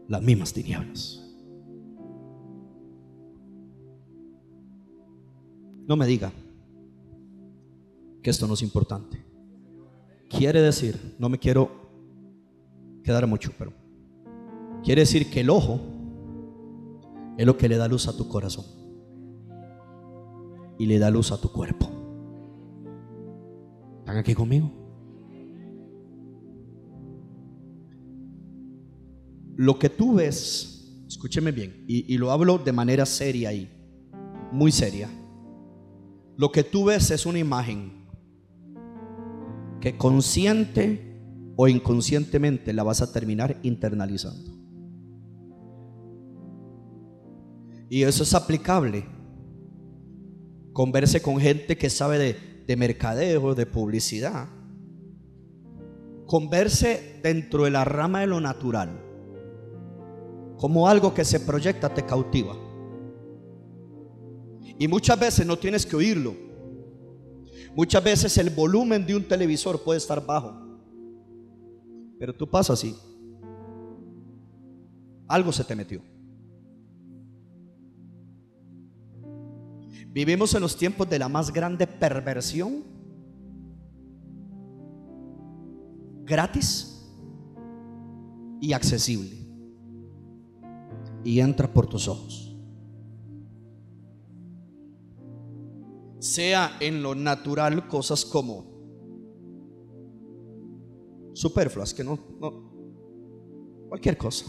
las 0.08 0.22
mismas 0.22 0.54
tinieblas? 0.54 1.20
No 5.88 5.96
me 5.96 6.06
diga 6.06 6.32
que 8.22 8.30
esto 8.30 8.46
no 8.46 8.54
es 8.54 8.62
importante. 8.62 9.29
Quiere 10.30 10.62
decir, 10.62 11.16
no 11.18 11.28
me 11.28 11.38
quiero 11.40 11.70
quedar 13.04 13.26
mucho, 13.28 13.52
pero 13.58 13.74
quiere 14.84 15.02
decir 15.02 15.30
que 15.30 15.42
el 15.42 15.50
ojo 15.50 15.80
es 17.38 17.46
lo 17.46 17.58
que 17.58 17.68
le 17.68 17.78
da 17.78 17.88
luz 17.88 18.08
a 18.08 18.16
tu 18.16 18.28
corazón 18.28 18.66
y 20.78 20.86
le 20.86 21.00
da 21.00 21.10
luz 21.10 21.32
a 21.32 21.42
tu 21.42 21.52
cuerpo. 21.52 21.90
¿Están 24.00 24.18
aquí 24.18 24.34
conmigo? 24.34 24.72
Lo 29.56 29.78
que 29.78 29.90
tú 29.90 30.14
ves 30.14 30.80
escúcheme 31.10 31.52
bien, 31.52 31.84
y, 31.88 32.14
y 32.14 32.18
lo 32.18 32.32
hablo 32.32 32.60
de 32.60 32.72
manera 32.72 33.06
seria 33.06 33.50
ahí, 33.50 33.68
muy 34.52 34.72
seria. 34.72 35.10
Lo 36.38 36.52
que 36.52 36.64
tú 36.64 36.86
ves 36.86 37.10
es 37.10 37.26
una 37.26 37.40
imagen 37.40 37.99
que 39.80 39.98
consciente 39.98 41.10
o 41.56 41.68
inconscientemente 41.68 42.74
la 42.74 42.84
vas 42.84 43.02
a 43.02 43.12
terminar 43.12 43.58
internalizando. 43.64 44.60
Y 47.90 48.04
eso 48.04 48.24
es 48.24 48.34
aplicable. 48.34 49.06
Converse 50.74 51.22
con 51.22 51.40
gente 51.40 51.78
que 51.78 51.90
sabe 51.90 52.18
de, 52.18 52.64
de 52.66 52.76
mercadeo, 52.78 53.56
de 53.56 53.66
publicidad. 53.66 54.48
Converse 56.26 57.20
dentro 57.24 57.64
de 57.64 57.72
la 57.72 57.84
rama 57.84 58.22
de 58.22 58.28
lo 58.28 58.40
natural. 58.40 59.04
Como 60.58 60.88
algo 60.88 61.14
que 61.14 61.26
se 61.26 61.40
proyecta 61.40 61.94
te 61.94 62.06
cautiva. 62.06 62.56
Y 64.78 64.88
muchas 64.88 65.20
veces 65.20 65.46
no 65.46 65.58
tienes 65.58 65.86
que 65.86 65.96
oírlo. 65.96 66.49
Muchas 67.80 68.04
veces 68.04 68.38
el 68.38 68.50
volumen 68.50 69.06
de 69.06 69.16
un 69.16 69.24
televisor 69.24 69.82
puede 69.82 70.00
estar 70.00 70.26
bajo. 70.26 70.52
Pero 72.20 72.36
tú 72.36 72.46
pasas 72.46 72.78
así. 72.78 72.94
Algo 75.30 75.54
se 75.54 75.64
te 75.64 75.78
metió. 75.78 76.02
Vivimos 80.10 80.54
en 80.56 80.62
los 80.62 80.76
tiempos 80.76 81.10
de 81.10 81.20
la 81.20 81.30
más 81.30 81.54
grande 81.54 81.88
perversión. 81.88 82.84
Gratis 86.26 87.10
y 88.60 88.74
accesible. 88.74 89.38
Y 91.24 91.40
entra 91.40 91.72
por 91.72 91.88
tus 91.88 92.10
ojos. 92.10 92.49
Sea 96.20 96.78
en 96.80 97.02
lo 97.02 97.16
natural 97.16 97.88
cosas 97.88 98.26
como 98.26 98.66
superfluas, 101.34 101.94
que 101.94 102.04
no, 102.04 102.20
no 102.40 103.88
cualquier 103.88 104.18
cosa. 104.18 104.46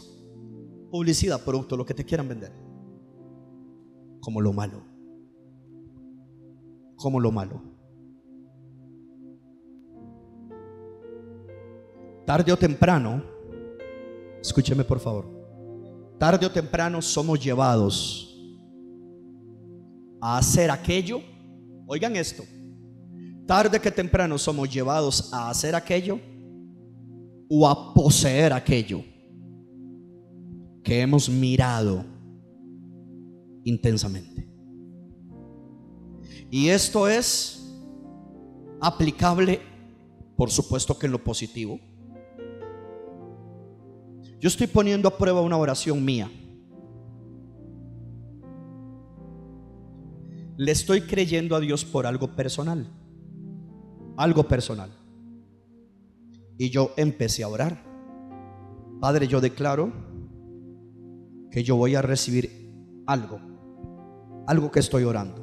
Publicidad, 0.90 1.44
producto, 1.44 1.76
lo 1.76 1.86
que 1.86 1.94
te 1.94 2.04
quieran 2.04 2.28
vender. 2.28 2.52
Como 4.20 4.40
lo 4.40 4.52
malo 4.52 4.90
como 7.00 7.18
lo 7.18 7.32
malo. 7.32 7.62
Tarde 12.26 12.52
o 12.52 12.56
temprano, 12.56 13.24
escúcheme 14.40 14.84
por 14.84 15.00
favor, 15.00 15.26
tarde 16.18 16.46
o 16.46 16.50
temprano 16.50 17.02
somos 17.02 17.42
llevados 17.42 18.38
a 20.20 20.38
hacer 20.38 20.70
aquello, 20.70 21.22
oigan 21.92 22.14
esto, 22.14 22.44
tarde 23.46 23.80
que 23.80 23.90
temprano 23.90 24.38
somos 24.38 24.72
llevados 24.72 25.32
a 25.32 25.50
hacer 25.50 25.74
aquello 25.74 26.20
o 27.48 27.68
a 27.68 27.92
poseer 27.92 28.52
aquello 28.52 29.02
que 30.84 31.00
hemos 31.00 31.28
mirado 31.28 32.04
intensamente. 33.64 34.48
Y 36.48 36.68
esto 36.68 37.08
es 37.08 37.60
aplicable, 38.80 39.60
por 40.36 40.52
supuesto 40.52 40.96
que 40.96 41.06
en 41.06 41.12
lo 41.12 41.24
positivo. 41.24 41.80
Yo 44.38 44.46
estoy 44.46 44.68
poniendo 44.68 45.08
a 45.08 45.18
prueba 45.18 45.40
una 45.40 45.56
oración 45.56 46.04
mía. 46.04 46.30
Le 50.60 50.72
estoy 50.72 51.00
creyendo 51.00 51.56
a 51.56 51.60
Dios 51.60 51.86
por 51.86 52.06
algo 52.06 52.36
personal. 52.36 52.86
Algo 54.18 54.42
personal. 54.46 54.90
Y 56.58 56.68
yo 56.68 56.92
empecé 56.98 57.42
a 57.42 57.48
orar. 57.48 57.82
Padre, 59.00 59.26
yo 59.26 59.40
declaro 59.40 59.90
que 61.50 61.64
yo 61.64 61.76
voy 61.76 61.94
a 61.94 62.02
recibir 62.02 62.74
algo. 63.06 63.40
Algo 64.46 64.70
que 64.70 64.80
estoy 64.80 65.04
orando. 65.04 65.42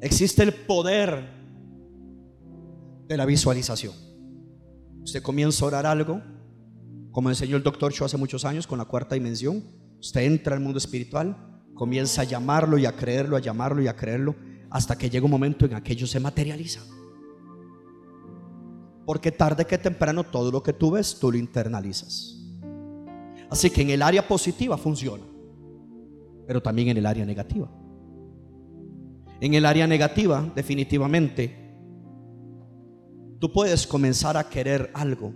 Existe 0.00 0.42
el 0.42 0.54
poder 0.54 1.22
de 3.06 3.16
la 3.18 3.26
visualización. 3.26 3.92
Usted 5.02 5.20
comienza 5.20 5.62
a 5.66 5.68
orar 5.68 5.84
algo, 5.84 6.22
como 7.10 7.28
enseñó 7.28 7.58
el 7.58 7.62
doctor 7.62 7.92
Cho 7.92 8.06
hace 8.06 8.16
muchos 8.16 8.46
años 8.46 8.66
con 8.66 8.78
la 8.78 8.86
cuarta 8.86 9.14
dimensión. 9.14 9.62
Usted 9.98 10.22
entra 10.22 10.56
al 10.56 10.62
mundo 10.62 10.78
espiritual, 10.78 11.49
comienza 11.80 12.20
a 12.20 12.24
llamarlo 12.24 12.76
y 12.76 12.84
a 12.84 12.92
creerlo, 12.92 13.38
a 13.38 13.40
llamarlo 13.40 13.80
y 13.80 13.88
a 13.88 13.96
creerlo, 13.96 14.34
hasta 14.68 14.98
que 14.98 15.08
llega 15.08 15.24
un 15.24 15.30
momento 15.30 15.64
en 15.64 15.72
aquello 15.72 16.06
se 16.06 16.20
materializa. 16.20 16.82
Porque 19.06 19.32
tarde 19.32 19.64
que 19.64 19.78
temprano 19.78 20.24
todo 20.24 20.50
lo 20.50 20.62
que 20.62 20.74
tú 20.74 20.90
ves, 20.90 21.18
tú 21.18 21.32
lo 21.32 21.38
internalizas. 21.38 22.36
Así 23.48 23.70
que 23.70 23.80
en 23.80 23.88
el 23.88 24.02
área 24.02 24.28
positiva 24.28 24.76
funciona, 24.76 25.24
pero 26.46 26.60
también 26.60 26.88
en 26.88 26.98
el 26.98 27.06
área 27.06 27.24
negativa. 27.24 27.70
En 29.40 29.54
el 29.54 29.64
área 29.64 29.86
negativa, 29.86 30.52
definitivamente, 30.54 31.72
tú 33.38 33.50
puedes 33.50 33.86
comenzar 33.86 34.36
a 34.36 34.50
querer 34.50 34.90
algo 34.92 35.32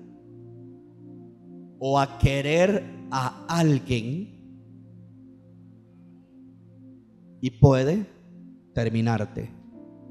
o 1.78 1.98
a 1.98 2.18
querer 2.18 2.84
a 3.10 3.46
alguien 3.48 4.43
y 7.44 7.50
puede 7.50 8.06
terminarte 8.72 9.50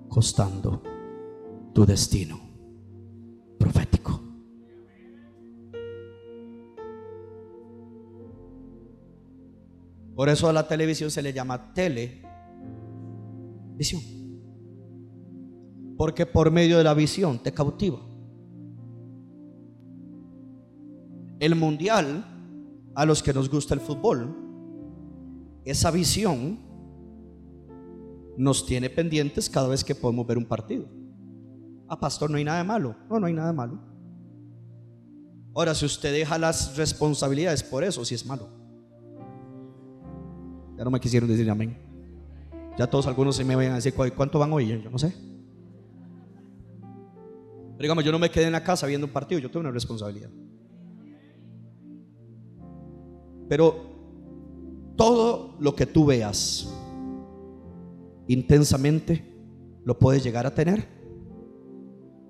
costando 0.08 0.84
tu 1.74 1.84
destino 1.84 2.40
profético. 3.58 4.22
Por 10.16 10.30
eso 10.30 10.48
a 10.48 10.54
la 10.54 10.68
televisión 10.68 11.10
se 11.10 11.24
le 11.24 11.34
llama 11.34 11.74
tele 11.74 12.22
Visión. 13.78 14.04
Porque 15.98 16.28
por 16.28 16.52
medio 16.52 16.78
de 16.78 16.84
la 16.84 16.94
visión 16.94 17.40
te 17.40 17.52
cautiva. 17.52 18.00
El 21.40 21.56
mundial, 21.56 22.92
a 22.94 23.06
los 23.06 23.24
que 23.24 23.34
nos 23.34 23.50
gusta 23.50 23.74
el 23.74 23.80
fútbol, 23.80 24.38
esa 25.66 25.90
visión 25.90 26.72
nos 28.38 28.66
tiene 28.66 28.90
pendientes 28.90 29.50
cada 29.50 29.68
vez 29.68 29.84
que 29.84 29.96
podemos 29.96 30.26
ver 30.26 30.38
un 30.38 30.46
partido. 30.46 30.86
Ah, 31.88 32.00
pastor, 32.00 32.30
no 32.30 32.38
hay 32.38 32.44
nada 32.44 32.60
de 32.60 32.64
malo. 32.64 32.96
No, 33.10 33.20
no 33.20 33.28
hay 33.28 33.34
nada 33.34 33.50
de 33.50 33.54
malo. 33.54 33.80
Ahora, 35.54 35.76
si 35.76 35.86
usted 35.86 36.12
deja 36.12 36.38
las 36.38 36.76
responsabilidades 36.78 37.64
por 37.64 37.84
eso, 37.84 38.04
si 38.04 38.16
es 38.16 38.26
malo. 38.26 38.50
Ya 40.78 40.84
no 40.84 40.90
me 40.90 41.00
quisieron 41.00 41.30
decir 41.30 41.50
amén. 41.50 41.78
Ya 42.78 42.88
todos 42.88 43.06
algunos 43.06 43.36
se 43.36 43.46
me 43.46 43.56
vayan 43.56 43.74
a 43.74 43.76
decir 43.76 43.94
cuánto 43.94 44.40
van 44.40 44.52
hoy, 44.52 44.68
yo 44.68 44.90
no 44.90 44.98
sé. 44.98 45.14
Pero 46.82 47.82
digamos, 47.82 48.04
yo 48.04 48.12
no 48.12 48.18
me 48.18 48.32
quedé 48.32 48.46
en 48.46 48.54
la 48.54 48.64
casa 48.64 48.88
viendo 48.88 49.06
un 49.06 49.14
partido, 49.14 49.40
yo 49.40 49.50
tengo 49.50 49.62
una 49.62 49.72
responsabilidad. 49.72 50.30
Pero 53.48 53.94
todo 54.96 55.56
lo 55.60 55.76
que 55.76 55.86
tú 55.86 56.06
veas 56.06 56.74
intensamente, 58.28 59.34
lo 59.84 59.97
puedes 59.99 60.24
llegar 60.24 60.45
a 60.45 60.53
tener, 60.53 60.88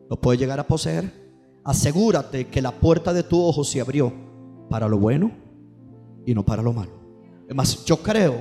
lo 0.09 0.19
puedes 0.19 0.39
llegar 0.39 0.59
a 0.59 0.67
poseer. 0.67 1.23
Asegúrate 1.63 2.47
que 2.47 2.61
la 2.61 2.71
puerta 2.71 3.13
de 3.13 3.23
tu 3.23 3.41
ojo 3.41 3.63
se 3.63 3.79
abrió 3.79 4.11
para 4.69 4.87
lo 4.87 4.97
bueno 4.97 5.31
y 6.25 6.33
no 6.33 6.43
para 6.43 6.61
lo 6.61 6.73
malo. 6.73 6.91
Es 7.47 7.55
más, 7.55 7.85
yo 7.85 7.97
creo, 7.97 8.35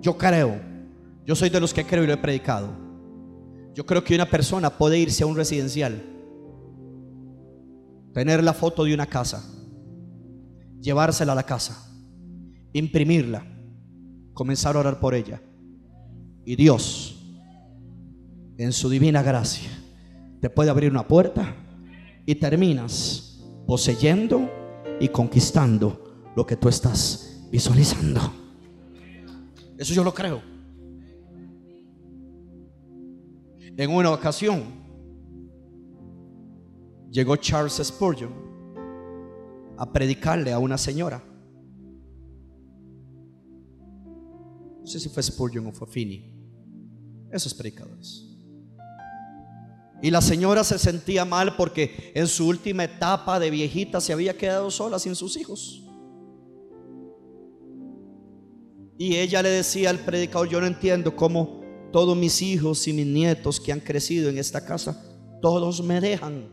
yo 0.00 0.16
creo 0.16 0.76
yo 1.26 1.34
soy 1.34 1.50
de 1.50 1.60
los 1.60 1.74
que 1.74 1.84
creo 1.84 2.04
y 2.04 2.06
lo 2.06 2.12
he 2.12 2.18
predicado. 2.18 2.68
Yo 3.74 3.84
creo 3.84 4.04
que 4.04 4.14
una 4.14 4.30
persona 4.30 4.70
puede 4.70 4.96
irse 4.96 5.24
a 5.24 5.26
un 5.26 5.34
residencial, 5.34 6.00
tener 8.14 8.44
la 8.44 8.54
foto 8.54 8.84
de 8.84 8.94
una 8.94 9.06
casa, 9.06 9.44
llevársela 10.80 11.32
a 11.32 11.34
la 11.34 11.42
casa, 11.42 11.92
imprimirla, 12.72 13.44
comenzar 14.32 14.76
a 14.76 14.80
orar 14.80 15.00
por 15.00 15.14
ella. 15.14 15.42
Y 16.46 16.54
Dios, 16.54 17.16
en 18.56 18.72
su 18.72 18.88
divina 18.88 19.20
gracia, 19.20 19.68
te 20.40 20.48
puede 20.48 20.70
abrir 20.70 20.92
una 20.92 21.06
puerta 21.08 21.56
y 22.24 22.36
terminas 22.36 23.44
poseyendo 23.66 24.48
y 25.00 25.08
conquistando 25.08 26.30
lo 26.36 26.46
que 26.46 26.54
tú 26.54 26.68
estás 26.68 27.48
visualizando. 27.50 28.20
Eso 29.76 29.92
yo 29.92 30.04
lo 30.04 30.14
creo. 30.14 30.40
En 33.76 33.90
una 33.90 34.12
ocasión 34.12 34.62
llegó 37.10 37.34
Charles 37.34 37.80
Spurgeon 37.82 38.32
a 39.76 39.92
predicarle 39.92 40.52
a 40.52 40.60
una 40.60 40.78
señora 40.78 41.20
No 44.86 44.92
sé 44.92 45.00
si 45.00 45.08
fue 45.08 45.20
Spurgeon 45.20 45.66
o 45.66 45.72
fue 45.72 45.88
Finney. 45.88 46.35
Esos 47.30 47.54
predicadores. 47.54 48.26
Y 50.02 50.10
la 50.10 50.20
señora 50.20 50.62
se 50.62 50.78
sentía 50.78 51.24
mal 51.24 51.56
porque 51.56 52.12
en 52.14 52.26
su 52.26 52.46
última 52.46 52.84
etapa 52.84 53.40
de 53.40 53.50
viejita 53.50 54.00
se 54.00 54.12
había 54.12 54.36
quedado 54.36 54.70
sola 54.70 54.98
sin 54.98 55.14
sus 55.14 55.36
hijos. 55.36 55.82
Y 58.98 59.16
ella 59.16 59.42
le 59.42 59.50
decía 59.50 59.90
al 59.90 59.98
predicador, 59.98 60.48
yo 60.48 60.60
no 60.60 60.66
entiendo 60.66 61.16
cómo 61.16 61.60
todos 61.92 62.16
mis 62.16 62.42
hijos 62.42 62.86
y 62.88 62.92
mis 62.92 63.06
nietos 63.06 63.60
que 63.60 63.72
han 63.72 63.80
crecido 63.80 64.28
en 64.28 64.38
esta 64.38 64.64
casa, 64.64 65.02
todos 65.40 65.82
me 65.82 66.00
dejan. 66.00 66.50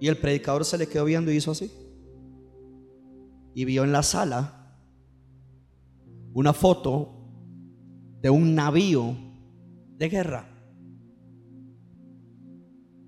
Y 0.00 0.08
el 0.08 0.16
predicador 0.16 0.64
se 0.64 0.78
le 0.78 0.86
quedó 0.86 1.04
viendo 1.04 1.30
y 1.30 1.36
hizo 1.36 1.50
así. 1.50 1.70
Y 3.54 3.64
vio 3.64 3.84
en 3.84 3.92
la 3.92 4.02
sala 4.02 4.76
una 6.32 6.52
foto 6.52 7.19
de 8.20 8.30
un 8.30 8.54
navío 8.54 9.16
de 9.96 10.08
guerra. 10.08 10.46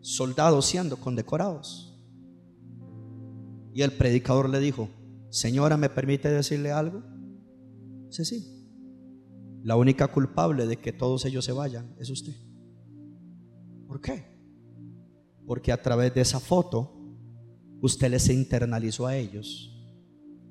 Soldados 0.01 0.67
siendo 0.67 0.97
condecorados. 0.97 1.89
Y 3.75 3.83
el 3.83 3.93
predicador 3.93 4.49
le 4.49 4.61
dijo, 4.61 4.89
Señora, 5.31 5.77
¿me 5.77 5.89
permite 5.89 6.31
decirle 6.31 6.73
algo? 6.73 7.03
Sí, 8.11 8.25
sí. 8.25 8.69
La 9.63 9.77
única 9.77 10.09
culpable 10.09 10.67
de 10.67 10.77
que 10.77 10.93
todos 10.93 11.25
ellos 11.25 11.45
se 11.45 11.53
vayan 11.53 11.95
es 11.99 12.11
usted. 12.11 12.35
¿Por 13.87 14.01
qué? 14.01 14.25
Porque 15.47 15.73
a 15.73 15.81
través 15.81 16.13
de 16.15 16.21
esa 16.21 16.41
foto 16.41 16.93
usted 17.81 18.11
les 18.11 18.29
internalizó 18.29 19.07
a 19.07 19.17
ellos 19.17 19.69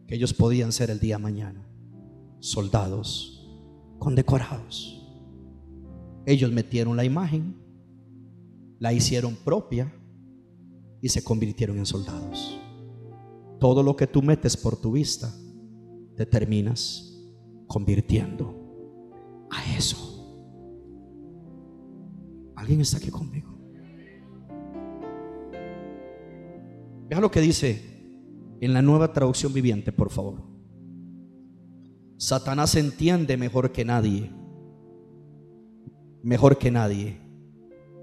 que 0.08 0.16
ellos 0.16 0.34
podían 0.34 0.72
ser 0.72 0.90
el 0.90 1.00
día 1.00 1.18
mañana 1.18 1.68
soldados 2.40 3.41
condecorados. 4.02 4.98
Ellos 6.26 6.52
metieron 6.52 6.98
la 6.98 7.06
imagen, 7.06 7.56
la 8.80 8.92
hicieron 8.92 9.36
propia 9.36 9.94
y 11.02 11.10
se 11.10 11.24
convirtieron 11.24 11.78
en 11.78 11.86
soldados 11.86 12.62
todo 13.62 13.84
lo 13.84 13.96
que 13.96 14.08
tú 14.08 14.24
metes 14.24 14.58
por 14.58 14.76
tu 14.76 14.94
vista, 14.94 15.32
te 16.18 16.26
terminas 16.26 17.16
convirtiendo 17.68 19.48
a 19.52 19.78
eso. 19.78 19.96
¿Alguien 22.56 22.82
está 22.82 22.98
aquí 22.98 23.12
conmigo? 23.12 23.56
Vea 27.08 27.20
lo 27.20 27.30
que 27.30 27.40
dice 27.40 28.58
en 28.60 28.74
la 28.74 28.82
nueva 28.82 29.14
traducción 29.14 29.54
viviente, 29.54 29.92
por 29.92 30.10
favor. 30.10 30.51
Satanás 32.22 32.76
entiende 32.76 33.36
mejor 33.36 33.72
que 33.72 33.84
nadie, 33.84 34.30
mejor 36.22 36.60
que 36.60 36.70
nadie, 36.70 37.20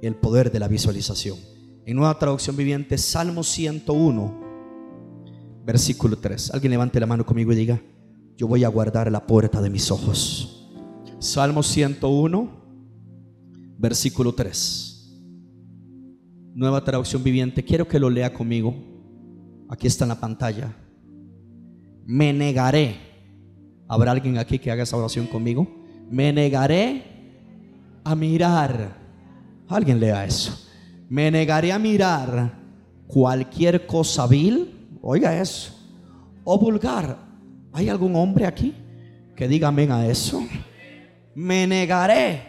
el 0.03 0.17
poder 0.17 0.51
de 0.51 0.59
la 0.59 0.67
visualización. 0.67 1.39
En 1.87 1.97
nueva 1.97 2.19
traducción 2.19 2.57
viviente, 2.57 2.99
Salmo 2.99 3.45
101 3.45 4.49
versículo 5.65 6.19
3. 6.19 6.51
Alguien 6.53 6.73
levante 6.73 6.99
la 6.99 7.07
mano 7.07 7.25
conmigo 7.25 7.53
y 7.53 7.57
diga, 7.57 7.81
yo 8.37 8.49
voy 8.49 8.65
a 8.65 8.69
guardar 8.69 9.13
la 9.13 9.25
puerta 9.25 9.63
de 9.63 9.71
mis 9.71 9.89
ojos. 9.93 10.69
Salmo 11.21 11.63
101, 11.63 12.51
versículo 13.79 14.35
3. 14.35 15.23
Nueva 16.57 16.83
traducción 16.83 17.23
viviente. 17.23 17.65
Quiero 17.65 17.87
que 17.87 18.01
lo 18.01 18.11
lea 18.11 18.35
conmigo. 18.35 18.75
Aquí 19.69 19.87
está 19.87 20.07
en 20.07 20.09
la 20.09 20.19
pantalla. 20.19 20.75
Me 22.05 22.33
negaré. 22.33 23.08
¿Habrá 23.89 24.13
alguien 24.13 24.39
aquí 24.39 24.59
que 24.59 24.71
haga 24.71 24.83
esa 24.83 24.97
oración 24.97 25.27
conmigo? 25.27 25.67
Me 26.11 26.33
negaré 26.33 27.03
a 28.05 28.15
mirar. 28.15 28.97
Alguien 29.69 29.99
lea 29.99 30.25
eso. 30.25 30.69
Me 31.09 31.31
negaré 31.31 31.73
a 31.73 31.79
mirar 31.79 32.59
cualquier 33.07 33.87
cosa 33.87 34.27
vil 34.27 34.79
Oiga 35.03 35.41
eso. 35.41 35.75
O 36.45 36.59
vulgar. 36.59 37.19
¿Hay 37.73 37.89
algún 37.89 38.17
hombre 38.17 38.47
aquí 38.47 38.75
que 39.37 39.47
diga 39.47 39.69
amén 39.69 39.93
a 39.93 40.07
eso? 40.07 40.43
Me 41.35 41.67
negaré. 41.67 42.43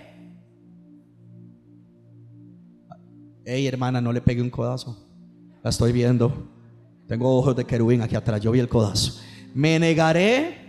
Hey, 3.45 3.67
hermana, 3.67 4.01
no 4.01 4.11
le 4.11 4.21
pegue 4.21 4.41
un 4.41 4.49
codazo. 4.49 4.97
La 5.63 5.69
estoy 5.69 5.91
viendo. 5.91 6.49
Tengo 7.07 7.37
ojos 7.37 7.55
de 7.55 7.65
querubín 7.65 8.01
aquí 8.01 8.15
atrás. 8.15 8.41
Yo 8.41 8.51
vi 8.51 8.59
el 8.59 8.69
codazo. 8.69 9.21
Me 9.53 9.79
negaré 9.79 10.68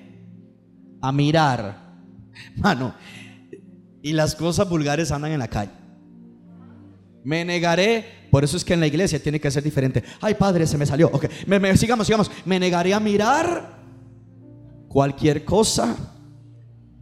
a 1.01 1.13
mirar. 1.13 1.91
Mano, 2.57 2.95
y 4.03 4.13
las 4.13 4.35
cosas 4.35 4.69
vulgares 4.69 5.11
andan 5.11 5.33
en 5.33 5.39
la 5.39 5.49
calle. 5.49 5.73
Me 7.23 7.45
negaré, 7.45 8.29
por 8.31 8.45
eso 8.45 8.57
es 8.57 8.65
que 8.65 8.75
en 8.75 8.81
la 8.81 8.87
iglesia 8.87 9.23
tiene 9.23 9.41
que 9.41 9.51
ser 9.51 9.63
diferente. 9.63 10.03
Ay, 10.21 10.35
padre, 10.35 10.67
se 10.67 10.79
me 10.79 10.87
salió. 10.87 11.11
Ok, 11.13 11.27
me, 11.47 11.77
sigamos, 11.77 12.07
sigamos. 12.07 12.31
Me 12.45 12.59
negaré 12.59 12.95
a 12.95 13.01
mirar 13.01 13.79
cualquier 14.89 15.45
cosa 15.45 15.97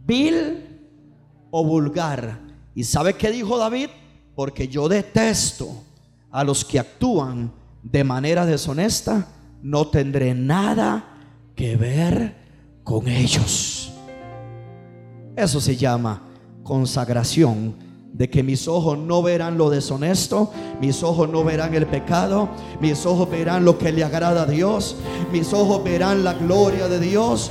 vil 0.05 0.65
o 1.51 1.63
vulgar. 1.63 2.39
¿Y 2.75 2.83
sabe 2.83 3.13
qué 3.13 3.31
dijo 3.31 3.57
David? 3.57 3.89
Porque 4.35 4.67
yo 4.67 4.89
detesto 4.89 5.83
a 6.31 6.43
los 6.43 6.65
que 6.65 6.79
actúan 6.79 7.51
de 7.81 8.03
manera 8.03 8.45
deshonesta, 8.45 9.27
no 9.61 9.87
tendré 9.87 10.33
nada 10.33 11.17
que 11.55 11.75
ver 11.75 12.35
con 12.83 13.07
ellos. 13.07 13.88
Eso 15.39 15.61
se 15.61 15.77
llama 15.77 16.21
consagración 16.63 17.73
de 18.11 18.29
que 18.29 18.43
mis 18.43 18.67
ojos 18.67 18.97
no 18.97 19.23
verán 19.23 19.57
lo 19.57 19.69
deshonesto, 19.69 20.51
mis 20.81 21.01
ojos 21.01 21.29
no 21.29 21.45
verán 21.45 21.73
el 21.75 21.87
pecado, 21.87 22.49
mis 22.81 23.05
ojos 23.05 23.29
verán 23.29 23.63
lo 23.63 23.77
que 23.77 23.93
le 23.93 24.03
agrada 24.03 24.41
a 24.41 24.45
Dios, 24.45 24.97
mis 25.31 25.53
ojos 25.53 25.81
verán 25.81 26.25
la 26.25 26.33
gloria 26.33 26.89
de 26.89 26.99
Dios. 26.99 27.49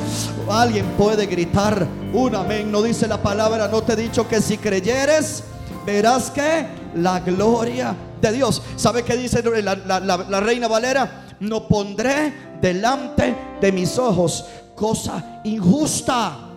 Alguien 0.50 0.84
puede 0.98 1.24
gritar 1.24 1.88
un 2.12 2.34
amén, 2.34 2.70
no 2.70 2.82
dice 2.82 3.08
la 3.08 3.22
palabra, 3.22 3.68
no 3.68 3.82
te 3.82 3.94
he 3.94 3.96
dicho 3.96 4.28
que 4.28 4.42
si 4.42 4.58
creyeres, 4.58 5.44
verás 5.86 6.30
que 6.30 6.66
la 6.94 7.20
gloria 7.20 7.96
de 8.20 8.32
Dios. 8.32 8.60
¿Sabe 8.76 9.02
qué 9.02 9.16
dice 9.16 9.42
la, 9.62 9.74
la 9.74 10.40
reina 10.40 10.68
Valera? 10.68 11.24
No 11.40 11.66
pondré 11.66 12.34
delante 12.60 13.34
de 13.62 13.72
mis 13.72 13.98
ojos 13.98 14.44
cosa 14.74 15.40
injusta 15.44 16.47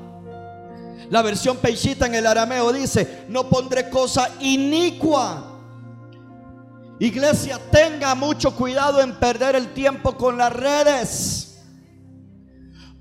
la 1.11 1.21
versión 1.21 1.57
Peixita 1.57 2.05
en 2.05 2.15
el 2.15 2.25
arameo 2.25 2.71
dice, 2.71 3.25
no 3.27 3.49
pondré 3.49 3.89
cosa 3.89 4.29
inicua. 4.39 5.59
Iglesia, 7.01 7.59
tenga 7.69 8.15
mucho 8.15 8.55
cuidado 8.55 9.01
en 9.01 9.19
perder 9.19 9.57
el 9.57 9.73
tiempo 9.73 10.15
con 10.15 10.37
las 10.37 10.53
redes. 10.53 11.61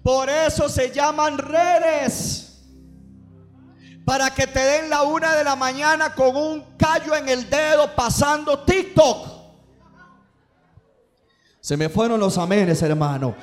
Por 0.02 0.28
eso 0.28 0.68
se 0.68 0.90
llaman 0.90 1.38
redes. 1.38 2.64
Para 4.04 4.34
que 4.34 4.48
te 4.48 4.58
den 4.58 4.90
la 4.90 5.02
una 5.02 5.36
de 5.36 5.44
la 5.44 5.54
mañana 5.54 6.12
con 6.12 6.34
un 6.34 6.64
callo 6.76 7.14
en 7.14 7.28
el 7.28 7.48
dedo 7.48 7.94
pasando 7.94 8.58
TikTok. 8.58 9.39
Se 11.70 11.76
me 11.76 11.88
fueron 11.88 12.18
los 12.18 12.36
amenes, 12.36 12.82
hermano. 12.82 13.36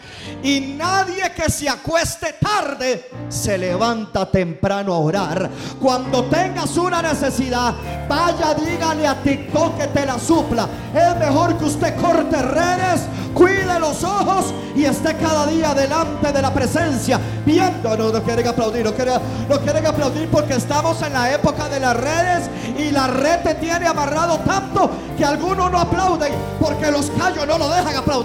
Y 0.43 0.59
nadie 0.77 1.31
que 1.33 1.49
se 1.49 1.69
acueste 1.69 2.33
tarde 2.33 3.09
se 3.29 3.57
levanta 3.57 4.29
temprano 4.29 4.93
a 4.93 4.97
orar. 4.97 5.49
Cuando 5.79 6.25
tengas 6.25 6.75
una 6.75 7.01
necesidad, 7.01 7.73
vaya, 8.09 8.53
dígale 8.53 9.07
a 9.07 9.23
TikTok 9.23 9.77
que 9.77 9.87
te 9.87 10.05
la 10.05 10.19
supla. 10.19 10.67
Es 10.93 11.17
mejor 11.17 11.57
que 11.57 11.63
usted 11.63 11.95
corte 11.95 12.41
redes, 12.41 13.03
cuide 13.33 13.79
los 13.79 14.03
ojos 14.03 14.53
y 14.75 14.83
esté 14.83 15.15
cada 15.15 15.47
día 15.47 15.73
delante 15.73 16.29
de 16.33 16.41
la 16.41 16.53
presencia. 16.53 17.21
Viendo, 17.45 17.95
no, 17.95 18.11
no 18.11 18.23
quieren 18.23 18.45
aplaudir, 18.45 18.83
no 18.83 18.93
quieren, 18.93 19.21
no 19.47 19.57
quieren 19.61 19.85
aplaudir 19.85 20.27
porque 20.29 20.55
estamos 20.55 21.01
en 21.01 21.13
la 21.13 21.33
época 21.33 21.69
de 21.69 21.79
las 21.79 21.95
redes 21.95 22.49
y 22.77 22.91
la 22.91 23.07
red 23.07 23.39
te 23.41 23.55
tiene 23.55 23.87
amarrado 23.87 24.37
tanto 24.39 24.89
que 25.17 25.23
algunos 25.23 25.71
no 25.71 25.79
aplauden 25.79 26.33
porque 26.59 26.91
los 26.91 27.09
callos 27.11 27.47
no 27.47 27.57
lo 27.57 27.69
dejan 27.69 27.95
aplaudir. 27.95 28.16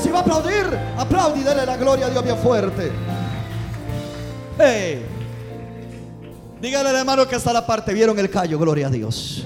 Si 0.00 0.08
va 0.10 0.18
a 0.18 0.22
aplaudir, 0.22 0.66
aplaude 0.96 1.40
y 1.40 1.42
dele 1.42 1.66
la 1.66 1.76
gloria 1.76 2.06
a 2.06 2.10
Dios 2.10 2.24
bien 2.24 2.38
fuerte. 2.38 2.92
Hey. 4.58 5.04
Dígale 6.60 6.90
al 6.90 6.96
hermano 6.96 7.26
que 7.26 7.36
está 7.36 7.52
la 7.52 7.66
parte. 7.66 7.92
Vieron 7.92 8.18
el 8.18 8.30
callo, 8.30 8.58
gloria 8.58 8.86
a 8.86 8.90
Dios. 8.90 9.44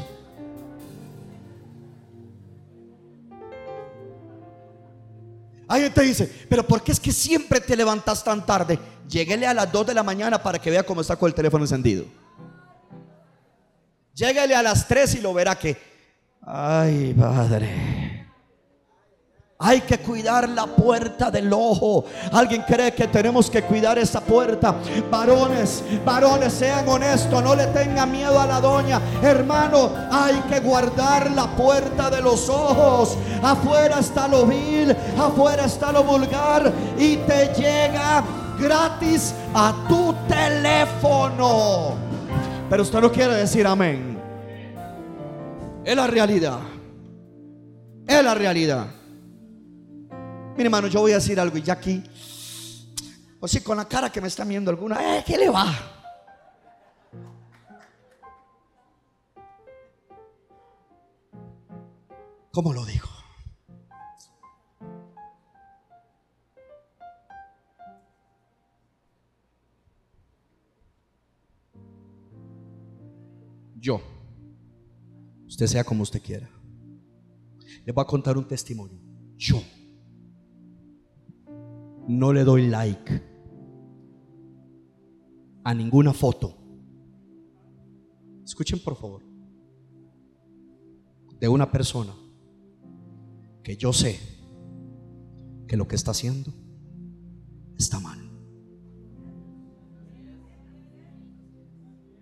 Alguien 5.69 5.93
te 5.93 6.03
dice, 6.03 6.47
pero 6.49 6.65
¿por 6.65 6.83
qué 6.83 6.93
es 6.93 7.01
que 7.01 7.11
siempre 7.11 7.61
te 7.61 7.75
levantas 7.75 8.23
tan 8.23 8.45
tarde? 8.45 8.79
Lléguele 9.09 9.47
a 9.47 9.55
las 9.55 9.73
2 9.73 9.87
de 9.87 9.95
la 9.95 10.03
mañana 10.03 10.43
para 10.43 10.59
que 10.59 10.71
vea 10.71 10.85
cómo 10.85 11.01
está 11.01 11.17
con 11.17 11.29
el 11.29 11.35
teléfono 11.35 11.65
encendido. 11.65 12.05
Lléguele 14.15 14.55
a 14.55 14.63
las 14.63 14.87
3 14.87 15.17
y 15.17 15.21
lo 15.21 15.35
verá 15.35 15.57
que, 15.57 15.77
ay, 16.43 17.15
padre. 17.19 18.06
Hay 19.59 19.81
que 19.81 19.99
cuidar 19.99 20.47
la 20.51 20.67
puerta 20.67 21.31
del 21.31 21.51
ojo. 21.51 22.05
Alguien 22.33 22.63
cree 22.67 22.93
que 22.93 23.09
tenemos 23.09 23.49
que 23.49 23.63
cuidar 23.63 23.99
esa 23.99 24.21
puerta. 24.21 24.75
Varones, 25.11 25.83
varones, 26.05 26.53
sean 26.53 26.87
honestos, 26.87 27.43
no 27.43 27.55
le 27.55 27.67
tengan 27.69 28.13
miedo 28.13 28.39
a 28.39 28.47
la 28.47 28.61
doña. 28.61 29.01
Hermano, 29.23 29.93
hay 30.11 30.35
que 30.51 30.61
guardar 30.61 31.31
la 31.31 31.47
puerta 31.57 32.11
de 32.11 32.21
los 32.21 32.51
ojos. 32.51 33.17
Afuera 33.43 34.01
está 34.01 34.29
lo 34.29 34.45
vil, 34.45 34.95
afuera 35.19 35.65
está 35.65 35.91
lo 35.91 36.05
vulgar 36.05 36.71
y 36.99 37.17
te 37.17 37.47
llega 37.55 38.23
gratis 38.61 39.35
a 39.55 39.75
tu 39.89 40.15
teléfono. 40.29 41.95
Pero 42.69 42.83
usted 42.83 43.01
no 43.01 43.11
quiere 43.11 43.37
decir 43.37 43.67
amén. 43.67 44.19
Es 45.83 45.97
la 45.97 46.07
realidad. 46.07 46.59
Es 48.07 48.23
la 48.23 48.35
realidad. 48.35 48.96
Mire, 50.57 50.69
hermano, 50.69 50.89
yo 50.89 51.01
voy 51.01 51.13
a 51.13 51.17
decir 51.17 51.39
algo 51.39 51.59
y 51.59 51.63
ya 51.63 51.75
aquí, 51.75 52.03
o 53.41 53.47
si 53.47 53.61
con 53.61 53.77
la 53.77 53.87
cara 53.87 54.11
que 54.11 54.23
me 54.23 54.29
está 54.29 54.43
viendo 54.43 54.71
alguna, 54.71 55.19
eh, 55.19 55.23
¿qué 55.27 55.37
le 55.37 55.51
va? 55.51 55.67
¿Cómo 62.51 62.73
lo 62.73 62.87
digo? 62.87 63.07
Yo, 73.79 74.01
usted 75.47 75.67
sea 75.67 75.85
como 75.85 76.03
usted 76.03 76.23
quiera, 76.23 76.49
le 77.85 77.93
voy 77.93 78.03
a 78.03 78.07
contar 78.07 78.39
un 78.39 78.49
testimonio. 78.49 78.99
Yo 79.37 79.63
no 82.09 82.33
le 82.33 82.45
doy 82.45 82.69
like 82.69 83.23
a 85.65 85.75
ninguna 85.75 86.13
foto. 86.13 86.55
Escuchen 88.45 88.79
por 88.79 88.97
favor. 88.97 89.23
De 91.41 91.49
una 91.49 91.71
persona 91.71 92.15
que 93.63 93.77
yo 93.77 93.93
sé 93.93 94.19
que 95.67 95.77
lo 95.77 95.87
que 95.89 95.97
está 95.97 96.13
haciendo 96.13 96.53
está 97.77 97.99
mal. 97.99 98.19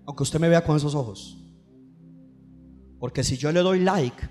Aunque 0.06 0.22
usted 0.22 0.40
me 0.40 0.48
vea 0.48 0.64
con 0.64 0.76
esos 0.76 0.94
ojos. 0.94 1.38
Porque 2.98 3.22
si 3.22 3.36
yo 3.36 3.52
le 3.52 3.60
doy 3.60 3.80
like, 3.80 4.28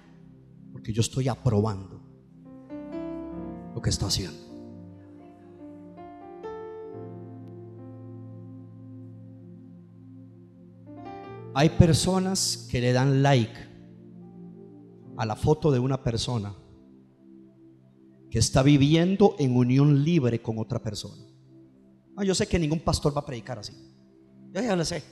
porque 0.71 0.91
yo 0.91 1.01
estoy 1.01 1.27
aprobando 1.27 2.01
lo 3.75 3.81
que 3.81 3.89
está 3.89 4.07
haciendo. 4.07 4.42
Hay 11.55 11.69
personas 11.69 12.67
que 12.69 12.81
le 12.81 12.93
dan 12.93 13.21
like 13.21 13.53
a 15.17 15.25
la 15.25 15.35
foto 15.35 15.71
de 15.71 15.79
una 15.79 16.03
persona 16.03 16.55
que 18.31 18.39
está 18.39 18.63
viviendo 18.63 19.35
en 19.37 19.55
unión 19.55 20.03
libre 20.03 20.41
con 20.41 20.57
otra 20.57 20.81
persona. 20.81 21.23
Yo 22.25 22.33
sé 22.33 22.47
que 22.47 22.57
ningún 22.57 22.79
pastor 22.79 23.15
va 23.15 23.21
a 23.21 23.25
predicar 23.25 23.59
así. 23.59 23.73
Ya, 24.51 24.61
ya 24.61 24.75
lo 24.75 24.83
sé. 24.83 25.03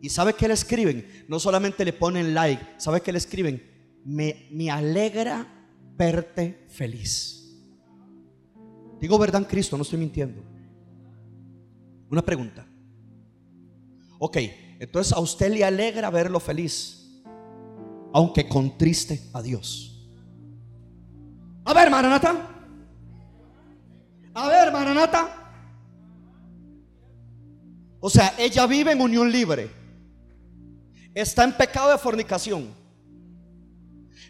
¿Y 0.00 0.08
sabe 0.08 0.34
qué 0.34 0.46
le 0.46 0.54
escriben? 0.54 1.04
No 1.28 1.40
solamente 1.40 1.84
le 1.84 1.92
ponen 1.92 2.34
like, 2.34 2.64
¿sabe 2.76 3.00
qué 3.00 3.10
le 3.10 3.18
escriben? 3.18 3.60
Me, 4.04 4.48
me 4.52 4.70
alegra 4.70 5.46
verte 5.96 6.66
feliz. 6.68 7.34
Digo 9.00 9.18
verdad 9.18 9.42
en 9.42 9.48
Cristo, 9.48 9.76
no 9.76 9.82
estoy 9.82 9.98
mintiendo. 9.98 10.44
Una 12.08 12.22
pregunta. 12.22 12.67
Ok, 14.18 14.36
entonces 14.80 15.12
a 15.12 15.20
usted 15.20 15.52
le 15.52 15.64
alegra 15.64 16.10
verlo 16.10 16.40
feliz, 16.40 17.22
aunque 18.12 18.48
contriste 18.48 19.22
a 19.32 19.42
Dios. 19.42 20.10
A 21.64 21.74
ver, 21.74 21.90
Maranata. 21.90 22.48
A 24.34 24.48
ver, 24.48 24.72
Maranata. 24.72 25.38
O 28.00 28.08
sea, 28.08 28.34
ella 28.38 28.66
vive 28.66 28.92
en 28.92 29.00
unión 29.00 29.30
libre. 29.30 29.70
Está 31.14 31.44
en 31.44 31.52
pecado 31.52 31.90
de 31.90 31.98
fornicación. 31.98 32.72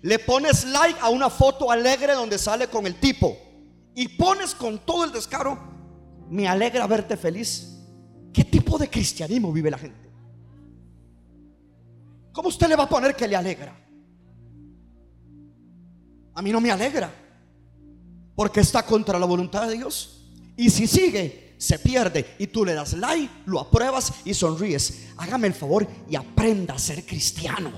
Le 0.03 0.19
pones 0.19 0.65
like 0.65 0.99
a 1.01 1.09
una 1.09 1.29
foto 1.29 1.71
alegre 1.71 2.15
donde 2.15 2.39
sale 2.39 2.69
con 2.69 2.87
el 2.87 2.95
tipo. 2.97 3.37
Y 3.95 4.09
pones 4.09 4.55
con 4.55 4.79
todo 4.79 5.05
el 5.05 5.13
descaro, 5.13 5.59
me 6.29 6.47
alegra 6.47 6.87
verte 6.87 7.17
feliz. 7.17 7.78
¿Qué 8.39 8.45
tipo 8.45 8.79
de 8.79 8.89
cristianismo 8.89 9.53
vive 9.53 9.69
la 9.69 9.79
gente? 9.79 10.09
¿Cómo 12.31 12.51
usted 12.51 12.69
le 12.69 12.77
va 12.77 12.85
a 12.85 12.89
poner 12.89 13.17
que 13.17 13.27
le 13.27 13.35
alegra? 13.35 13.77
A 16.35 16.41
mí 16.41 16.53
no 16.53 16.61
me 16.61 16.71
alegra. 16.71 17.13
Porque 18.37 18.61
está 18.61 18.85
contra 18.85 19.19
la 19.19 19.27
voluntad 19.27 19.67
de 19.67 19.75
Dios. 19.75 20.31
Y 20.57 20.71
si 20.71 20.87
sigue, 20.87 21.57
se 21.59 21.81
pierde. 21.81 22.37
Y 22.39 22.47
tú 22.47 22.65
le 22.65 22.75
das 22.75 22.93
like, 22.93 23.29
lo 23.47 23.59
apruebas 23.59 24.13
y 24.25 24.35
sonríes. 24.35 25.09
Hágame 25.17 25.49
el 25.49 25.55
favor 25.55 25.85
y 26.09 26.15
aprenda 26.15 26.75
a 26.75 26.79
ser 26.79 27.05
cristiano. 27.05 27.73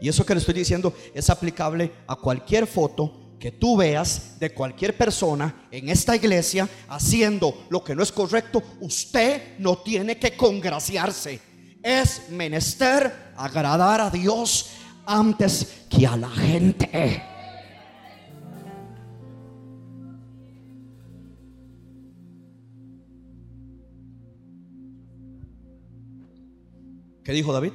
Y 0.00 0.08
eso 0.08 0.24
que 0.24 0.34
le 0.34 0.40
estoy 0.40 0.54
diciendo 0.54 0.92
es 1.14 1.30
aplicable 1.30 1.90
a 2.06 2.16
cualquier 2.16 2.66
foto 2.66 3.26
que 3.38 3.52
tú 3.52 3.76
veas 3.76 4.38
de 4.38 4.52
cualquier 4.52 4.96
persona 4.96 5.66
en 5.70 5.88
esta 5.88 6.16
iglesia 6.16 6.68
haciendo 6.88 7.66
lo 7.70 7.84
que 7.84 7.94
no 7.94 8.02
es 8.02 8.12
correcto. 8.12 8.62
Usted 8.80 9.58
no 9.58 9.78
tiene 9.78 10.18
que 10.18 10.36
congraciarse. 10.36 11.40
Es 11.82 12.30
menester 12.30 13.32
agradar 13.36 14.00
a 14.00 14.10
Dios 14.10 14.70
antes 15.06 15.84
que 15.88 16.06
a 16.06 16.16
la 16.16 16.30
gente. 16.30 17.22
¿Qué 27.22 27.32
dijo 27.32 27.52
David? 27.52 27.72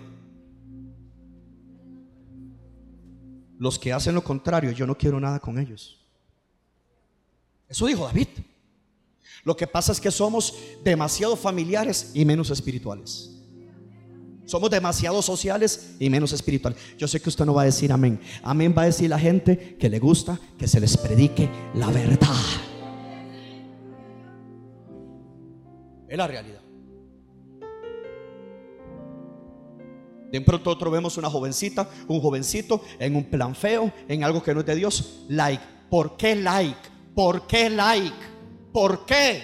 Los 3.62 3.78
que 3.78 3.94
hacen 3.94 4.16
lo 4.16 4.24
contrario, 4.24 4.72
yo 4.72 4.88
no 4.88 4.98
quiero 4.98 5.20
nada 5.20 5.40
con 5.40 5.60
ellos. 5.60 6.00
Eso 7.70 7.86
dijo 7.86 8.08
David. 8.08 8.28
Lo 9.44 9.56
que 9.56 9.68
pasa 9.68 9.92
es 9.92 10.02
que 10.02 10.10
somos 10.10 10.56
demasiado 10.84 11.36
familiares 11.36 12.10
y 12.16 12.26
menos 12.26 12.50
espirituales. 12.50 13.30
Somos 14.48 14.72
demasiado 14.72 15.22
sociales 15.22 15.92
y 16.00 16.10
menos 16.10 16.34
espirituales. 16.34 16.80
Yo 16.98 17.08
sé 17.08 17.22
que 17.22 17.30
usted 17.30 17.46
no 17.46 17.54
va 17.54 17.62
a 17.62 17.66
decir 17.66 17.92
amén. 17.92 18.20
Amén 18.42 18.74
va 18.76 18.82
a 18.82 18.86
decir 18.86 19.12
la 19.12 19.20
gente 19.20 19.78
que 19.78 19.90
le 19.90 20.00
gusta 20.00 20.40
que 20.58 20.68
se 20.68 20.80
les 20.80 20.98
predique 20.98 21.48
la 21.76 21.92
verdad. 21.92 22.36
Es 26.10 26.18
la 26.18 26.26
realidad. 26.26 26.61
De 30.32 30.40
pronto 30.42 30.70
otro 30.70 30.90
vemos 30.90 31.18
una 31.18 31.30
jovencita, 31.30 31.90
un 32.08 32.22
jovencito 32.22 32.82
en 33.00 33.16
un 33.16 33.26
plan 33.26 33.54
feo, 33.54 33.92
en 34.08 34.24
algo 34.24 34.42
que 34.42 34.54
no 34.54 34.62
es 34.62 34.66
de 34.66 34.76
Dios. 34.76 35.24
Like. 35.28 35.64
¿Por 35.90 36.16
qué 36.16 36.36
like? 36.36 36.90
¿Por 37.14 37.46
qué 37.48 37.70
like? 37.70 38.16
¿Por 38.72 39.06
qué? 39.06 39.44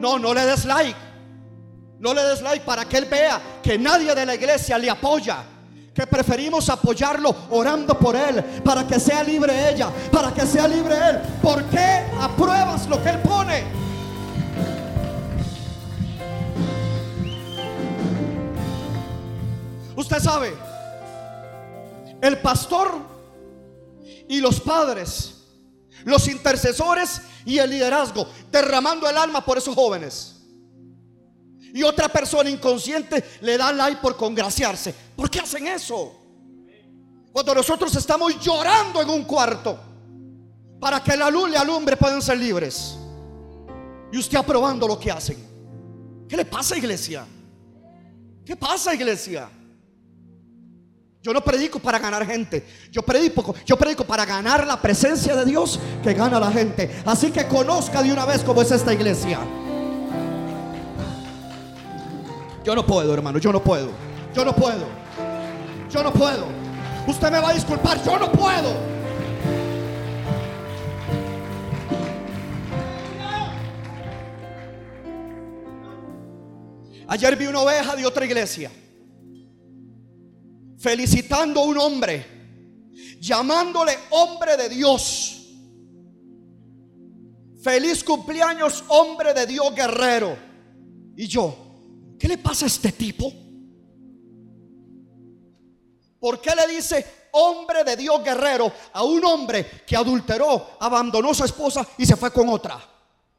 No, 0.00 0.18
no 0.18 0.34
le 0.34 0.44
des 0.44 0.64
like. 0.64 0.98
No 2.00 2.12
le 2.12 2.22
des 2.24 2.42
like 2.42 2.64
para 2.64 2.84
que 2.86 2.96
él 2.96 3.04
vea 3.04 3.40
que 3.62 3.78
nadie 3.78 4.12
de 4.12 4.26
la 4.26 4.34
iglesia 4.34 4.76
le 4.76 4.90
apoya. 4.90 5.44
Que 5.94 6.06
preferimos 6.06 6.68
apoyarlo 6.68 7.34
orando 7.50 7.96
por 7.96 8.16
él 8.16 8.42
para 8.64 8.86
que 8.86 8.98
sea 8.98 9.22
libre 9.22 9.70
ella, 9.70 9.90
para 10.10 10.32
que 10.34 10.46
sea 10.46 10.66
libre 10.66 10.94
él. 11.10 11.18
¿Por 11.40 11.62
qué 11.64 12.04
apruebas 12.20 12.88
lo 12.88 13.00
que 13.02 13.10
él 13.10 13.18
pone? 13.18 13.89
Usted 20.00 20.18
sabe, 20.18 20.54
el 22.22 22.38
pastor 22.38 22.90
y 24.30 24.40
los 24.40 24.58
padres, 24.58 25.44
los 26.04 26.26
intercesores 26.26 27.20
y 27.44 27.58
el 27.58 27.68
liderazgo, 27.68 28.26
derramando 28.50 29.06
el 29.10 29.18
alma 29.18 29.44
por 29.44 29.58
esos 29.58 29.74
jóvenes. 29.74 30.36
Y 31.74 31.82
otra 31.82 32.08
persona 32.08 32.48
inconsciente 32.48 33.22
le 33.42 33.58
da 33.58 33.72
like 33.72 34.00
por 34.00 34.16
congraciarse. 34.16 34.94
¿Por 35.14 35.28
qué 35.28 35.40
hacen 35.40 35.66
eso? 35.66 36.14
Cuando 37.30 37.54
nosotros 37.54 37.94
estamos 37.94 38.40
llorando 38.40 39.02
en 39.02 39.10
un 39.10 39.24
cuarto, 39.24 39.78
para 40.80 41.04
que 41.04 41.14
la 41.14 41.28
luz 41.28 41.50
le 41.50 41.58
alumbre 41.58 41.98
pueden 41.98 42.22
ser 42.22 42.38
libres. 42.38 42.96
Y 44.10 44.16
usted 44.16 44.38
aprobando 44.38 44.88
lo 44.88 44.98
que 44.98 45.10
hacen. 45.10 45.36
¿Qué 46.26 46.38
le 46.38 46.46
pasa, 46.46 46.74
iglesia? 46.74 47.26
¿Qué 48.46 48.56
pasa, 48.56 48.94
iglesia? 48.94 49.59
Yo 51.22 51.34
no 51.34 51.42
predico 51.42 51.78
para 51.78 51.98
ganar 51.98 52.26
gente. 52.26 52.64
Yo 52.90 53.02
predico, 53.02 53.54
yo 53.66 53.76
predico 53.76 54.04
para 54.04 54.24
ganar 54.24 54.66
la 54.66 54.80
presencia 54.80 55.36
de 55.36 55.44
Dios 55.44 55.78
que 56.02 56.14
gana 56.14 56.40
la 56.40 56.50
gente. 56.50 57.02
Así 57.04 57.30
que 57.30 57.46
conozca 57.46 58.02
de 58.02 58.10
una 58.10 58.24
vez 58.24 58.42
cómo 58.42 58.62
es 58.62 58.70
esta 58.70 58.94
iglesia. 58.94 59.38
Yo 62.64 62.74
no 62.74 62.86
puedo, 62.86 63.12
hermano. 63.12 63.38
Yo 63.38 63.52
no 63.52 63.62
puedo. 63.62 63.90
Yo 64.34 64.46
no 64.46 64.56
puedo. 64.56 64.86
Yo 65.90 66.02
no 66.02 66.10
puedo. 66.10 66.46
Usted 67.06 67.30
me 67.30 67.40
va 67.40 67.50
a 67.50 67.52
disculpar. 67.52 68.02
Yo 68.02 68.18
no 68.18 68.32
puedo. 68.32 68.90
Ayer 77.08 77.36
vi 77.36 77.46
una 77.46 77.60
oveja 77.60 77.94
de 77.94 78.06
otra 78.06 78.24
iglesia 78.24 78.70
felicitando 80.80 81.60
a 81.60 81.64
un 81.64 81.78
hombre, 81.78 82.88
llamándole 83.20 83.96
hombre 84.10 84.56
de 84.56 84.68
Dios. 84.70 85.36
Feliz 87.62 88.02
cumpleaños, 88.02 88.82
hombre 88.88 89.34
de 89.34 89.46
Dios 89.46 89.74
guerrero. 89.74 90.36
Y 91.16 91.26
yo, 91.26 91.54
¿qué 92.18 92.26
le 92.26 92.38
pasa 92.38 92.64
a 92.64 92.68
este 92.68 92.92
tipo? 92.92 93.30
¿Por 96.18 96.40
qué 96.40 96.54
le 96.54 96.74
dice 96.74 97.28
hombre 97.32 97.84
de 97.84 97.96
Dios 97.96 98.24
guerrero 98.24 98.72
a 98.92 99.02
un 99.02 99.22
hombre 99.24 99.82
que 99.86 99.96
adulteró, 99.96 100.78
abandonó 100.80 101.30
a 101.30 101.34
su 101.34 101.44
esposa 101.44 101.86
y 101.98 102.06
se 102.06 102.16
fue 102.16 102.32
con 102.32 102.48
otra? 102.48 102.80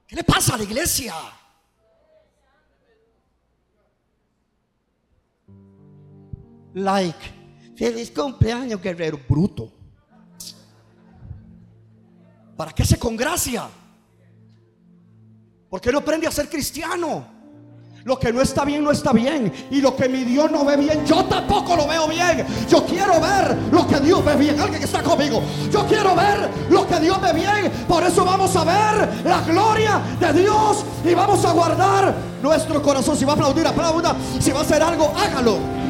¿Qué 0.06 0.16
le 0.16 0.24
pasa 0.24 0.54
a 0.54 0.58
la 0.58 0.64
iglesia? 0.64 1.16
Like. 6.74 7.42
Feliz 7.76 8.12
cumpleaños, 8.12 8.82
guerrero 8.82 9.20
bruto. 9.28 9.72
¿Para 12.56 12.72
qué 12.74 12.86
se 12.86 13.00
con 13.00 13.16
gracia? 13.16 13.68
¿Por 15.70 15.82
qué 15.82 15.92
no 15.92 16.00
aprende 16.00 16.28
a 16.28 16.32
ser 16.32 16.48
cristiano? 16.48 17.26
Lo 18.04 18.20
que 18.20 18.34
no 18.34 18.42
está 18.42 18.66
bien, 18.66 18.84
no 18.84 18.92
está 18.92 19.14
bien. 19.14 19.52
Y 19.70 19.80
lo 19.82 19.96
que 19.96 20.10
mi 20.10 20.24
Dios 20.24 20.52
no 20.52 20.66
ve 20.66 20.76
bien, 20.78 21.06
yo 21.06 21.26
tampoco 21.26 21.76
lo 21.76 21.88
veo 21.88 22.08
bien. 22.08 22.46
Yo 22.70 22.86
quiero 22.86 23.20
ver 23.20 23.58
lo 23.72 23.88
que 23.88 24.00
Dios 24.00 24.24
ve 24.26 24.36
bien. 24.36 24.60
Alguien 24.60 24.80
que 24.80 24.86
está 24.86 25.04
conmigo. 25.04 25.42
Yo 25.72 25.86
quiero 25.88 26.16
ver 26.16 26.50
lo 26.70 26.88
que 26.88 27.00
Dios 27.00 27.22
ve 27.22 27.34
bien. 27.34 27.72
Por 27.88 28.04
eso 28.04 28.26
vamos 28.26 28.56
a 28.56 28.64
ver 28.64 29.24
la 29.24 29.42
gloria 29.42 30.02
de 30.20 30.34
Dios. 30.34 30.84
Y 31.06 31.14
vamos 31.14 31.46
a 31.46 31.52
guardar 31.52 32.16
nuestro 32.42 32.82
corazón. 32.82 33.16
Si 33.16 33.26
va 33.26 33.34
a 33.34 33.36
aplaudir, 33.36 33.68
aplauda. 33.68 34.16
Si 34.40 34.52
va 34.52 34.60
a 34.60 34.64
hacer 34.64 34.82
algo, 34.82 35.14
hágalo. 35.16 35.81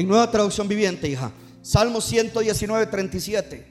En 0.00 0.08
nueva 0.08 0.30
traducción 0.30 0.66
viviente, 0.66 1.06
hija. 1.10 1.30
Salmo 1.60 2.00
119, 2.00 2.86
37. 2.86 3.66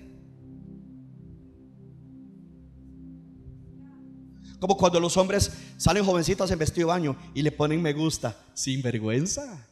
Como 4.59 4.77
cuando 4.77 4.99
los 4.99 5.17
hombres 5.17 5.51
salen 5.77 6.05
jovencitos 6.05 6.51
en 6.51 6.59
vestido 6.59 6.87
de 6.87 6.93
baño 6.93 7.17
y 7.33 7.41
le 7.41 7.51
ponen 7.51 7.81
me 7.81 7.93
gusta, 7.93 8.37
sin 8.53 8.83
vergüenza. 8.83 9.67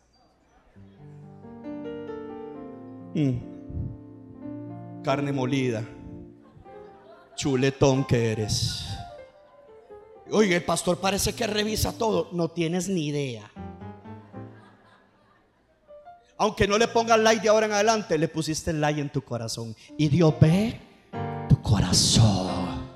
Mm. 3.13 5.03
Carne 5.03 5.31
molida, 5.31 5.87
chuletón 7.35 8.03
que 8.03 8.31
eres. 8.31 8.83
Oye, 10.31 10.55
el 10.55 10.63
pastor 10.63 10.97
parece 10.97 11.33
que 11.33 11.45
revisa 11.45 11.95
todo, 11.95 12.29
no 12.31 12.49
tienes 12.49 12.89
ni 12.89 13.05
idea. 13.05 13.51
Aunque 16.37 16.67
no 16.67 16.77
le 16.77 16.87
pongas 16.87 17.19
like 17.19 17.41
de 17.41 17.49
ahora 17.49 17.65
en 17.65 17.73
adelante, 17.73 18.17
le 18.17 18.27
pusiste 18.27 18.71
like 18.73 19.01
en 19.01 19.09
tu 19.09 19.21
corazón. 19.21 19.75
Y 19.97 20.07
Dios 20.07 20.33
ve 20.39 20.79
tu 21.49 21.61
corazón. 21.61 22.87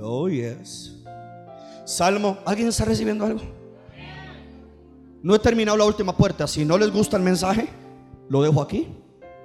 Oh, 0.00 0.28
yes. 0.28 0.96
Salmo, 1.84 2.38
¿alguien 2.46 2.68
está 2.68 2.84
recibiendo 2.84 3.26
algo? 3.26 3.42
No 5.22 5.34
he 5.34 5.38
terminado 5.38 5.76
la 5.76 5.84
última 5.84 6.16
puerta. 6.16 6.46
Si 6.46 6.64
no 6.64 6.78
les 6.78 6.90
gusta 6.90 7.16
el 7.16 7.22
mensaje, 7.22 7.68
lo 8.28 8.42
dejo 8.42 8.62
aquí 8.62 8.88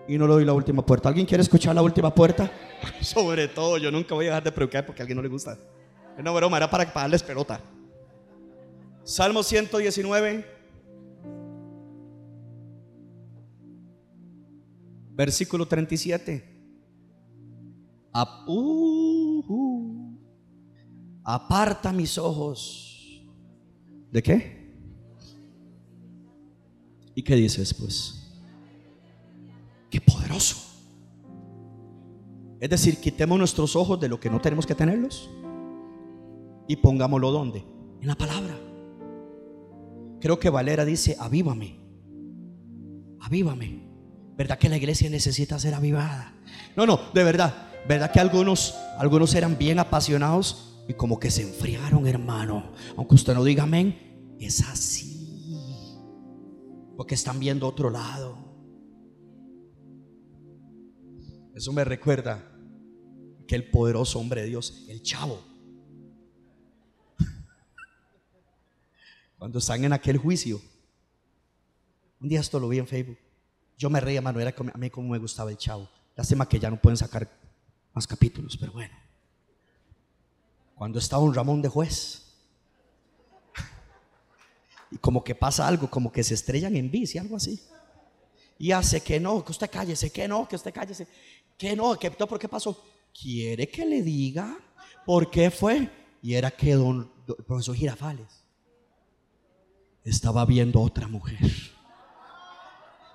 y 0.07 0.17
no 0.17 0.27
le 0.27 0.33
doy 0.33 0.45
la 0.45 0.53
última 0.53 0.85
puerta. 0.85 1.09
¿Alguien 1.09 1.25
quiere 1.25 1.41
escuchar 1.41 1.75
la 1.75 1.81
última 1.81 2.13
puerta? 2.13 2.49
Sobre 3.01 3.47
todo, 3.47 3.77
yo 3.77 3.91
nunca 3.91 4.15
voy 4.15 4.25
a 4.25 4.29
dejar 4.29 4.43
de 4.43 4.51
preocupar 4.51 4.85
porque 4.85 5.01
a 5.01 5.03
alguien 5.03 5.17
no 5.17 5.23
le 5.23 5.29
gusta. 5.29 5.57
No, 6.23 6.33
broma, 6.33 6.57
era 6.57 6.69
para 6.69 6.85
darles 6.85 7.23
pelota. 7.23 7.59
Salmo 9.03 9.43
119, 9.43 10.45
versículo 15.11 15.67
37. 15.67 16.53
Uh, 18.47 19.43
uh. 19.47 20.17
aparta 21.23 21.91
mis 21.91 22.17
ojos. 22.17 23.21
¿De 24.09 24.23
qué? 24.23 24.73
¿Y 27.13 27.21
qué 27.21 27.35
dices 27.35 27.73
pues? 27.73 28.21
Qué 29.89 29.99
poderoso. 29.99 30.55
Es 32.61 32.69
decir, 32.69 32.97
quitemos 32.97 33.37
nuestros 33.37 33.75
ojos 33.75 33.99
de 33.99 34.07
lo 34.07 34.17
que 34.17 34.29
no 34.29 34.39
tenemos 34.39 34.65
que 34.65 34.73
tenerlos 34.73 35.29
y 36.67 36.77
pongámoslo 36.77 37.31
donde? 37.31 37.65
En 38.01 38.07
la 38.07 38.15
palabra. 38.15 38.57
Creo 40.19 40.39
que 40.39 40.49
Valera 40.49 40.85
dice, 40.85 41.15
avívame. 41.19 41.79
Avívame. 43.21 43.85
¿Verdad 44.37 44.57
que 44.57 44.69
la 44.69 44.77
iglesia 44.77 45.09
necesita 45.09 45.59
ser 45.59 45.73
avivada? 45.73 46.33
No, 46.75 46.85
no, 46.85 46.99
de 47.13 47.23
verdad. 47.23 47.69
¿Verdad 47.87 48.11
que 48.11 48.19
algunos, 48.19 48.75
algunos 48.97 49.33
eran 49.35 49.57
bien 49.57 49.79
apasionados 49.79 50.83
y 50.87 50.93
como 50.93 51.19
que 51.19 51.31
se 51.31 51.43
enfriaron, 51.43 52.07
hermano? 52.07 52.73
Aunque 52.97 53.15
usted 53.15 53.33
no 53.33 53.43
diga 53.43 53.63
amén, 53.63 54.35
es 54.39 54.61
así. 54.67 55.95
Porque 56.97 57.15
están 57.15 57.39
viendo 57.39 57.67
otro 57.67 57.89
lado. 57.89 58.37
Eso 61.53 61.71
me 61.71 61.85
recuerda 61.85 62.51
que 63.47 63.55
el 63.55 63.69
poderoso 63.69 64.19
hombre 64.19 64.41
de 64.41 64.47
Dios, 64.47 64.85
el 64.89 65.01
chavo, 65.01 65.39
cuando 69.45 69.59
están 69.59 69.85
en 69.85 69.93
aquel 69.93 70.17
juicio. 70.17 70.59
Un 72.19 72.29
día 72.29 72.39
esto 72.39 72.59
lo 72.59 72.67
vi 72.67 72.79
en 72.79 72.87
Facebook. 72.87 73.19
Yo 73.77 73.91
me 73.91 73.99
reía, 73.99 74.19
mano, 74.19 74.39
era 74.39 74.55
a 74.73 74.77
mí 74.79 74.89
como 74.89 75.09
me 75.09 75.19
gustaba 75.19 75.51
el 75.51 75.57
chavo. 75.57 75.87
Lástima 76.15 76.49
que 76.49 76.59
ya 76.59 76.71
no 76.71 76.81
pueden 76.81 76.97
sacar 76.97 77.29
más 77.93 78.07
capítulos, 78.07 78.57
pero 78.57 78.71
bueno. 78.71 78.95
Cuando 80.73 80.97
estaba 80.97 81.21
un 81.21 81.31
Ramón 81.31 81.61
de 81.61 81.69
juez. 81.69 82.23
Y 84.89 84.97
como 84.97 85.23
que 85.23 85.35
pasa 85.35 85.67
algo, 85.67 85.91
como 85.91 86.11
que 86.11 86.23
se 86.23 86.33
estrellan 86.33 86.75
en 86.75 86.89
bici, 86.89 87.19
algo 87.19 87.35
así. 87.35 87.61
Y 88.57 88.71
hace 88.71 89.01
que 89.01 89.19
no, 89.19 89.45
que 89.45 89.51
usted 89.51 89.69
cállese, 89.69 90.11
que 90.11 90.27
no, 90.27 90.47
que 90.47 90.55
usted 90.55 90.73
cállese, 90.73 91.07
que 91.55 91.75
no, 91.75 91.99
que 91.99 92.09
por 92.09 92.39
qué 92.39 92.49
pasó. 92.49 92.83
¿Quiere 93.13 93.69
que 93.69 93.85
le 93.85 94.01
diga 94.01 94.57
por 95.05 95.29
qué 95.29 95.51
fue? 95.51 95.87
Y 96.23 96.33
era 96.33 96.49
que 96.49 96.73
don, 96.73 97.11
don 97.27 97.35
el 97.37 97.45
profesor 97.45 97.75
Girafales 97.75 98.44
estaba 100.05 100.45
viendo 100.45 100.79
otra 100.79 101.07
mujer. 101.07 101.51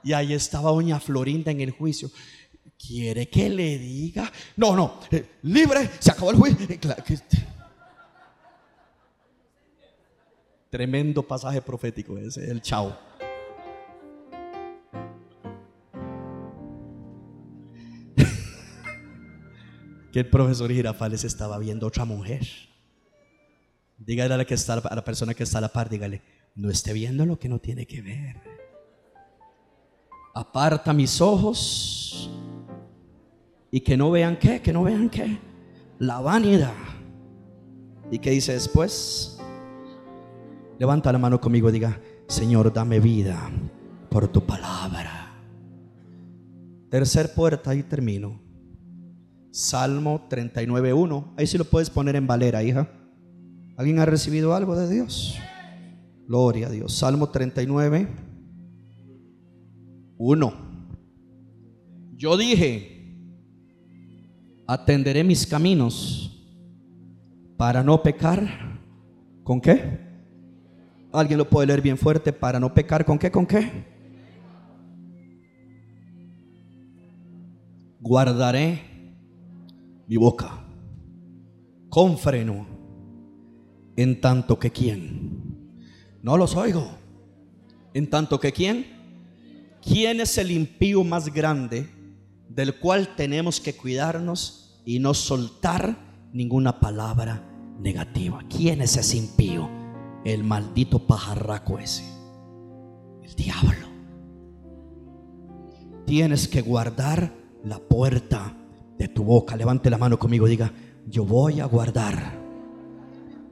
Y 0.02 0.12
ahí 0.12 0.32
estaba 0.32 0.70
doña 0.70 0.98
Florinda 0.98 1.50
en 1.52 1.60
el 1.60 1.70
juicio. 1.70 2.10
¿Quiere 2.78 3.28
que 3.28 3.48
le 3.48 3.78
diga? 3.78 4.30
No, 4.56 4.74
no, 4.74 5.00
eh, 5.10 5.36
libre, 5.42 5.88
se 5.98 6.10
acabó 6.10 6.30
el 6.30 6.36
juicio. 6.36 6.66
Eh, 6.68 6.80
Tremendo 10.70 11.22
pasaje 11.26 11.60
profético 11.62 12.16
ese, 12.16 12.50
el 12.50 12.62
chao. 12.62 12.96
que 20.12 20.20
el 20.20 20.30
profesor 20.30 20.70
Girafales 20.70 21.24
estaba 21.24 21.58
viendo 21.58 21.86
otra 21.86 22.04
mujer. 22.04 22.46
Dígale 23.98 24.32
a 24.32 24.38
la, 24.38 24.44
que 24.46 24.54
está, 24.54 24.74
a 24.74 24.94
la 24.94 25.04
persona 25.04 25.34
que 25.34 25.42
está 25.42 25.58
a 25.58 25.60
la 25.60 25.68
par, 25.68 25.90
dígale, 25.90 26.22
no 26.54 26.70
esté 26.70 26.92
viendo 26.92 27.26
lo 27.26 27.38
que 27.38 27.48
no 27.48 27.58
tiene 27.58 27.86
que 27.86 28.02
ver. 28.02 28.36
Aparta 30.34 30.92
mis 30.92 31.20
ojos 31.20 32.30
y 33.70 33.80
que 33.80 33.96
no 33.96 34.10
vean 34.10 34.38
qué, 34.38 34.60
que 34.60 34.72
no 34.72 34.82
vean 34.84 35.08
qué. 35.08 35.38
La 35.98 36.20
vanidad. 36.20 36.72
¿Y 38.10 38.18
qué 38.18 38.30
dice 38.30 38.52
después? 38.52 39.38
Levanta 40.78 41.12
la 41.12 41.18
mano 41.18 41.40
conmigo 41.40 41.68
y 41.68 41.72
diga, 41.72 42.00
Señor, 42.26 42.72
dame 42.72 43.00
vida 43.00 43.50
por 44.08 44.28
tu 44.28 44.44
palabra. 44.44 45.34
Tercer 46.90 47.34
puerta, 47.34 47.70
ahí 47.70 47.82
termino. 47.82 48.40
Salmo 49.50 50.26
39.1. 50.28 51.34
Ahí 51.36 51.46
sí 51.46 51.58
lo 51.58 51.64
puedes 51.64 51.90
poner 51.90 52.16
en 52.16 52.26
valera, 52.26 52.62
hija. 52.62 52.88
¿Alguien 53.76 53.98
ha 53.98 54.06
recibido 54.06 54.54
algo 54.54 54.76
de 54.76 54.92
Dios? 54.92 55.38
Gloria 56.30 56.68
a 56.68 56.70
Dios. 56.70 56.96
Salmo 56.96 57.28
39. 57.28 58.06
1. 60.16 60.52
Yo 62.14 62.36
dije, 62.36 63.16
atenderé 64.64 65.24
mis 65.24 65.44
caminos 65.44 66.40
para 67.56 67.82
no 67.82 68.00
pecar. 68.00 68.78
¿Con 69.42 69.60
qué? 69.60 69.98
Alguien 71.12 71.36
lo 71.36 71.50
puede 71.50 71.66
leer 71.66 71.82
bien 71.82 71.98
fuerte. 71.98 72.32
Para 72.32 72.60
no 72.60 72.72
pecar. 72.72 73.04
¿Con 73.04 73.18
qué? 73.18 73.32
¿Con 73.32 73.44
qué? 73.44 73.68
Guardaré 77.98 78.82
mi 80.06 80.16
boca 80.16 80.64
con 81.88 82.16
freno 82.16 82.68
en 83.96 84.20
tanto 84.20 84.60
que 84.60 84.70
quién. 84.70 85.29
No 86.22 86.36
los 86.36 86.56
oigo. 86.56 86.88
En 87.94 88.08
tanto 88.08 88.38
que 88.38 88.52
quién. 88.52 88.86
¿Quién 89.82 90.20
es 90.20 90.36
el 90.38 90.50
impío 90.50 91.02
más 91.04 91.32
grande 91.32 91.88
del 92.48 92.78
cual 92.78 93.14
tenemos 93.16 93.60
que 93.60 93.74
cuidarnos 93.74 94.82
y 94.84 94.98
no 94.98 95.14
soltar 95.14 95.96
ninguna 96.32 96.80
palabra 96.80 97.42
negativa? 97.80 98.40
¿Quién 98.48 98.82
es 98.82 98.96
ese 98.96 99.16
impío? 99.16 99.68
El 100.24 100.44
maldito 100.44 101.06
pajarraco 101.06 101.78
ese. 101.78 102.04
El 103.22 103.34
diablo. 103.34 103.88
Tienes 106.06 106.46
que 106.46 106.60
guardar 106.60 107.32
la 107.64 107.78
puerta 107.78 108.54
de 108.98 109.08
tu 109.08 109.24
boca. 109.24 109.56
Levante 109.56 109.88
la 109.88 109.96
mano 109.96 110.18
conmigo 110.18 110.46
y 110.46 110.50
diga, 110.50 110.72
yo 111.06 111.24
voy 111.24 111.60
a 111.60 111.64
guardar 111.64 112.38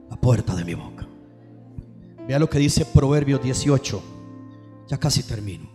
la 0.09 0.21
puerta 0.21 0.55
de 0.55 0.65
mi 0.65 0.75
boca. 0.75 0.88
Vea 2.29 2.37
lo 2.37 2.47
que 2.47 2.59
dice 2.59 2.85
Proverbio 2.85 3.39
18. 3.39 4.03
Ya 4.87 4.99
casi 4.99 5.23
termino. 5.23 5.67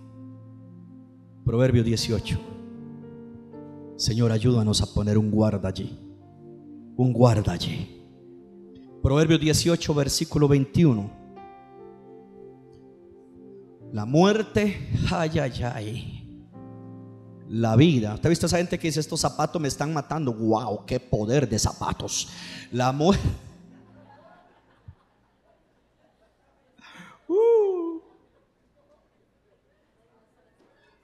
Proverbio 1.44 1.82
18. 1.82 2.38
Señor, 3.96 4.30
ayúdanos 4.30 4.80
a 4.80 4.86
poner 4.94 5.18
un 5.18 5.32
guarda 5.32 5.70
allí. 5.70 5.98
Un 6.96 7.12
guarda 7.12 7.54
allí. 7.54 8.06
Proverbio 9.02 9.36
18, 9.36 9.94
versículo 9.94 10.46
21. 10.46 11.10
La 13.90 14.04
muerte, 14.04 14.90
ay, 15.10 15.40
ay, 15.40 15.62
ay 15.64 16.20
la 17.48 17.74
vida. 17.74 18.14
¿Usted 18.14 18.26
ha 18.26 18.30
visto 18.30 18.46
a 18.46 18.48
esa 18.48 18.58
gente 18.58 18.78
que 18.78 18.86
dice 18.86 19.00
estos 19.00 19.18
zapatos 19.18 19.60
me 19.60 19.66
están 19.66 19.92
matando? 19.92 20.32
¡Wow! 20.32 20.86
¡Qué 20.86 21.00
poder 21.00 21.48
de 21.48 21.58
zapatos! 21.58 22.28
La 22.70 22.92
muerte. 22.92 23.28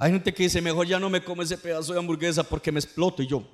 Hay 0.03 0.13
gente 0.13 0.33
que 0.33 0.45
dice, 0.45 0.63
mejor 0.63 0.87
ya 0.87 0.99
no 0.99 1.11
me 1.11 1.23
como 1.23 1.43
ese 1.43 1.59
pedazo 1.59 1.93
de 1.93 1.99
hamburguesa 1.99 2.43
porque 2.43 2.73
me 2.73 2.81
exploto 2.81 3.23
y 3.23 3.27
yo. 3.27 3.45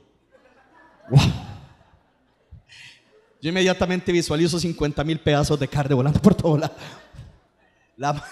Yo 3.42 3.50
inmediatamente 3.50 4.12
visualizo 4.12 4.58
50 4.58 5.02
mil 5.02 5.18
pedazos 5.18 5.58
de 5.58 5.66
carne 5.66 5.96
volando 5.96 6.22
por 6.22 6.36
todo 6.36 6.56
lado. 6.56 6.74
La 7.96 8.24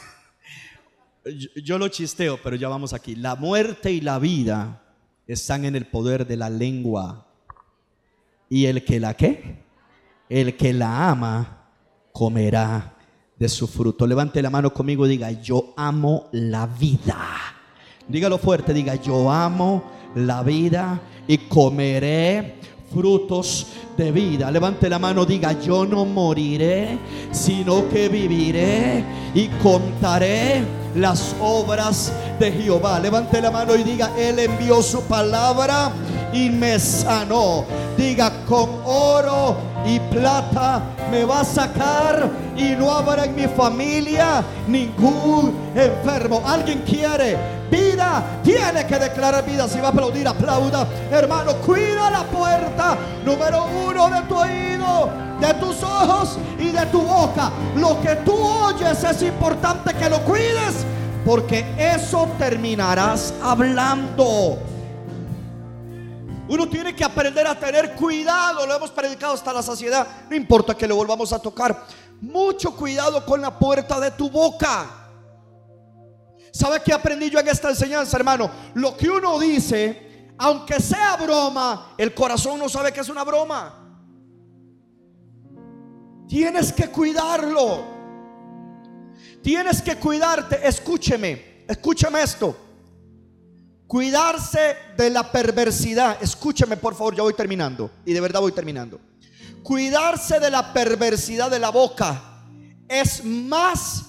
yo, 1.57 1.77
lo 1.77 1.89
chisteo, 1.89 2.39
pero 2.41 2.55
ya 2.55 2.69
vamos 2.69 2.93
aquí. 2.93 3.17
La 3.17 3.35
muerte 3.35 3.91
y 3.91 4.01
la 4.01 4.21
vida 4.21 4.83
están 5.27 5.65
en 5.65 5.75
el 5.75 5.87
poder 5.87 6.25
de 6.27 6.37
la 6.37 6.51
lengua. 6.51 7.27
Y 8.49 8.67
el 8.67 8.85
que 8.85 9.01
la 9.01 9.15
qué? 9.15 9.65
El 10.29 10.57
que 10.57 10.73
la 10.73 11.11
ama 11.11 11.67
comerá 12.13 12.95
de 13.37 13.49
su 13.49 13.67
fruto. 13.67 14.07
Levante 14.07 14.41
la 14.41 14.51
mano 14.51 14.73
conmigo 14.73 15.05
y 15.07 15.11
diga, 15.11 15.33
yo 15.33 15.75
amo 15.77 16.29
la 16.31 16.67
vida. 16.67 17.54
Dígalo 18.09 18.39
fuerte, 18.39 18.75
diga, 18.75 18.97
yo 18.97 19.31
amo 19.31 19.83
la 20.15 20.43
vida 20.43 21.01
y 21.27 21.39
comeré 21.39 22.57
frutos 22.93 23.67
de 23.97 24.13
vida. 24.13 24.51
Levante 24.51 24.89
la 24.89 24.99
mano, 24.99 25.25
diga, 25.25 25.59
yo 25.61 25.87
no 25.87 26.05
moriré, 26.05 26.99
sino 27.33 27.89
que 27.89 28.09
viviré 28.09 29.03
y 29.35 29.49
contaré 29.63 30.63
las 30.95 31.35
obras 31.41 32.13
de 32.39 32.53
Jehová. 32.53 33.01
Levante 33.01 33.41
la 33.41 33.51
mano 33.51 33.75
y 33.75 33.83
diga, 33.83 34.11
Él 34.19 34.39
envió 34.39 34.83
su 34.83 35.03
palabra 35.03 35.91
y 36.35 36.51
me 36.51 36.79
sanó. 36.79 37.65
Diga, 37.97 38.31
con 38.47 38.69
oro 38.85 39.57
y 39.87 40.01
plata 40.01 40.83
me 41.11 41.25
va 41.25 41.41
a 41.41 41.45
sacar 41.45 42.29
y 42.57 42.71
no 42.71 42.91
habrá 42.91 43.25
en 43.25 43.37
mi 43.37 43.47
familia 43.47 44.43
ningún 44.67 45.55
enfermo. 45.75 46.43
¿Alguien 46.45 46.83
quiere 46.83 47.37
vida? 47.71 48.41
Tiene 48.43 48.85
que 48.87 48.99
declarar 48.99 49.45
vida. 49.47 49.69
Si 49.69 49.79
va 49.79 49.89
a 49.89 49.91
aplaudir, 49.91 50.27
aplauda. 50.27 50.87
Hermano, 51.11 51.55
cuida 51.65 52.11
la 52.11 52.25
puerta 52.25 52.97
número 53.25 53.67
uno 53.89 54.11
de 54.11 54.23
tu 54.23 54.37
oído, 54.37 55.11
de 55.41 55.55
tus 55.55 55.83
ojos 55.83 56.39
y 56.59 56.71
de 56.71 56.85
tu 56.87 57.01
boca. 57.01 57.53
Lo 57.77 58.01
que 58.01 58.17
tú 58.17 58.35
oyes 58.35 59.05
es 59.05 59.23
importante 59.23 59.95
que 59.95 60.11
lo 60.11 60.21
cuides 60.23 60.85
porque 61.25 61.65
eso 61.79 62.29
terminarás 62.39 63.33
hablando. 63.43 64.74
Uno 66.49 66.69
tiene 66.69 66.95
que 66.95 67.05
aprender 67.05 67.47
a 67.47 67.59
tener 67.59 67.95
cuidado, 67.95 68.67
lo 68.67 68.75
hemos 68.75 68.91
predicado 68.91 69.35
hasta 69.35 69.53
la 69.53 69.63
saciedad, 69.63 70.07
no 70.29 70.37
importa 70.37 70.77
que 70.77 70.87
lo 70.87 70.97
volvamos 70.97 71.33
a 71.33 71.39
tocar. 71.39 71.87
Mucho 72.21 72.77
cuidado 72.77 73.25
con 73.25 73.41
la 73.41 73.59
puerta 73.59 73.99
de 73.99 74.11
tu 74.11 74.31
boca. 74.31 74.87
¿Sabe 76.53 76.81
qué 76.85 76.93
aprendí 76.93 77.31
yo 77.31 77.41
en 77.41 77.49
esta 77.49 77.71
enseñanza, 77.71 78.17
hermano? 78.17 78.51
Lo 78.75 78.97
que 78.97 79.11
uno 79.11 79.39
dice, 79.39 80.33
aunque 80.39 80.81
sea 80.81 81.17
broma, 81.17 81.95
el 81.99 82.15
corazón 82.15 82.59
no 82.59 82.69
sabe 82.69 82.93
que 82.93 83.01
es 83.01 83.09
una 83.09 83.25
broma. 83.25 83.81
Tienes 86.29 86.73
que 86.73 86.89
cuidarlo. 86.91 87.85
Tienes 89.43 89.83
que 89.83 89.97
cuidarte. 89.97 90.67
Escúcheme, 90.67 91.65
escúchame 91.67 92.23
esto. 92.23 92.57
Cuidarse 93.95 94.77
de 94.97 95.09
la 95.09 95.31
perversidad. 95.31 96.21
Escúcheme, 96.21 96.77
por 96.77 96.97
favor, 96.97 97.15
ya 97.15 97.23
voy 97.23 97.35
terminando. 97.35 97.93
Y 98.05 98.13
de 98.13 98.21
verdad 98.21 98.41
voy 98.41 98.51
terminando. 98.51 99.01
Cuidarse 99.63 100.41
de 100.41 100.51
la 100.51 100.73
perversidad 100.73 101.49
de 101.49 101.61
la 101.61 101.71
boca 101.71 102.43
es 102.89 103.25
más, 103.25 104.07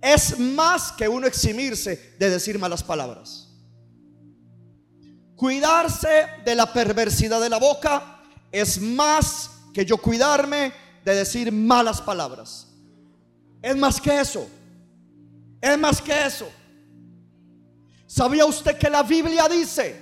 es 0.00 0.38
más 0.38 0.92
que 0.92 1.08
uno 1.08 1.26
eximirse 1.26 2.14
de 2.16 2.30
decir 2.30 2.60
malas 2.60 2.84
palabras. 2.84 3.48
Cuidarse 5.34 6.26
de 6.44 6.54
la 6.54 6.72
perversidad 6.72 7.40
de 7.40 7.48
la 7.48 7.58
boca 7.58 8.20
es 8.52 8.80
más 8.80 9.50
que 9.74 9.84
yo 9.84 9.98
cuidarme 9.98 10.72
de 11.04 11.16
decir 11.16 11.50
malas 11.50 12.00
palabras. 12.00 12.68
Es 13.62 13.76
más 13.76 14.00
que 14.00 14.20
eso. 14.20 14.46
Es 15.60 15.76
más 15.76 16.00
que 16.00 16.24
eso. 16.24 16.48
¿Sabía 18.08 18.46
usted 18.46 18.78
que 18.78 18.88
la 18.88 19.02
Biblia 19.02 19.46
dice 19.48 19.94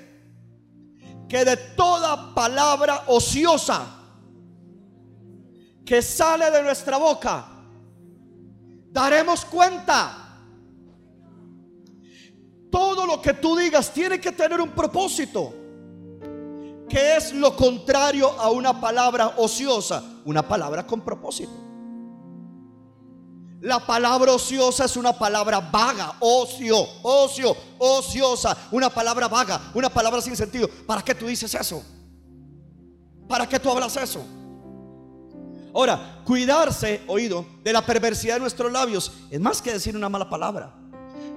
que 1.28 1.45
de 1.45 1.57
toda 1.57 2.33
palabra 2.33 3.03
ociosa 3.09 3.85
que 5.85 6.01
sale 6.01 6.49
de 6.53 6.62
nuestra 6.62 6.99
boca, 6.99 7.49
daremos 8.93 9.45
cuenta? 9.45 10.39
Todo 12.70 13.07
lo 13.07 13.20
que 13.20 13.35
tú 13.35 13.57
digas 13.57 13.93
tiene 13.93 14.20
que 14.20 14.31
tener 14.31 14.61
un 14.61 14.70
propósito. 14.70 15.53
que 16.89 17.16
es 17.16 17.33
lo 17.33 17.57
contrario 17.57 18.31
a 18.39 18.51
una 18.51 18.81
palabra 18.81 19.35
ociosa? 19.39 20.01
Una 20.24 20.47
palabra 20.47 20.87
con 20.87 21.01
propósito. 21.01 21.66
La 23.61 23.85
palabra 23.85 24.33
ociosa 24.33 24.85
es 24.85 24.97
una 24.97 25.12
palabra 25.12 25.61
vaga, 25.61 26.16
ocio, 26.20 26.77
ocio, 27.03 27.57
ociosa, 27.78 28.57
una 28.70 28.91
palabra 28.91 29.28
vaga, 29.28 29.70
una 29.74 29.89
palabra 29.89 30.20
sin 30.20 30.37
sentido. 30.37 30.69
¿Para 30.87 31.03
qué 31.03 31.15
tú 31.15 31.27
dices 31.27 31.55
eso? 31.55 31.83
¿Para 33.27 33.49
qué 33.49 33.59
tú 33.59 33.70
hablas 33.70 33.97
eso? 33.97 34.23
Ahora, 35.74 36.23
cuidarse, 36.24 37.03
oído, 37.07 37.45
de 37.62 37.73
la 37.73 37.85
perversidad 37.85 38.35
de 38.35 38.41
nuestros 38.41 38.70
labios 38.70 39.12
es 39.31 39.41
más 39.41 39.61
que 39.61 39.73
decir 39.73 39.97
una 39.97 40.09
mala 40.09 40.28
palabra. 40.28 40.74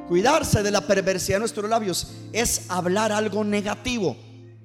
Cuidarse 0.07 0.63
de 0.63 0.71
la 0.71 0.81
perversidad 0.81 1.35
de 1.35 1.41
nuestros 1.41 1.69
labios 1.69 2.07
es 2.33 2.69
hablar 2.69 3.11
algo 3.11 3.43
negativo. 3.43 4.15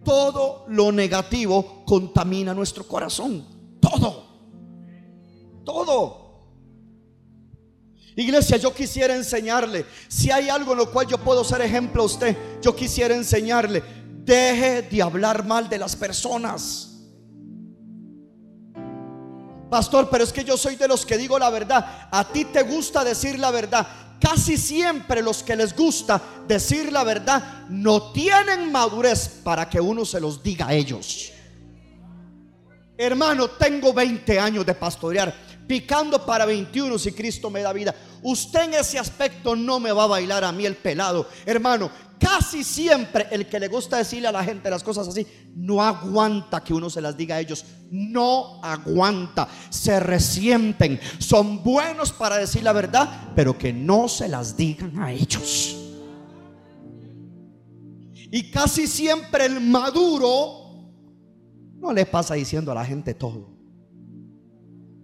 Todo 0.05 0.65
lo 0.69 0.93
negativo 0.93 1.83
contamina 1.87 2.55
nuestro 2.55 2.87
corazón. 2.87 3.45
Todo. 3.81 4.25
Todo. 5.65 6.24
Iglesia, 8.17 8.57
yo 8.57 8.73
quisiera 8.73 9.15
enseñarle, 9.15 9.85
si 10.09 10.31
hay 10.31 10.49
algo 10.49 10.73
en 10.73 10.79
lo 10.79 10.91
cual 10.91 11.07
yo 11.07 11.19
puedo 11.19 11.43
ser 11.43 11.61
ejemplo 11.63 12.03
a 12.03 12.07
usted, 12.07 12.37
yo 12.63 12.75
quisiera 12.77 13.15
enseñarle, 13.15 13.83
deje 14.25 14.83
de 14.83 15.03
hablar 15.03 15.45
mal 15.45 15.69
de 15.69 15.79
las 15.79 15.97
personas. 15.97 16.91
Pastor, 19.69 20.09
pero 20.09 20.23
es 20.23 20.33
que 20.33 20.45
yo 20.45 20.57
soy 20.57 20.77
de 20.77 20.87
los 20.87 21.05
que 21.05 21.19
digo 21.19 21.37
la 21.37 21.51
verdad. 21.51 22.09
A 22.13 22.25
ti 22.31 22.45
te 22.45 22.63
gusta 22.63 23.03
decir 23.03 23.41
la 23.41 23.51
verdad. 23.51 23.87
Casi 24.21 24.57
siempre 24.57 25.21
los 25.21 25.43
que 25.43 25.57
les 25.57 25.75
gusta 25.75 26.23
decir 26.47 26.93
la 26.93 27.03
verdad 27.03 27.67
no 27.69 28.13
tienen 28.13 28.71
madurez 28.71 29.29
para 29.43 29.69
que 29.69 29.81
uno 29.81 30.05
se 30.05 30.21
los 30.21 30.43
diga 30.43 30.69
a 30.69 30.75
ellos. 30.75 31.33
Hermano, 32.97 33.49
tengo 33.49 33.93
20 33.93 34.39
años 34.39 34.65
de 34.65 34.75
pastorear, 34.75 35.35
picando 35.67 36.25
para 36.25 36.45
21 36.45 36.99
si 36.99 37.13
Cristo 37.13 37.51
me 37.51 37.63
da 37.63 37.73
vida. 37.73 37.95
Usted 38.23 38.65
en 38.65 38.75
ese 38.75 38.99
aspecto 38.99 39.55
no 39.55 39.81
me 39.81 39.93
va 39.93 40.05
a 40.05 40.09
bailar 40.09 40.45
a 40.45 40.53
mí 40.53 40.65
el 40.65 40.77
pelado. 40.77 41.29
Hermano, 41.45 41.91
casi 42.19 42.65
siempre 42.65 43.27
el 43.31 43.47
que 43.47 43.61
le 43.61 43.69
gusta 43.69 43.99
decirle 43.99 44.29
a 44.29 44.33
la 44.33 44.45
gente 44.45 44.71
las 44.71 44.83
cosas 44.83 45.09
así, 45.09 45.27
no 45.55 45.83
aguanta 45.83 46.63
que 46.63 46.75
uno 46.75 46.89
se 46.89 47.01
las 47.01 47.17
diga 47.17 47.37
a 47.37 47.41
ellos. 47.41 47.65
No 47.91 48.61
aguanta. 48.63 49.49
Se 49.71 50.01
resienten. 50.01 51.01
Son 51.19 51.63
buenos 51.63 52.13
para 52.13 52.39
decir 52.39 52.63
la 52.63 52.73
verdad, 52.73 53.33
pero 53.35 53.57
que 53.59 53.73
no 53.73 54.09
se 54.09 54.29
las 54.29 54.57
digan 54.57 54.99
a 55.01 55.13
ellos. 55.13 55.77
Y 58.31 58.51
casi 58.51 58.87
siempre 58.87 59.47
el 59.47 59.61
maduro 59.61 60.65
no 61.77 61.93
le 61.93 62.07
pasa 62.07 62.35
diciendo 62.35 62.73
a 62.73 62.75
la 62.75 62.85
gente 62.85 63.15
todo. 63.15 63.54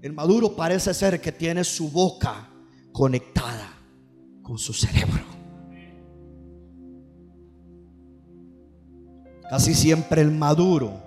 El 0.03 0.13
maduro 0.15 0.57
parece 0.57 0.95
ser 0.95 1.21
que 1.21 1.33
tiene 1.33 1.63
su 1.63 1.91
boca 1.91 2.49
conectada 2.93 3.69
con 4.43 4.59
su 4.59 4.73
cerebro. 4.73 5.25
Casi 9.49 9.75
siempre 9.75 10.23
el 10.23 10.31
maduro 10.31 11.03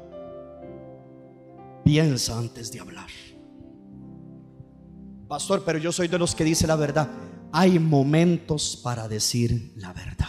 piensa 1.83 2.37
antes 2.37 2.71
de 2.71 2.79
hablar. 2.79 3.09
Pastor, 5.27 5.63
pero 5.65 5.79
yo 5.79 5.91
soy 5.91 6.07
de 6.07 6.19
los 6.19 6.35
que 6.35 6.43
dice 6.43 6.67
la 6.67 6.75
verdad. 6.75 7.09
Hay 7.51 7.79
momentos 7.79 8.79
para 8.83 9.07
decir 9.07 9.73
la 9.77 9.93
verdad. 9.93 10.27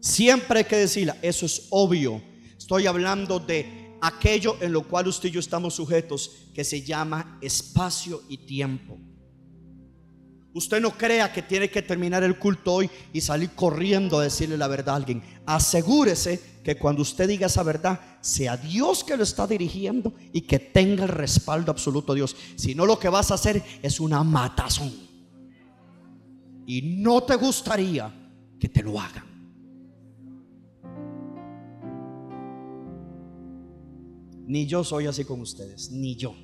Siempre 0.00 0.60
hay 0.60 0.64
que 0.64 0.76
decirla. 0.76 1.16
Eso 1.20 1.44
es 1.44 1.66
obvio. 1.70 2.22
Estoy 2.56 2.86
hablando 2.86 3.38
de 3.38 3.77
aquello 4.00 4.56
en 4.60 4.72
lo 4.72 4.86
cual 4.86 5.08
usted 5.08 5.28
y 5.28 5.32
yo 5.32 5.40
estamos 5.40 5.74
sujetos, 5.74 6.30
que 6.54 6.64
se 6.64 6.82
llama 6.82 7.38
espacio 7.40 8.22
y 8.28 8.38
tiempo. 8.38 8.98
Usted 10.54 10.80
no 10.80 10.90
crea 10.90 11.32
que 11.32 11.42
tiene 11.42 11.70
que 11.70 11.82
terminar 11.82 12.24
el 12.24 12.38
culto 12.38 12.72
hoy 12.74 12.90
y 13.12 13.20
salir 13.20 13.50
corriendo 13.50 14.18
a 14.18 14.24
decirle 14.24 14.56
la 14.56 14.66
verdad 14.66 14.94
a 14.94 14.96
alguien. 14.96 15.22
Asegúrese 15.46 16.58
que 16.64 16.76
cuando 16.76 17.02
usted 17.02 17.28
diga 17.28 17.46
esa 17.46 17.62
verdad, 17.62 18.00
sea 18.20 18.56
Dios 18.56 19.04
que 19.04 19.16
lo 19.16 19.22
está 19.22 19.46
dirigiendo 19.46 20.12
y 20.32 20.40
que 20.40 20.58
tenga 20.58 21.04
el 21.04 21.10
respaldo 21.10 21.70
absoluto 21.70 22.12
de 22.12 22.18
Dios. 22.18 22.34
Si 22.56 22.74
no, 22.74 22.86
lo 22.86 22.98
que 22.98 23.08
vas 23.08 23.30
a 23.30 23.34
hacer 23.34 23.62
es 23.82 24.00
una 24.00 24.24
matazón. 24.24 24.92
Y 26.66 26.82
no 26.82 27.22
te 27.22 27.36
gustaría 27.36 28.12
que 28.58 28.68
te 28.68 28.82
lo 28.82 28.98
hagan. 29.00 29.27
Ni 34.48 34.66
yo 34.66 34.82
soy 34.82 35.06
así 35.06 35.26
con 35.26 35.42
ustedes, 35.42 35.90
ni 35.90 36.16
yo. 36.16 36.34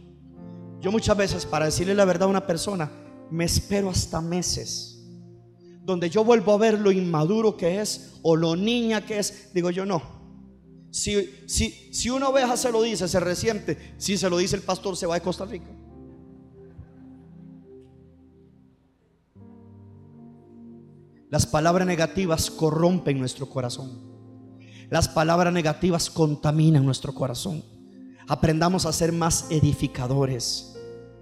Yo 0.79 0.93
muchas 0.93 1.17
veces 1.17 1.47
para 1.47 1.65
decirle 1.65 1.95
la 1.95 2.05
verdad 2.05 2.29
a 2.29 2.31
una 2.31 2.47
persona, 2.47 2.93
me 3.31 3.47
espero 3.47 3.89
hasta 3.89 4.21
meses. 4.21 5.03
Donde 5.83 6.11
yo 6.11 6.23
vuelvo 6.23 6.53
a 6.53 6.59
ver 6.59 6.79
lo 6.79 6.93
inmaduro 6.93 7.57
que 7.57 7.81
es 7.81 8.19
o 8.21 8.37
lo 8.37 8.57
niña 8.57 9.07
que 9.07 9.19
es, 9.19 9.51
digo 9.55 9.71
yo 9.71 9.87
no. 9.87 10.03
Si, 10.91 11.31
si, 11.47 11.71
si 11.93 12.11
una 12.11 12.29
oveja 12.29 12.59
se 12.59 12.71
lo 12.71 12.83
dice, 12.83 13.09
se 13.09 13.21
resiente. 13.21 13.95
Si 13.97 14.19
se 14.19 14.29
lo 14.29 14.37
dice 14.37 14.57
el 14.57 14.63
pastor, 14.63 14.99
se 14.99 15.07
va 15.07 15.15
de 15.15 15.23
Costa 15.23 15.47
Rica. 15.47 15.71
Las 21.31 21.47
palabras 21.47 21.87
negativas 21.87 22.51
corrompen 22.51 23.19
nuestro 23.19 23.49
corazón. 23.49 24.15
Las 24.91 25.09
palabras 25.09 25.55
negativas 25.55 26.11
contaminan 26.11 26.85
nuestro 26.85 27.15
corazón. 27.15 27.74
Aprendamos 28.27 28.87
a 28.87 28.93
ser 28.93 29.13
más 29.13 29.47
edificadores 29.51 30.77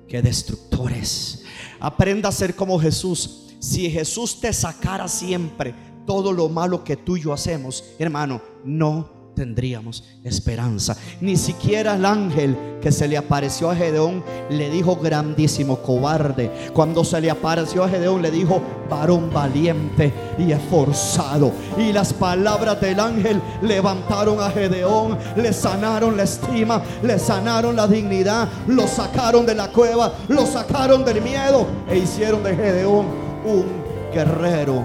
que 0.08 0.22
destructores. 0.22 1.44
Aprenda 1.80 2.28
a 2.28 2.32
ser 2.32 2.54
como 2.54 2.78
Jesús. 2.78 3.54
Si 3.60 3.90
Jesús 3.90 4.40
te 4.40 4.52
sacara 4.52 5.08
siempre 5.08 5.74
todo 6.06 6.32
lo 6.32 6.48
malo 6.48 6.84
que 6.84 6.96
tú 6.96 7.16
y 7.16 7.22
yo 7.22 7.32
hacemos, 7.32 7.84
hermano, 7.98 8.42
no 8.64 9.21
tendríamos 9.34 10.04
esperanza. 10.24 10.96
Ni 11.20 11.36
siquiera 11.36 11.96
el 11.96 12.04
ángel 12.04 12.56
que 12.80 12.92
se 12.92 13.06
le 13.08 13.16
apareció 13.16 13.70
a 13.70 13.76
Gedeón 13.76 14.24
le 14.50 14.70
dijo 14.70 14.96
grandísimo 14.96 15.78
cobarde. 15.78 16.50
Cuando 16.72 17.04
se 17.04 17.20
le 17.20 17.30
apareció 17.30 17.84
a 17.84 17.88
Gedeón 17.88 18.22
le 18.22 18.30
dijo 18.30 18.60
varón 18.90 19.30
valiente 19.32 20.12
y 20.38 20.52
esforzado. 20.52 21.52
Y 21.78 21.92
las 21.92 22.12
palabras 22.12 22.80
del 22.80 23.00
ángel 23.00 23.40
levantaron 23.62 24.40
a 24.40 24.50
Gedeón, 24.50 25.18
le 25.36 25.52
sanaron 25.52 26.16
la 26.16 26.24
estima, 26.24 26.82
le 27.02 27.18
sanaron 27.18 27.76
la 27.76 27.86
dignidad, 27.86 28.48
lo 28.66 28.86
sacaron 28.86 29.46
de 29.46 29.54
la 29.54 29.68
cueva, 29.68 30.12
lo 30.28 30.46
sacaron 30.46 31.04
del 31.04 31.22
miedo 31.22 31.66
e 31.88 31.98
hicieron 31.98 32.42
de 32.42 32.56
Gedeón 32.56 33.06
un 33.44 33.64
guerrero 34.12 34.84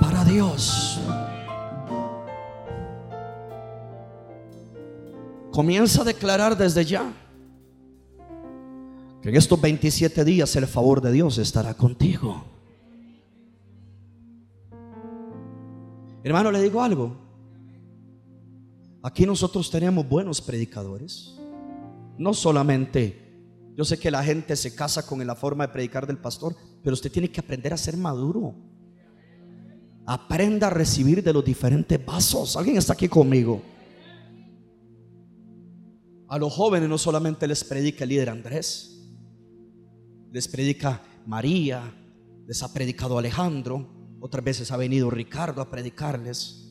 para 0.00 0.24
Dios. 0.24 0.89
Comienza 5.52 6.02
a 6.02 6.04
declarar 6.04 6.56
desde 6.56 6.84
ya 6.84 7.12
que 9.20 9.28
en 9.28 9.36
estos 9.36 9.60
27 9.60 10.24
días 10.24 10.54
el 10.56 10.66
favor 10.66 11.00
de 11.00 11.12
Dios 11.12 11.38
estará 11.38 11.74
contigo. 11.74 12.44
Hermano, 16.22 16.52
le 16.52 16.62
digo 16.62 16.82
algo. 16.82 17.16
Aquí 19.02 19.26
nosotros 19.26 19.70
tenemos 19.70 20.08
buenos 20.08 20.40
predicadores. 20.40 21.34
No 22.16 22.34
solamente, 22.34 23.72
yo 23.76 23.84
sé 23.84 23.98
que 23.98 24.10
la 24.10 24.22
gente 24.22 24.54
se 24.56 24.74
casa 24.74 25.06
con 25.06 25.26
la 25.26 25.34
forma 25.34 25.66
de 25.66 25.72
predicar 25.72 26.06
del 26.06 26.18
pastor, 26.18 26.54
pero 26.82 26.94
usted 26.94 27.10
tiene 27.10 27.30
que 27.30 27.40
aprender 27.40 27.72
a 27.72 27.78
ser 27.78 27.96
maduro. 27.96 28.54
Aprenda 30.06 30.68
a 30.68 30.70
recibir 30.70 31.22
de 31.22 31.32
los 31.32 31.44
diferentes 31.44 32.04
vasos. 32.04 32.56
¿Alguien 32.56 32.76
está 32.76 32.92
aquí 32.92 33.08
conmigo? 33.08 33.62
A 36.30 36.38
los 36.38 36.52
jóvenes 36.52 36.88
no 36.88 36.96
solamente 36.96 37.48
les 37.48 37.64
predica 37.64 38.04
el 38.04 38.10
líder 38.10 38.30
Andrés, 38.30 39.04
les 40.30 40.46
predica 40.46 41.02
María, 41.26 41.92
les 42.46 42.62
ha 42.62 42.72
predicado 42.72 43.18
Alejandro, 43.18 44.16
otras 44.20 44.44
veces 44.44 44.70
ha 44.70 44.76
venido 44.76 45.10
Ricardo 45.10 45.60
a 45.60 45.68
predicarles. 45.68 46.68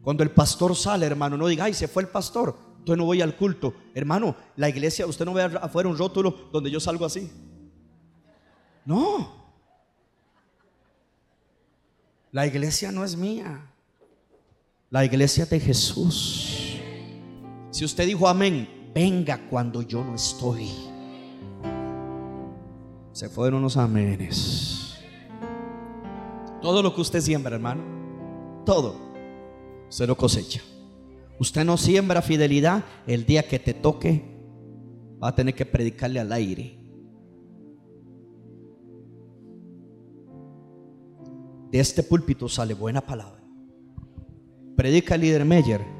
Cuando 0.00 0.22
el 0.22 0.30
pastor 0.30 0.76
sale, 0.76 1.06
hermano, 1.06 1.36
no 1.36 1.48
diga, 1.48 1.64
ay, 1.64 1.74
se 1.74 1.88
fue 1.88 2.04
el 2.04 2.08
pastor, 2.08 2.56
entonces 2.78 2.98
no 2.98 3.04
voy 3.04 3.20
al 3.20 3.36
culto. 3.36 3.74
Hermano, 3.92 4.36
la 4.54 4.68
iglesia, 4.68 5.04
usted 5.04 5.24
no 5.24 5.34
ve 5.34 5.42
afuera 5.42 5.88
un 5.88 5.98
rótulo 5.98 6.50
donde 6.52 6.70
yo 6.70 6.78
salgo 6.78 7.04
así. 7.04 7.28
No. 8.84 9.52
La 12.30 12.46
iglesia 12.46 12.92
no 12.92 13.04
es 13.04 13.16
mía. 13.16 13.72
La 14.88 15.04
iglesia 15.04 15.46
de 15.46 15.58
Jesús. 15.58 16.57
Si 17.78 17.84
usted 17.84 18.06
dijo 18.06 18.26
amén, 18.26 18.90
venga 18.92 19.38
cuando 19.48 19.82
yo 19.82 20.02
no 20.02 20.16
estoy. 20.16 20.68
Se 23.12 23.28
fueron 23.28 23.62
los 23.62 23.76
amenes. 23.76 24.98
Todo 26.60 26.82
lo 26.82 26.92
que 26.92 27.00
usted 27.00 27.20
siembra, 27.20 27.54
hermano, 27.54 27.84
todo, 28.66 28.96
se 29.88 30.08
lo 30.08 30.16
cosecha. 30.16 30.60
Usted 31.38 31.64
no 31.64 31.76
siembra 31.76 32.20
fidelidad, 32.20 32.84
el 33.06 33.24
día 33.24 33.46
que 33.46 33.60
te 33.60 33.74
toque, 33.74 34.24
va 35.22 35.28
a 35.28 35.34
tener 35.36 35.54
que 35.54 35.64
predicarle 35.64 36.18
al 36.18 36.32
aire. 36.32 36.80
De 41.70 41.78
este 41.78 42.02
púlpito 42.02 42.48
sale 42.48 42.74
buena 42.74 43.02
palabra. 43.02 43.40
Predica 44.74 45.14
el 45.14 45.20
líder 45.20 45.44
Meyer 45.44 45.97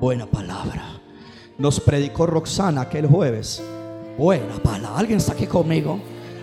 Buena 0.00 0.26
palabra. 0.26 1.00
Nos 1.56 1.80
predicó 1.80 2.26
Roxana 2.26 2.82
aquel 2.82 3.06
jueves. 3.06 3.62
Buena 4.18 4.56
palabra. 4.62 4.98
¿Alguien 4.98 5.18
está 5.18 5.32
aquí 5.32 5.46
conmigo? 5.46 5.98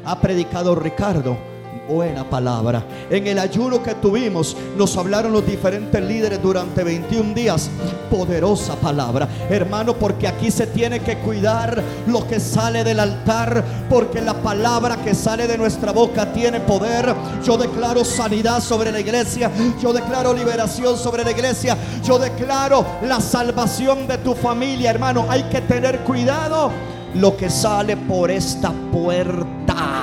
Ha 0.05 0.19
predicado 0.19 0.73
Ricardo. 0.73 1.52
Buena 1.87 2.23
palabra. 2.29 2.83
En 3.09 3.27
el 3.27 3.39
ayuno 3.39 3.81
que 3.83 3.95
tuvimos 3.95 4.55
nos 4.77 4.95
hablaron 4.97 5.31
los 5.31 5.45
diferentes 5.45 6.01
líderes 6.01 6.41
durante 6.41 6.83
21 6.83 7.33
días. 7.33 7.69
Poderosa 8.09 8.75
palabra. 8.75 9.27
Hermano, 9.49 9.93
porque 9.93 10.27
aquí 10.27 10.51
se 10.51 10.67
tiene 10.67 10.99
que 10.99 11.17
cuidar 11.17 11.81
lo 12.07 12.27
que 12.27 12.39
sale 12.39 12.83
del 12.83 12.99
altar. 12.99 13.63
Porque 13.89 14.21
la 14.21 14.33
palabra 14.33 14.97
que 14.97 15.15
sale 15.15 15.47
de 15.47 15.57
nuestra 15.57 15.91
boca 15.91 16.31
tiene 16.31 16.59
poder. 16.61 17.13
Yo 17.43 17.57
declaro 17.57 18.05
sanidad 18.05 18.61
sobre 18.61 18.91
la 18.91 18.99
iglesia. 18.99 19.51
Yo 19.81 19.93
declaro 19.93 20.33
liberación 20.33 20.97
sobre 20.97 21.23
la 21.23 21.31
iglesia. 21.31 21.77
Yo 22.03 22.17
declaro 22.17 22.85
la 23.03 23.19
salvación 23.19 24.07
de 24.07 24.17
tu 24.19 24.33
familia, 24.33 24.89
hermano. 24.89 25.25
Hay 25.29 25.43
que 25.43 25.61
tener 25.61 25.99
cuidado 25.99 26.71
lo 27.15 27.37
que 27.37 27.49
sale 27.49 27.97
por 27.97 28.31
esta 28.31 28.71
puerta. 28.91 30.02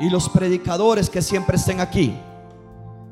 Y 0.00 0.10
los 0.10 0.28
predicadores 0.28 1.08
que 1.08 1.22
siempre 1.22 1.56
estén 1.56 1.80
aquí 1.80 2.14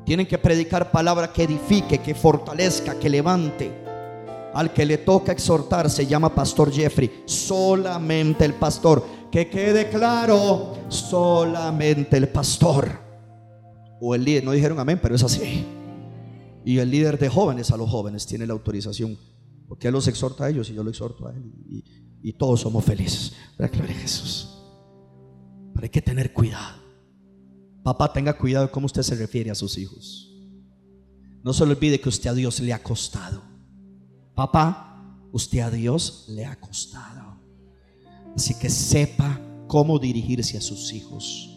tienen 0.05 0.27
que 0.27 0.37
predicar 0.37 0.91
palabra 0.91 1.33
que 1.33 1.43
edifique, 1.43 1.97
que 1.97 2.13
fortalezca, 2.13 2.97
que 2.99 3.09
levante. 3.09 3.83
Al 4.53 4.71
que 4.71 4.85
le 4.85 4.99
toca 4.99 5.31
exhortar 5.31 5.89
se 5.89 6.05
llama 6.05 6.33
Pastor 6.33 6.71
Jeffrey. 6.71 7.23
Solamente 7.25 8.45
el 8.45 8.53
pastor. 8.53 9.03
Que 9.31 9.49
quede 9.49 9.89
claro, 9.89 10.77
solamente 10.87 12.15
el 12.17 12.29
pastor. 12.29 12.89
O 13.99 14.13
el 14.13 14.23
líder, 14.23 14.43
no 14.43 14.51
dijeron 14.51 14.79
amén, 14.79 14.99
pero 15.01 15.15
es 15.15 15.23
así. 15.23 15.65
Y 16.63 16.77
el 16.77 16.89
líder 16.89 17.17
de 17.17 17.27
jóvenes 17.27 17.71
a 17.71 17.77
los 17.77 17.89
jóvenes 17.89 18.25
tiene 18.27 18.45
la 18.45 18.53
autorización. 18.53 19.17
Porque 19.67 19.87
Él 19.87 19.93
los 19.93 20.07
exhorta 20.07 20.45
a 20.45 20.49
ellos 20.49 20.69
y 20.69 20.73
yo 20.73 20.83
lo 20.83 20.91
exhorto 20.91 21.27
a 21.27 21.31
Él. 21.31 21.51
Y, 22.21 22.33
todos 22.33 22.61
somos 22.61 22.83
felices. 22.85 23.33
Gloria 23.57 23.95
a 23.95 23.99
Jesús. 23.99 24.54
Pero 25.75 25.83
hay 25.85 25.89
que 25.89 26.01
tener 26.01 26.33
cuidado. 26.33 26.81
Papá, 27.83 28.11
tenga 28.11 28.35
cuidado 28.35 28.71
cómo 28.71 28.87
usted 28.87 29.03
se 29.03 29.13
refiere 29.13 29.51
a 29.51 29.55
sus 29.55 29.77
hijos. 29.77 30.31
No 31.43 31.53
se 31.53 31.63
le 31.65 31.73
olvide 31.73 31.99
que 31.99 32.09
usted 32.09 32.31
a 32.31 32.33
Dios 32.33 32.59
le 32.61 32.73
ha 32.73 32.81
costado. 32.81 33.43
Papá, 34.33 35.19
usted 35.31 35.59
a 35.59 35.69
Dios 35.69 36.25
le 36.29 36.45
ha 36.45 36.59
costado. 36.59 37.39
Así 38.35 38.55
que 38.55 38.69
sepa 38.71 39.39
cómo 39.67 39.99
dirigirse 39.99 40.57
a 40.57 40.61
sus 40.61 40.91
hijos. 40.93 41.51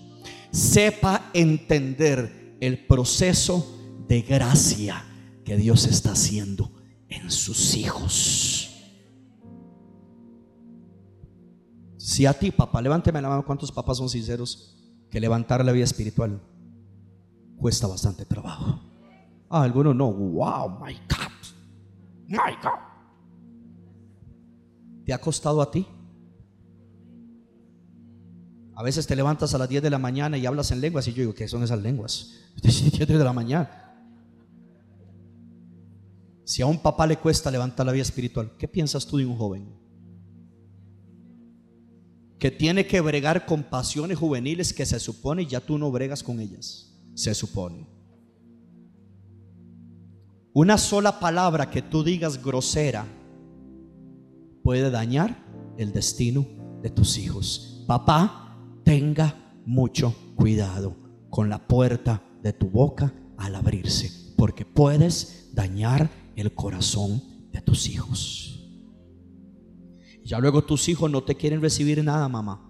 Sepa 0.51 1.31
entender 1.33 2.57
el 2.61 2.87
proceso 2.87 3.67
de 4.07 4.23
gracia 4.23 5.05
que 5.45 5.57
Dios 5.57 5.87
está 5.87 6.13
haciendo 6.13 6.73
en 7.09 7.31
sus 7.31 7.75
hijos. 7.75 8.68
Si 12.09 12.25
a 12.25 12.33
ti, 12.33 12.51
papá, 12.51 12.81
levánteme 12.81 13.21
la 13.21 13.29
mano, 13.29 13.45
¿cuántos 13.45 13.71
papás 13.71 13.99
son 13.99 14.09
sinceros? 14.09 14.75
Que 15.11 15.21
levantar 15.21 15.63
la 15.63 15.73
vida 15.73 15.85
espiritual 15.85 16.41
cuesta 17.59 17.87
bastante 17.87 18.25
trabajo. 18.25 18.81
Ah, 19.51 19.63
algunos 19.63 19.95
no. 19.95 20.11
Wow, 20.11 20.83
my 20.83 20.95
God. 20.95 21.33
My 22.27 22.57
God. 22.63 22.81
¿Te 25.05 25.13
ha 25.13 25.21
costado 25.21 25.61
a 25.61 25.71
ti? 25.71 25.87
A 28.75 28.83
veces 28.83 29.07
te 29.07 29.15
levantas 29.15 29.55
a 29.55 29.59
las 29.59 29.69
10 29.69 29.83
de 29.83 29.91
la 29.91 29.99
mañana 29.99 30.39
y 30.39 30.47
hablas 30.47 30.71
en 30.71 30.81
lenguas 30.81 31.07
y 31.09 31.13
yo 31.13 31.21
digo, 31.21 31.35
¿qué 31.35 31.47
son 31.47 31.63
esas 31.63 31.83
lenguas? 31.83 32.39
10 32.63 33.07
de 33.07 33.19
la 33.19 33.35
mañana. 33.35 33.69
Si 36.47 36.63
a 36.63 36.67
un 36.67 36.79
papá 36.79 37.07
le 37.07 37.19
cuesta 37.19 37.51
levantar 37.51 37.85
la 37.85 37.93
vida 37.93 38.01
espiritual, 38.01 38.53
¿qué 38.57 38.67
piensas 38.67 39.07
tú 39.07 39.19
de 39.19 39.27
un 39.27 39.37
joven? 39.37 39.88
Que 42.39 42.51
tiene 42.51 42.87
que 42.87 43.01
bregar 43.01 43.47
con 43.47 43.65
pasiones 43.65 44.19
juveniles 44.19 44.73
que 44.73 44.87
se 44.87 45.01
supone 45.01 45.47
ya 45.47 45.61
tú 45.61 45.79
no 45.79 45.91
bregas 45.91 46.23
con 46.23 46.41
ellas. 46.41 46.95
Se 47.15 47.35
supone. 47.35 47.89
Una 50.53 50.79
sola 50.79 51.21
palabra 51.21 51.71
que 51.71 51.83
tú 51.83 52.03
digas 52.03 52.43
grosera 52.43 53.07
puede 54.63 54.91
dañar 54.91 55.45
el 55.77 55.93
destino 55.93 56.47
de 56.83 56.91
tus 56.91 57.19
hijos. 57.19 57.85
Papá, 57.87 58.57
tenga 58.85 59.35
mucho 59.67 60.15
cuidado 60.37 60.97
con 61.31 61.49
la 61.49 61.67
puerta 61.67 62.23
de 62.43 62.53
tu 62.53 62.69
boca 62.69 63.13
al 63.37 63.55
abrirse, 63.55 64.35
porque 64.37 64.65
puedes 64.65 65.51
dañar 65.53 66.11
el 66.37 66.55
corazón 66.55 67.23
de 67.53 67.61
tus 67.61 67.89
hijos. 67.89 68.58
Ya 70.29 70.39
luego 70.39 70.63
tus 70.63 70.91
hijos 70.91 71.11
no 71.11 71.23
te 71.23 71.35
quieren 71.37 71.63
recibir 71.63 72.05
nada, 72.05 72.29
mamá. 72.29 72.61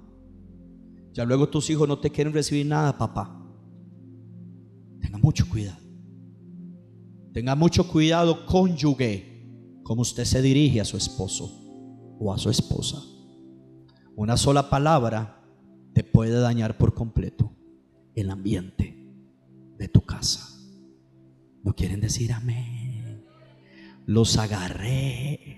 Ya 1.12 1.24
luego 1.24 1.48
tus 1.48 1.68
hijos 1.70 1.88
no 1.88 1.98
te 1.98 2.08
quieren 2.08 2.32
recibir 2.32 2.64
nada, 2.64 2.96
papá. 2.96 3.36
Tenga 5.00 5.18
mucho 5.18 5.48
cuidado. 5.48 5.80
Tenga 7.32 7.56
mucho 7.56 7.88
cuidado, 7.88 8.46
cónyuge, 8.46 9.80
como 9.82 10.02
usted 10.02 10.24
se 10.24 10.40
dirige 10.40 10.80
a 10.80 10.84
su 10.84 10.96
esposo 10.96 11.50
o 12.20 12.32
a 12.32 12.38
su 12.38 12.48
esposa. 12.48 13.02
Una 14.14 14.36
sola 14.36 14.70
palabra 14.70 15.44
te 15.94 16.04
puede 16.04 16.38
dañar 16.38 16.78
por 16.78 16.94
completo 16.94 17.56
el 18.14 18.30
ambiente 18.30 19.04
de 19.78 19.88
tu 19.88 20.02
casa. 20.02 20.46
No 21.64 21.74
quieren 21.74 22.00
decir 22.00 22.32
amén. 22.32 23.24
Los 24.06 24.38
agarré. 24.38 25.57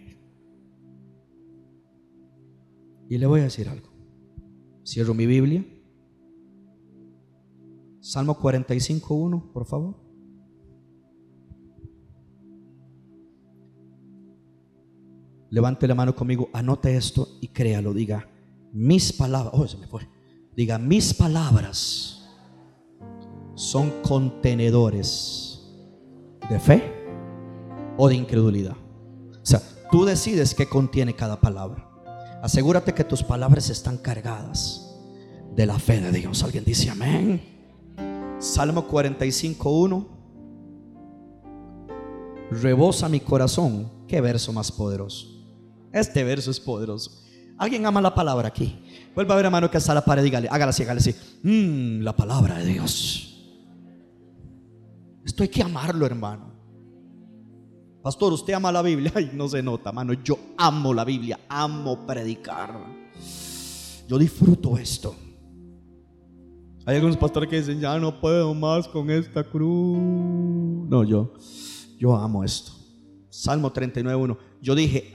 Y 3.11 3.19
le 3.19 3.27
voy 3.27 3.41
a 3.41 3.45
decir 3.45 3.69
algo. 3.69 3.89
Cierro 4.87 5.15
mi 5.15 5.27
Biblia. 5.27 5.67
Salmo 7.99 8.39
45.1, 8.39 9.51
por 9.53 9.67
favor. 9.67 9.97
Levante 15.51 15.89
la 15.89 15.97
mano 15.97 16.15
conmigo, 16.15 16.49
anote 16.53 16.97
esto 16.97 17.27
y 17.41 17.49
créalo. 17.49 17.93
Diga, 17.93 18.31
mis 18.73 19.13
palabras, 19.13 19.55
oh, 19.57 19.67
se 19.67 19.77
me 19.77 19.89
fue. 19.89 20.09
Diga, 20.57 20.79
mis 20.79 21.13
palabras 21.13 22.31
son 23.57 23.91
contenedores 24.03 25.69
de 26.49 26.61
fe 26.61 26.95
o 27.99 28.09
de 28.09 28.15
incredulidad. 28.15 28.77
O 29.33 29.45
sea, 29.45 29.61
tú 29.91 30.05
decides 30.05 30.55
qué 30.55 30.69
contiene 30.69 31.17
cada 31.17 31.41
palabra. 31.41 31.90
Asegúrate 32.43 32.95
que 32.95 33.05
tus 33.05 33.23
palabras 33.23 33.69
están 33.69 33.99
cargadas 33.99 34.91
de 35.55 35.67
la 35.67 35.79
fe 35.79 36.01
de 36.01 36.13
Dios. 36.13 36.43
Alguien 36.43 36.65
dice 36.65 36.91
amén. 36.91 37.43
Salmo 38.39 38.89
45.1. 38.89 40.07
Rebosa 42.51 43.09
mi 43.09 43.21
corazón. 43.21 43.91
Qué 44.09 44.21
verso 44.21 44.53
más 44.53 44.73
poderoso. 44.73 45.27
Este 45.93 46.25
verso 46.25 46.51
es 46.51 46.59
poderoso. 46.59 47.23
¿Alguien 47.59 47.85
ama 47.85 48.01
la 48.01 48.15
palabra 48.15 48.49
aquí? 48.49 48.83
Vuelva 49.15 49.35
a 49.35 49.37
ver 49.37 49.45
hermano 49.45 49.71
que 49.71 49.77
está 49.77 49.93
la 49.93 50.05
pared. 50.05 50.23
Dígale, 50.23 50.49
hágala 50.51 50.71
así, 50.71 50.83
hágale 50.83 51.01
así. 51.01 51.15
Mm, 51.43 52.01
la 52.01 52.17
palabra 52.17 52.57
de 52.59 52.65
Dios. 52.65 53.27
Esto 55.25 55.43
hay 55.43 55.51
que 55.51 55.63
amarlo, 55.63 56.07
hermano. 56.07 56.50
Pastor, 58.03 58.33
¿usted 58.33 58.55
ama 58.55 58.73
la 58.73 58.83
Biblia? 58.83 59.13
Ay, 59.17 59.31
no 59.35 59.49
se 59.49 59.63
nota, 59.63 59.93
mano. 59.93 60.13
Yo 60.13 60.39
amo 60.57 60.95
la 60.95 61.05
Biblia, 61.05 61.39
amo 61.49 62.07
predicar. 62.07 62.75
Yo 64.09 64.19
disfruto 64.19 64.77
esto. 64.79 65.15
Hay 66.87 66.97
algunos 66.97 67.17
pastores 67.17 67.49
que 67.49 67.57
dicen, 67.57 67.79
ya 67.79 67.99
no 67.99 68.21
puedo 68.21 68.55
más 68.55 68.89
con 68.89 69.11
esta 69.11 69.45
cruz. 69.45 69.99
No, 70.89 71.05
yo, 71.05 71.35
yo 71.99 72.17
amo 72.17 72.43
esto. 72.43 72.73
Salmo 73.29 73.73
39.1. 73.73 74.37
Yo 74.61 74.75
dije, 74.75 75.13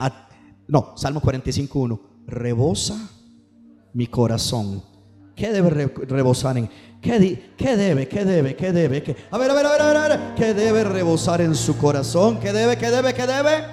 no, 0.68 0.92
Salmo 0.96 1.20
45.1. 1.20 2.00
Rebosa 2.26 3.10
mi 3.92 4.06
corazón. 4.06 4.82
¿Qué 5.34 5.52
debe 5.52 5.70
rebosar 5.70 6.56
en? 6.56 6.70
¿Qué, 7.00 7.52
¿Qué, 7.56 7.76
debe? 7.76 8.08
¿Qué 8.08 8.24
debe? 8.24 8.56
¿Qué 8.56 8.72
debe? 8.72 9.02
¿Qué? 9.02 9.16
A 9.30 9.38
ver, 9.38 9.50
a 9.50 9.54
ver, 9.54 9.66
a 9.66 9.70
ver, 9.72 9.96
a 9.96 10.08
ver. 10.08 10.20
¿Qué 10.36 10.54
debe 10.54 10.84
rebosar 10.84 11.40
en 11.40 11.54
su 11.54 11.76
corazón? 11.76 12.40
¿Qué 12.40 12.52
debe? 12.52 12.76
¿Qué 12.76 12.90
debe? 12.90 13.14
¿Qué 13.14 13.26
debe? 13.26 13.64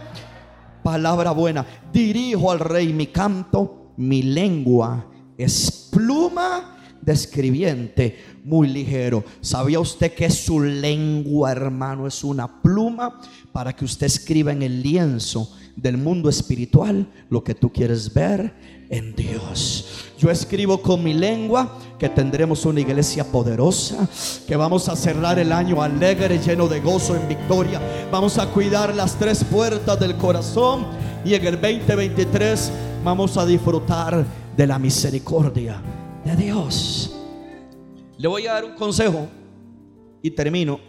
Palabra 0.84 1.32
buena. 1.32 1.66
Dirijo 1.92 2.52
al 2.52 2.60
rey 2.60 2.94
mi 2.94 3.08
canto, 3.08 3.94
mi 3.98 4.22
lengua 4.22 5.08
es 5.38 5.90
pluma 5.92 6.78
de 7.02 7.14
escribiente 7.14 8.18
muy 8.44 8.68
ligero. 8.68 9.24
¿Sabía 9.42 9.80
usted 9.80 10.14
que 10.14 10.30
su 10.30 10.60
lengua, 10.60 11.52
hermano, 11.52 12.08
es 12.08 12.24
una 12.24 12.62
pluma 12.62 13.20
para 13.52 13.74
que 13.76 13.86
usted 13.86 14.08
escriba 14.08 14.52
en 14.52 14.62
el 14.62 14.82
lienzo 14.82 15.50
del 15.76 15.98
mundo 15.98 16.30
espiritual 16.30 17.08
lo 17.30 17.44
que 17.44 17.56
tú 17.56 17.72
quieres 17.72 18.14
ver 18.14 18.54
en 18.90 19.16
Dios? 19.16 20.13
Yo 20.24 20.32
escribo 20.32 20.82
con 20.82 21.04
mi 21.04 21.14
lengua 21.14 21.78
que 22.00 22.08
tendremos 22.08 22.66
una 22.66 22.80
iglesia 22.80 23.26
poderosa, 23.26 24.08
que 24.48 24.56
vamos 24.56 24.88
a 24.88 24.96
cerrar 24.96 25.38
el 25.38 25.52
año 25.52 25.82
alegre, 25.82 26.40
lleno 26.40 26.70
de 26.70 26.80
gozo 26.80 27.18
en 27.18 27.28
victoria. 27.28 27.82
Vamos 28.10 28.38
a 28.38 28.48
cuidar 28.48 28.96
las 28.96 29.20
tres 29.20 29.44
puertas 29.44 30.00
del 30.00 30.16
corazón 30.16 30.86
y 31.26 31.34
en 31.34 31.46
el 31.46 31.60
2023 31.60 32.72
vamos 33.04 33.36
a 33.36 33.46
disfrutar 33.46 34.26
de 34.56 34.66
la 34.66 34.80
misericordia 34.80 35.82
de 36.24 36.38
Dios. 36.38 37.14
Le 38.18 38.30
voy 38.30 38.48
a 38.48 38.54
dar 38.54 38.64
un 38.64 38.76
consejo 38.76 39.28
y 40.22 40.32
termino. 40.32 40.80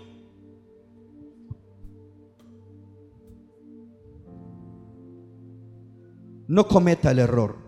No 6.46 6.68
cometa 6.68 7.10
el 7.10 7.18
error 7.18 7.63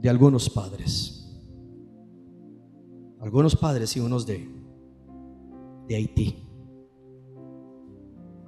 de 0.00 0.08
algunos 0.08 0.48
padres. 0.48 1.16
Algunos 3.20 3.54
padres 3.54 3.94
y 3.96 4.00
unos 4.00 4.26
de, 4.26 4.48
de 5.86 5.94
Haití. 5.94 6.42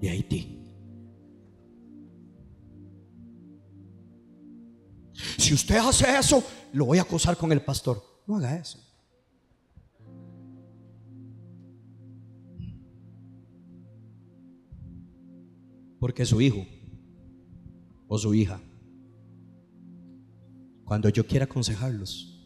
De 0.00 0.10
Haití. 0.10 0.58
Si 5.36 5.52
usted 5.52 5.76
hace 5.76 6.06
eso, 6.18 6.42
lo 6.72 6.86
voy 6.86 6.98
a 6.98 7.02
acusar 7.02 7.36
con 7.36 7.52
el 7.52 7.62
pastor. 7.62 8.02
No 8.26 8.36
haga 8.36 8.56
eso. 8.56 8.78
Porque 16.00 16.24
su 16.24 16.40
hijo 16.40 16.66
o 18.08 18.18
su 18.18 18.34
hija, 18.34 18.60
cuando 20.92 21.08
yo 21.08 21.26
quiera 21.26 21.46
aconsejarlos, 21.46 22.38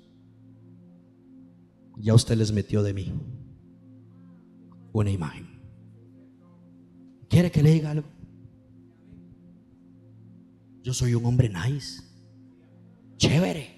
ya 1.97 2.14
usted 2.14 2.36
les 2.36 2.52
metió 2.52 2.81
de 2.85 2.94
mí 2.94 3.12
una 4.93 5.10
imagen. 5.10 5.48
¿Quiere 7.28 7.51
que 7.51 7.60
le 7.60 7.73
diga 7.73 7.90
algo? 7.90 8.06
Yo 10.81 10.94
soy 10.94 11.16
un 11.16 11.27
hombre 11.27 11.48
nice. 11.48 12.01
Chévere. 13.16 13.68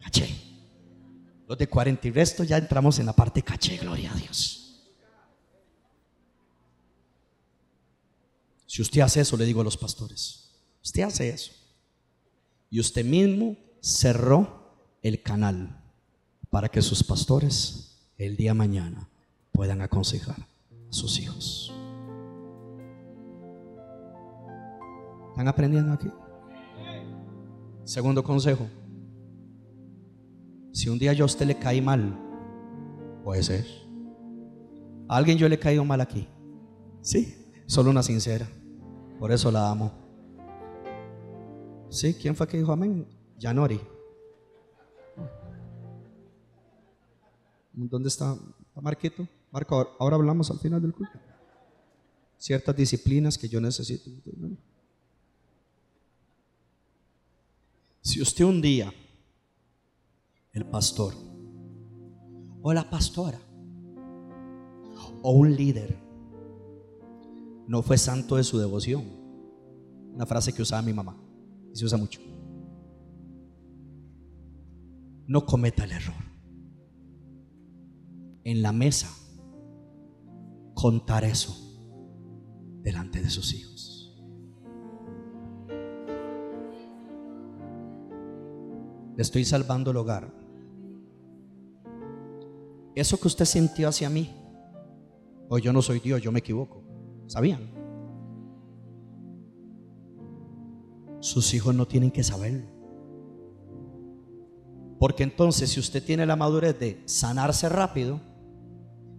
Caché. 0.00 0.34
Los 1.46 1.58
de 1.58 1.68
40 1.68 2.08
y 2.08 2.10
resto 2.10 2.42
ya 2.42 2.56
entramos 2.56 2.98
en 3.00 3.04
la 3.04 3.12
parte 3.12 3.42
caché, 3.42 3.76
gloria 3.76 4.12
a 4.12 4.14
Dios. 4.14 4.82
Si 8.64 8.80
usted 8.80 9.02
hace 9.02 9.20
eso, 9.20 9.36
le 9.36 9.44
digo 9.44 9.60
a 9.60 9.64
los 9.64 9.76
pastores, 9.76 10.58
usted 10.82 11.02
hace 11.02 11.28
eso. 11.28 11.52
Y 12.70 12.80
usted 12.80 13.04
mismo 13.04 13.68
cerró 13.80 14.48
el 15.02 15.22
canal 15.22 15.80
para 16.50 16.68
que 16.68 16.82
sus 16.82 17.02
pastores 17.02 17.98
el 18.18 18.36
día 18.36 18.54
mañana 18.54 19.08
puedan 19.52 19.80
aconsejar 19.80 20.36
a 20.38 20.92
sus 20.92 21.18
hijos. 21.18 21.74
¿Están 25.30 25.48
aprendiendo 25.48 25.92
aquí? 25.92 26.10
Segundo 27.84 28.22
consejo. 28.22 28.68
Si 30.72 30.88
un 30.88 30.98
día 30.98 31.12
yo 31.12 31.24
a 31.24 31.26
usted 31.26 31.46
le 31.46 31.58
caí 31.58 31.80
mal, 31.80 32.18
puede 33.24 33.42
ser. 33.42 33.66
¿A 35.08 35.16
alguien 35.16 35.38
yo 35.38 35.48
le 35.48 35.56
he 35.56 35.58
caído 35.58 35.84
mal 35.84 36.00
aquí? 36.00 36.28
Sí, 37.00 37.48
solo 37.66 37.90
una 37.90 38.02
sincera. 38.02 38.46
Por 39.18 39.32
eso 39.32 39.50
la 39.50 39.70
amo. 39.70 39.92
¿Sí? 41.88 42.14
¿Quién 42.14 42.36
fue 42.36 42.46
que 42.46 42.58
dijo 42.58 42.72
amén? 42.72 43.06
Yanori. 43.40 43.80
¿Dónde 47.72 48.08
está, 48.08 48.36
Marquito? 48.80 49.26
Marco, 49.50 49.96
ahora 49.98 50.16
hablamos 50.16 50.50
al 50.50 50.58
final 50.58 50.80
del 50.82 50.92
culto. 50.92 51.18
Ciertas 52.36 52.76
disciplinas 52.76 53.38
que 53.38 53.48
yo 53.48 53.60
necesito. 53.60 54.10
Si 58.02 58.20
usted 58.20 58.44
un 58.44 58.60
día, 58.60 58.92
el 60.52 60.66
pastor, 60.66 61.14
o 62.62 62.72
la 62.72 62.88
pastora, 62.88 63.40
o 65.22 65.32
un 65.32 65.54
líder, 65.54 65.98
no 67.66 67.82
fue 67.82 67.96
santo 67.96 68.36
de 68.36 68.44
su 68.44 68.58
devoción, 68.58 69.04
una 70.14 70.26
frase 70.26 70.52
que 70.52 70.62
usaba 70.62 70.82
mi 70.82 70.92
mamá, 70.92 71.16
y 71.72 71.76
se 71.76 71.84
usa 71.84 71.96
mucho, 71.96 72.20
no 75.30 75.46
cometa 75.46 75.84
el 75.84 75.92
error. 75.92 76.24
En 78.42 78.62
la 78.62 78.72
mesa, 78.72 79.08
contar 80.74 81.22
eso 81.22 81.54
delante 82.82 83.22
de 83.22 83.30
sus 83.30 83.54
hijos. 83.54 83.70
estoy 89.18 89.44
salvando 89.44 89.90
el 89.90 89.98
hogar. 89.98 90.34
Eso 92.94 93.20
que 93.20 93.28
usted 93.28 93.44
sintió 93.44 93.88
hacia 93.88 94.08
mí, 94.08 94.34
o 95.48 95.58
yo 95.58 95.74
no 95.74 95.82
soy 95.82 96.00
Dios, 96.00 96.22
yo 96.22 96.32
me 96.32 96.38
equivoco. 96.38 96.82
¿Sabían? 97.26 97.70
Sus 101.20 101.52
hijos 101.52 101.74
no 101.74 101.86
tienen 101.86 102.10
que 102.10 102.24
saberlo. 102.24 102.79
Porque 105.00 105.24
entonces 105.24 105.70
si 105.70 105.80
usted 105.80 106.04
tiene 106.04 106.24
la 106.26 106.36
madurez 106.36 106.78
de 106.78 107.02
sanarse 107.06 107.68
rápido, 107.68 108.20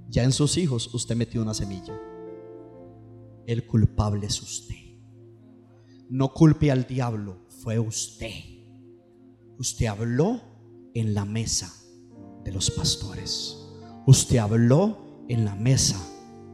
ya 0.07 0.23
en 0.23 0.31
sus 0.31 0.55
hijos 0.57 0.93
usted 0.93 1.17
metió 1.17 1.41
una 1.41 1.53
semilla. 1.53 1.99
El 3.45 3.67
culpable 3.67 4.27
es 4.27 4.41
usted. 4.41 4.75
No 6.09 6.31
culpe 6.33 6.71
al 6.71 6.87
diablo, 6.87 7.45
fue 7.49 7.77
usted 7.77 8.51
usted 9.61 9.85
habló 9.85 10.41
en 10.95 11.13
la 11.13 11.23
mesa 11.23 11.71
de 12.43 12.51
los 12.51 12.71
pastores. 12.71 13.59
Usted 14.07 14.37
habló 14.37 15.23
en 15.29 15.45
la 15.45 15.53
mesa 15.53 16.01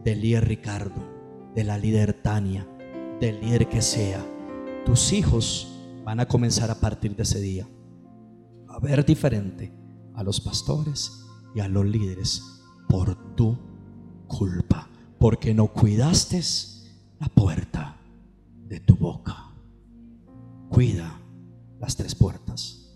del 0.04 0.20
líder 0.20 0.46
Ricardo, 0.46 1.02
de 1.56 1.64
la 1.64 1.78
líder 1.78 2.22
Tania, 2.22 2.68
del 3.22 3.40
líder 3.40 3.70
que 3.70 3.82
sea. 3.82 4.22
Tus 4.86 5.14
hijos 5.14 5.70
van 6.04 6.20
a 6.20 6.28
comenzar 6.28 6.70
a 6.70 6.82
partir 6.82 7.16
de 7.16 7.24
ese 7.24 7.40
día 7.40 7.66
a 8.78 8.80
ver 8.80 9.04
diferente 9.04 9.74
a 10.14 10.22
los 10.22 10.40
pastores 10.40 11.26
y 11.56 11.62
a 11.62 11.68
los 11.68 11.84
líderes 11.84 12.62
por 12.88 13.36
tu 13.36 13.58
culpa, 14.28 14.88
porque 15.18 15.56
no 15.56 15.68
cuidaste 15.74 16.44
la 17.20 17.28
puerta 17.28 17.98
de 18.68 18.80
tu 18.80 18.96
boca. 18.96 19.52
Cuida 20.70 21.20
las 21.80 21.96
tres 21.96 22.14
puertas 22.14 22.96